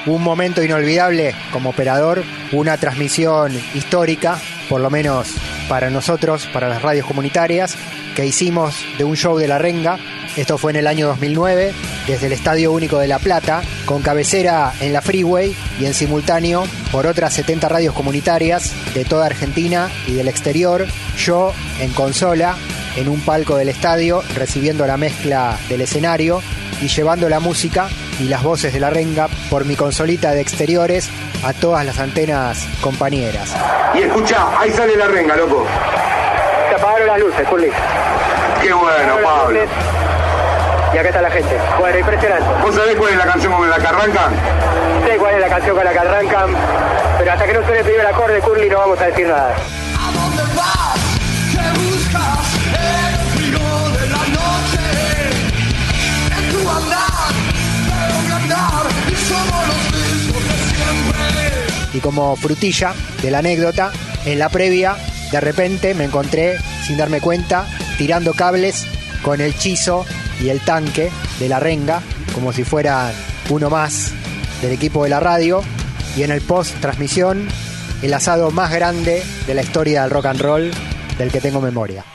Un 0.05 0.21
momento 0.21 0.63
inolvidable 0.63 1.33
como 1.51 1.71
operador, 1.71 2.23
una 2.51 2.77
transmisión 2.77 3.59
histórica, 3.73 4.37
por 4.69 4.81
lo 4.81 4.91
menos 4.91 5.33
para 5.69 5.89
nosotros, 5.89 6.49
para 6.51 6.67
las 6.67 6.81
radios 6.81 7.05
comunitarias, 7.05 7.77
que 8.15 8.25
hicimos 8.25 8.75
de 8.97 9.05
un 9.05 9.15
show 9.15 9.37
de 9.37 9.47
la 9.47 9.59
renga. 9.59 9.97
Esto 10.35 10.57
fue 10.57 10.71
en 10.71 10.77
el 10.77 10.87
año 10.87 11.07
2009, 11.07 11.73
desde 12.07 12.27
el 12.27 12.33
Estadio 12.33 12.71
Único 12.73 12.99
de 12.99 13.07
La 13.07 13.19
Plata, 13.19 13.61
con 13.85 14.01
cabecera 14.01 14.73
en 14.81 14.91
la 14.91 15.01
Freeway 15.01 15.55
y 15.79 15.85
en 15.85 15.93
simultáneo 15.93 16.65
por 16.91 17.07
otras 17.07 17.33
70 17.33 17.69
radios 17.69 17.93
comunitarias 17.93 18.73
de 18.93 19.05
toda 19.05 19.27
Argentina 19.27 19.89
y 20.07 20.13
del 20.13 20.27
exterior. 20.27 20.87
Yo 21.17 21.53
en 21.79 21.93
consola, 21.93 22.55
en 22.97 23.07
un 23.07 23.21
palco 23.21 23.55
del 23.55 23.69
estadio, 23.69 24.23
recibiendo 24.35 24.85
la 24.87 24.97
mezcla 24.97 25.57
del 25.69 25.81
escenario 25.81 26.41
y 26.81 26.87
llevando 26.87 27.29
la 27.29 27.39
música 27.39 27.89
y 28.19 28.25
las 28.25 28.43
voces 28.43 28.73
de 28.73 28.79
la 28.79 28.89
renga 28.89 29.27
por 29.49 29.65
mi 29.65 29.75
consolita 29.75 30.31
de 30.31 30.41
exteriores 30.41 31.09
a 31.43 31.53
todas 31.53 31.85
las 31.85 31.99
antenas 31.99 32.67
compañeras. 32.81 33.55
Y 33.93 33.99
escucha, 33.99 34.59
ahí 34.59 34.71
sale 34.71 34.95
la 34.95 35.07
renga, 35.07 35.35
loco. 35.35 35.65
Se 36.69 36.75
apagaron 36.75 37.07
las 37.07 37.19
luces, 37.19 37.47
Juli. 37.47 37.69
Qué 38.61 38.73
bueno, 38.73 39.17
Pablo. 39.23 39.59
Y 40.93 40.97
acá 40.97 41.09
está 41.09 41.21
la 41.21 41.31
gente. 41.31 41.57
Bueno, 41.79 41.99
impresionante. 41.99 42.45
¿Vos 42.61 42.75
sabés 42.75 42.95
cuál 42.95 43.11
es 43.11 43.17
la 43.17 43.25
canción 43.25 43.53
con 43.53 43.69
la 43.69 43.77
que 43.77 43.87
arrancan? 43.87 44.33
Sé 45.05 45.17
cuál 45.17 45.35
es 45.35 45.41
la 45.41 45.49
canción 45.49 45.75
con 45.75 45.85
la 45.85 45.91
que 45.91 45.99
arrancan, 45.99 46.49
pero 47.17 47.31
hasta 47.31 47.45
que 47.45 47.53
no 47.53 47.63
suene 47.63 47.79
el 47.79 47.85
primer 47.85 48.07
acorde, 48.07 48.39
Curly, 48.41 48.69
no 48.69 48.77
vamos 48.79 48.99
a 48.99 49.05
decir 49.05 49.27
nada. 49.27 49.55
Y 61.99 62.01
como 62.01 62.37
frutilla 62.37 62.93
de 63.21 63.29
la 63.29 63.39
anécdota, 63.39 63.91
en 64.23 64.39
la 64.39 64.47
previa, 64.47 64.95
de 65.33 65.41
repente 65.41 65.93
me 65.93 66.05
encontré, 66.05 66.57
sin 66.87 66.95
darme 66.95 67.19
cuenta, 67.19 67.67
tirando 67.97 68.33
cables 68.33 68.85
con 69.21 69.41
el 69.41 69.53
chizo 69.57 70.05
y 70.41 70.47
el 70.47 70.61
tanque 70.61 71.11
de 71.39 71.49
la 71.49 71.59
renga, 71.59 72.01
como 72.33 72.53
si 72.53 72.63
fuera 72.63 73.11
uno 73.49 73.69
más 73.69 74.13
del 74.61 74.71
equipo 74.71 75.03
de 75.03 75.09
la 75.09 75.19
radio. 75.19 75.61
Y 76.15 76.23
en 76.23 76.31
el 76.31 76.39
post 76.39 76.79
transmisión, 76.79 77.49
el 78.01 78.13
asado 78.13 78.49
más 78.49 78.71
grande 78.71 79.21
de 79.45 79.53
la 79.53 79.61
historia 79.61 80.03
del 80.03 80.11
rock 80.11 80.27
and 80.27 80.39
roll 80.39 80.71
del 81.17 81.31
que 81.33 81.41
tengo 81.41 81.59
memoria. 81.59 82.05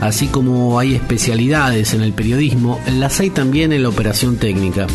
Así 0.00 0.28
como 0.28 0.78
hay 0.78 0.94
especialidades 0.94 1.92
en 1.92 2.00
el 2.02 2.12
periodismo, 2.12 2.80
las 2.90 3.20
hay 3.20 3.30
también 3.30 3.72
en 3.72 3.82
la 3.82 3.90
operación 3.90 4.36
técnica. 4.36 4.86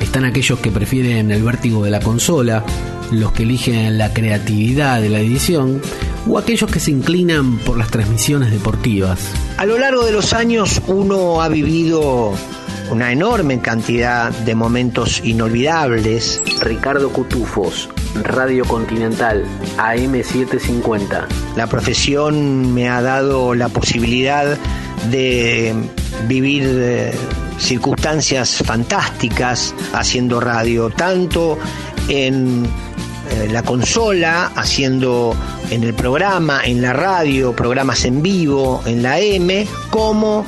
Están 0.00 0.24
aquellos 0.24 0.60
que 0.60 0.70
prefieren 0.70 1.30
el 1.30 1.42
vértigo 1.42 1.84
de 1.84 1.90
la 1.90 2.00
consola, 2.00 2.64
los 3.10 3.32
que 3.32 3.42
eligen 3.42 3.98
la 3.98 4.12
creatividad 4.12 5.00
de 5.00 5.08
la 5.08 5.20
edición 5.20 5.80
o 6.28 6.38
aquellos 6.38 6.70
que 6.70 6.80
se 6.80 6.90
inclinan 6.90 7.58
por 7.58 7.76
las 7.76 7.90
transmisiones 7.90 8.50
deportivas. 8.50 9.18
A 9.56 9.66
lo 9.66 9.78
largo 9.78 10.04
de 10.04 10.12
los 10.12 10.32
años 10.32 10.80
uno 10.86 11.42
ha 11.42 11.48
vivido 11.48 12.34
una 12.90 13.12
enorme 13.12 13.60
cantidad 13.60 14.30
de 14.30 14.54
momentos 14.54 15.20
inolvidables. 15.24 16.40
Ricardo 16.60 17.10
Cutufos, 17.10 17.88
Radio 18.24 18.64
Continental, 18.64 19.44
AM750. 19.76 21.26
La 21.56 21.66
profesión 21.66 22.74
me 22.74 22.88
ha 22.88 23.02
dado 23.02 23.54
la 23.54 23.68
posibilidad 23.68 24.56
de 25.10 25.74
vivir 26.26 26.64
eh, 26.66 27.12
circunstancias 27.58 28.62
fantásticas 28.64 29.74
haciendo 29.92 30.40
radio, 30.40 30.90
tanto 30.90 31.58
en 32.08 32.64
eh, 32.64 33.48
la 33.50 33.62
consola, 33.62 34.52
haciendo 34.54 35.34
en 35.70 35.84
el 35.84 35.94
programa, 35.94 36.60
en 36.64 36.82
la 36.82 36.92
radio, 36.92 37.54
programas 37.54 38.04
en 38.04 38.22
vivo, 38.22 38.82
en 38.86 39.02
la 39.02 39.18
M, 39.18 39.66
como 39.90 40.44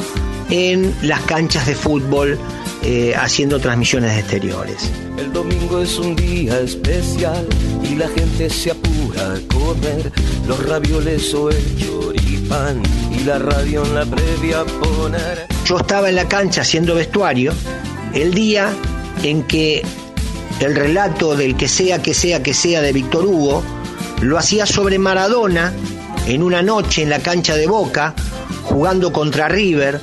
en 0.50 0.94
las 1.02 1.20
canchas 1.22 1.66
de 1.66 1.74
fútbol 1.74 2.38
eh, 2.82 3.14
haciendo 3.16 3.58
transmisiones 3.58 4.16
exteriores. 4.18 4.90
El 5.18 5.32
domingo 5.32 5.80
es 5.80 5.98
un 5.98 6.14
día 6.14 6.60
especial 6.60 7.44
y 7.82 7.96
la 7.96 8.08
gente 8.08 8.48
se 8.48 8.70
apura 8.70 9.34
a 9.34 9.40
comer 9.52 10.12
los 10.46 10.64
ravioles 10.64 11.34
o 11.34 11.50
el 11.50 11.76
choripán 11.76 12.80
y 13.12 13.24
la 13.24 13.40
radio 13.40 13.84
en 13.84 13.94
la 13.94 14.06
previa 14.06 14.64
poner. 14.64 15.46
Yo 15.64 15.78
estaba 15.78 16.08
en 16.08 16.14
la 16.14 16.28
cancha 16.28 16.62
haciendo 16.62 16.94
vestuario 16.94 17.52
el 18.14 18.32
día 18.32 18.70
en 19.24 19.42
que 19.42 19.82
el 20.60 20.74
relato 20.74 21.34
del 21.34 21.56
que 21.56 21.68
sea 21.68 22.00
que 22.00 22.14
sea 22.14 22.42
que 22.42 22.54
sea 22.54 22.80
de 22.80 22.92
Víctor 22.92 23.26
Hugo 23.26 23.62
lo 24.22 24.38
hacía 24.38 24.66
sobre 24.66 24.98
Maradona 24.98 25.72
en 26.26 26.42
una 26.42 26.62
noche 26.62 27.02
en 27.02 27.10
la 27.10 27.18
cancha 27.18 27.56
de 27.56 27.66
Boca 27.66 28.14
jugando 28.64 29.12
contra 29.12 29.48
River 29.48 30.00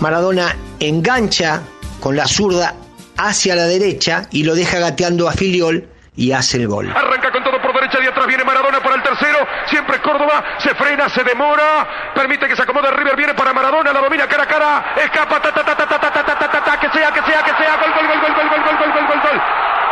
Maradona 0.00 0.56
engancha 0.80 1.62
con 2.00 2.16
la 2.16 2.26
zurda 2.26 2.74
hacia 3.16 3.54
la 3.54 3.66
derecha 3.66 4.26
y 4.30 4.44
lo 4.44 4.54
deja 4.54 4.78
gateando 4.78 5.28
a 5.28 5.32
Filiol 5.32 5.88
y 6.16 6.32
hace 6.32 6.56
el 6.58 6.68
gol. 6.68 6.90
Arranca 6.94 7.30
con 7.30 7.42
todo 7.44 7.60
por 7.62 7.72
derecha 7.72 7.98
y 8.02 8.06
atrás 8.06 8.26
viene 8.26 8.44
Maradona 8.44 8.80
para 8.80 8.96
el 8.96 9.02
tercero. 9.02 9.46
Siempre 9.66 10.00
Córdoba. 10.00 10.44
Se 10.58 10.74
frena, 10.74 11.08
se 11.08 11.22
demora. 11.24 11.86
Permite 12.14 12.48
que 12.48 12.56
se 12.56 12.62
acomode 12.62 12.90
River. 12.90 13.16
Viene 13.16 13.34
para 13.34 13.52
Maradona. 13.52 13.92
La 13.92 14.00
domina 14.00 14.26
cara 14.26 14.42
a 14.42 14.46
cara. 14.46 14.94
Escapa. 14.96 15.40
Ta, 15.40 15.52
ta, 15.52 15.64
ta, 15.64 15.76
ta, 15.76 15.86
ta, 15.86 15.98
ta, 15.98 16.10
ta, 16.12 16.36
ta, 16.36 16.64
ta, 16.64 16.80
que 16.80 16.90
sea, 16.90 17.10
que 17.12 17.22
sea, 17.22 17.42
que 17.42 17.50
sea. 17.62 17.76
Gol, 17.76 17.92
gol, 17.94 18.06
gol, 18.06 18.20
gol, 18.20 18.34
gol, 18.34 18.48
gol, 18.48 18.60
gol, 18.60 18.76
gol, 18.76 18.92
gol, 18.92 19.06
gol, 19.06 19.20
gol. 19.20 19.40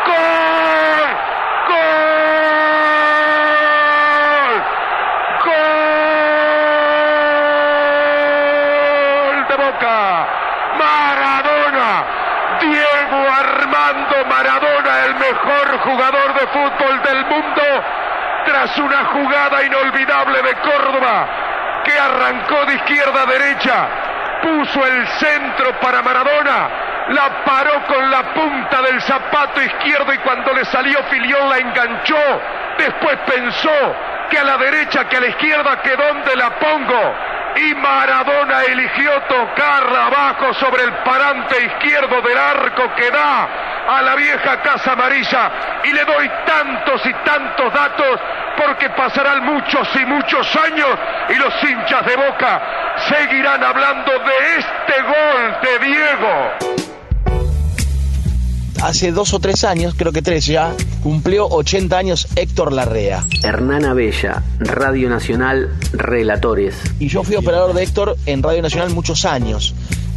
Gol. 0.07 0.49
Gol 9.28 9.47
de 9.49 9.57
Boca. 9.57 10.28
Maradona. 10.78 12.05
Diego 12.61 13.18
Armando 13.68 14.24
Maradona, 14.24 15.04
el 15.04 15.14
mejor 15.16 15.78
jugador 15.80 16.34
de 16.34 16.46
fútbol 16.46 17.02
del 17.02 17.26
mundo, 17.26 17.62
tras 18.46 18.78
una 18.78 19.04
jugada 19.04 19.62
inolvidable 19.62 20.42
de 20.42 20.54
Córdoba, 20.54 21.28
que 21.84 21.98
arrancó 21.98 22.64
de 22.64 22.74
izquierda 22.76 23.22
a 23.22 23.26
derecha, 23.26 23.88
puso 24.42 24.86
el 24.86 25.06
centro 25.08 25.78
para 25.80 26.02
Maradona, 26.02 26.68
la 27.08 27.44
paró 27.44 27.84
con 27.86 28.10
la 28.10 28.22
punta 28.32 28.80
del 28.82 29.02
zapato 29.02 29.60
izquierdo 29.60 30.14
y 30.14 30.18
cuando 30.18 30.52
le 30.54 30.64
salió 30.64 31.02
Filión 31.10 31.50
la 31.50 31.58
enganchó, 31.58 32.40
después 32.78 33.18
pensó 33.26 33.96
que 34.30 34.38
a 34.38 34.44
la 34.44 34.56
derecha, 34.56 35.08
que 35.08 35.16
a 35.18 35.20
la 35.20 35.26
izquierda, 35.26 35.82
que 35.82 35.94
dónde 35.94 36.36
la 36.36 36.50
pongo, 36.58 37.14
y 37.59 37.74
Maradona 37.74 38.62
eligió 38.62 39.11
tocarla 39.28 40.06
abajo 40.06 40.54
sobre 40.54 40.84
el 40.84 40.92
parante 41.04 41.56
izquierdo 41.64 42.22
del 42.22 42.38
arco 42.38 42.94
que 42.94 43.11
da 43.11 43.48
a 43.88 44.02
la 44.02 44.14
vieja 44.14 44.61
Casa 44.62 44.92
Amarilla. 44.92 45.50
Y 45.84 45.92
le 45.92 46.04
doy 46.04 46.30
tantos 46.46 47.00
y 47.04 47.12
tantos 47.24 47.72
datos 47.72 48.20
porque 48.56 48.90
pasarán 48.90 49.44
muchos 49.44 49.88
y 50.00 50.06
muchos 50.06 50.46
años 50.56 50.90
y 51.28 51.34
los 51.34 51.54
hinchas 51.64 52.06
de 52.06 52.16
Boca 52.16 52.62
seguirán 53.09 53.62
hablando 53.64 54.12
de 54.12 54.56
este 54.59 55.02
gol 55.02 55.56
de 55.62 55.86
Diego. 55.86 56.78
Hace 58.82 59.11
dos 59.11 59.34
o 59.34 59.40
tres 59.40 59.64
años, 59.64 59.94
creo 59.96 60.12
que 60.12 60.22
tres 60.22 60.46
ya, 60.46 60.70
cumplió 61.03 61.46
80 61.49 61.96
años 61.96 62.28
Héctor 62.36 62.72
Larrea. 62.72 63.24
Hernana 63.42 63.94
Bella, 63.94 64.42
Radio 64.59 65.09
Nacional, 65.09 65.74
Relatores. 65.92 66.74
Y 66.99 67.09
yo 67.09 67.22
fui 67.22 67.36
operador 67.36 67.74
de 67.74 67.82
Héctor 67.82 68.16
en 68.26 68.42
Radio 68.42 68.62
Nacional 68.62 68.90
muchos 68.90 69.24
años, 69.24 69.74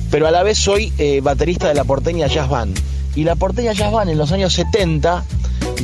pero 0.09 0.27
a 0.27 0.31
la 0.31 0.43
vez 0.43 0.57
soy 0.57 0.91
eh, 0.97 1.21
baterista 1.21 1.67
de 1.67 1.75
la 1.75 1.83
porteña 1.83 2.27
Jazz 2.27 2.49
Band. 2.49 2.77
Y 3.15 3.23
la 3.23 3.35
porteña 3.35 3.73
Jazz 3.73 3.91
Band 3.91 4.09
en 4.09 4.17
los 4.17 4.31
años 4.31 4.53
70 4.53 5.23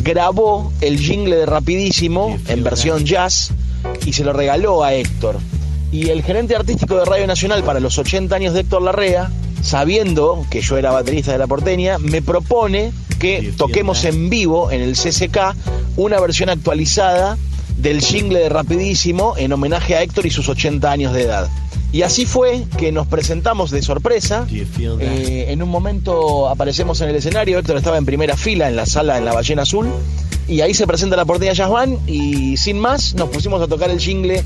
grabó 0.03 0.71
el 0.81 0.97
jingle 0.99 1.35
de 1.35 1.45
Rapidísimo 1.45 2.37
en 2.47 2.63
versión 2.63 3.05
jazz 3.05 3.51
y 4.05 4.13
se 4.13 4.23
lo 4.23 4.33
regaló 4.33 4.83
a 4.83 4.93
Héctor. 4.93 5.37
Y 5.91 6.09
el 6.09 6.23
gerente 6.23 6.55
artístico 6.55 6.97
de 6.97 7.05
Radio 7.05 7.27
Nacional 7.27 7.63
para 7.63 7.79
los 7.79 7.97
80 7.97 8.35
años 8.35 8.53
de 8.53 8.61
Héctor 8.61 8.81
Larrea 8.81 9.29
sabiendo 9.61 10.45
que 10.49 10.61
yo 10.61 10.77
era 10.77 10.91
baterista 10.91 11.31
de 11.31 11.37
la 11.37 11.47
porteña, 11.47 11.97
me 11.97 12.21
propone 12.21 12.91
que 13.19 13.53
toquemos 13.57 14.05
en 14.05 14.29
vivo 14.29 14.71
en 14.71 14.81
el 14.81 14.93
CCK 14.93 15.55
una 15.95 16.19
versión 16.19 16.49
actualizada 16.49 17.37
del 17.77 18.01
jingle 18.01 18.39
de 18.39 18.49
Rapidísimo 18.49 19.35
en 19.37 19.53
homenaje 19.53 19.95
a 19.95 20.01
Héctor 20.01 20.25
y 20.25 20.29
sus 20.29 20.49
80 20.49 20.91
años 20.91 21.13
de 21.13 21.23
edad. 21.23 21.49
Y 21.91 22.01
así 22.01 22.25
fue 22.25 22.65
que 22.77 22.91
nos 22.91 23.07
presentamos 23.07 23.71
de 23.71 23.81
sorpresa. 23.81 24.45
Eh, 24.51 25.45
en 25.49 25.63
un 25.63 25.69
momento 25.69 26.49
aparecemos 26.49 26.99
en 27.01 27.09
el 27.09 27.15
escenario, 27.15 27.57
Héctor 27.59 27.77
estaba 27.77 27.97
en 27.97 28.05
primera 28.05 28.35
fila 28.35 28.67
en 28.67 28.75
la 28.75 28.85
sala 28.85 29.17
en 29.17 29.25
la 29.25 29.33
Ballena 29.33 29.61
Azul. 29.61 29.87
Y 30.47 30.61
ahí 30.61 30.73
se 30.73 30.87
presenta 30.87 31.15
la 31.15 31.25
porteña 31.25 31.53
Jazz 31.53 31.71
y 32.07 32.57
sin 32.57 32.79
más 32.79 33.13
nos 33.15 33.29
pusimos 33.29 33.61
a 33.61 33.67
tocar 33.67 33.89
el 33.89 33.99
jingle 33.99 34.43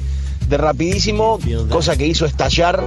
de 0.47 0.57
Rapidísimo, 0.57 1.39
cosa 1.69 1.95
que 1.95 2.05
hizo 2.05 2.25
estallar 2.25 2.85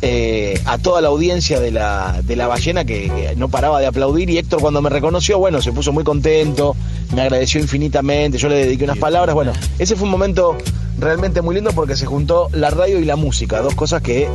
eh, 0.00 0.60
a 0.64 0.78
toda 0.78 1.00
la 1.00 1.08
audiencia 1.08 1.58
de 1.58 1.72
la, 1.72 2.20
de 2.22 2.36
la 2.36 2.46
ballena 2.46 2.84
que, 2.84 3.34
no 3.36 3.48
paraba 3.48 3.80
de 3.80 3.86
aplaudir 3.86 4.30
y 4.30 4.38
Héctor 4.38 4.60
cuando 4.60 4.80
me 4.80 4.90
reconoció, 4.90 5.38
bueno, 5.38 5.60
se 5.60 5.72
puso 5.72 5.92
muy 5.92 6.04
contento, 6.04 6.76
me 7.14 7.22
agradeció 7.22 7.60
infinitamente, 7.60 8.38
yo 8.38 8.48
le 8.48 8.56
dediqué 8.56 8.84
unas 8.84 8.98
palabras, 8.98 9.34
bueno, 9.34 9.52
ese 9.78 9.96
fue 9.96 10.04
un 10.04 10.12
momento 10.12 10.56
realmente 10.98 11.42
muy 11.42 11.54
lindo 11.54 11.72
porque 11.72 11.96
se 11.96 12.06
juntó 12.06 12.48
la 12.52 12.70
radio 12.70 13.00
y 13.00 13.04
la 13.04 13.16
música, 13.16 13.60
dos 13.60 13.74
cosas 13.74 14.02
que 14.02 14.28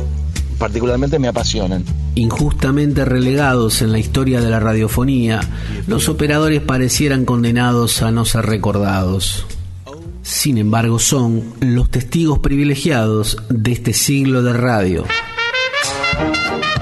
particularmente 0.58 1.18
me 1.18 1.28
apasionan. 1.28 1.84
Injustamente 2.14 3.04
relegados 3.04 3.82
en 3.82 3.90
la 3.90 3.98
historia 3.98 4.40
de 4.40 4.50
la 4.50 4.60
radiofonía, 4.60 5.40
los 5.86 6.08
operadores 6.08 6.60
parecieran 6.60 7.24
condenados 7.24 8.02
a 8.02 8.10
no 8.10 8.24
ser 8.24 8.46
recordados. 8.46 9.46
Sin 10.22 10.56
embargo, 10.58 10.98
son 10.98 11.42
los 11.60 11.90
testigos 11.90 12.38
privilegiados 12.38 13.38
de 13.50 13.72
este 13.72 13.92
siglo 13.92 14.42
de 14.42 14.52
radio. 14.54 15.04
Thank 16.16 16.64
you. 16.64 16.73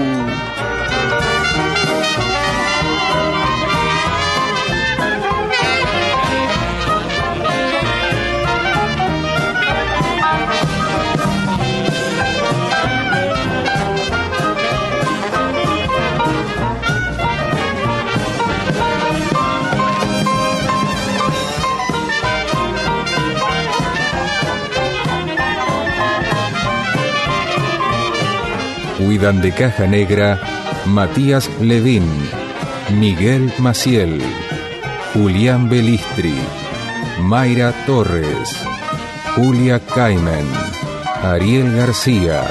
Cuidan 29.22 29.40
de 29.40 29.52
Caja 29.52 29.86
Negra 29.86 30.40
Matías 30.84 31.48
Levin, 31.60 32.02
Miguel 32.98 33.52
Maciel, 33.58 34.20
Julián 35.14 35.70
Belistri, 35.70 36.34
Mayra 37.20 37.70
Torres, 37.86 38.50
Julia 39.36 39.78
Caimen, 39.78 40.44
Ariel 41.22 41.72
García, 41.76 42.42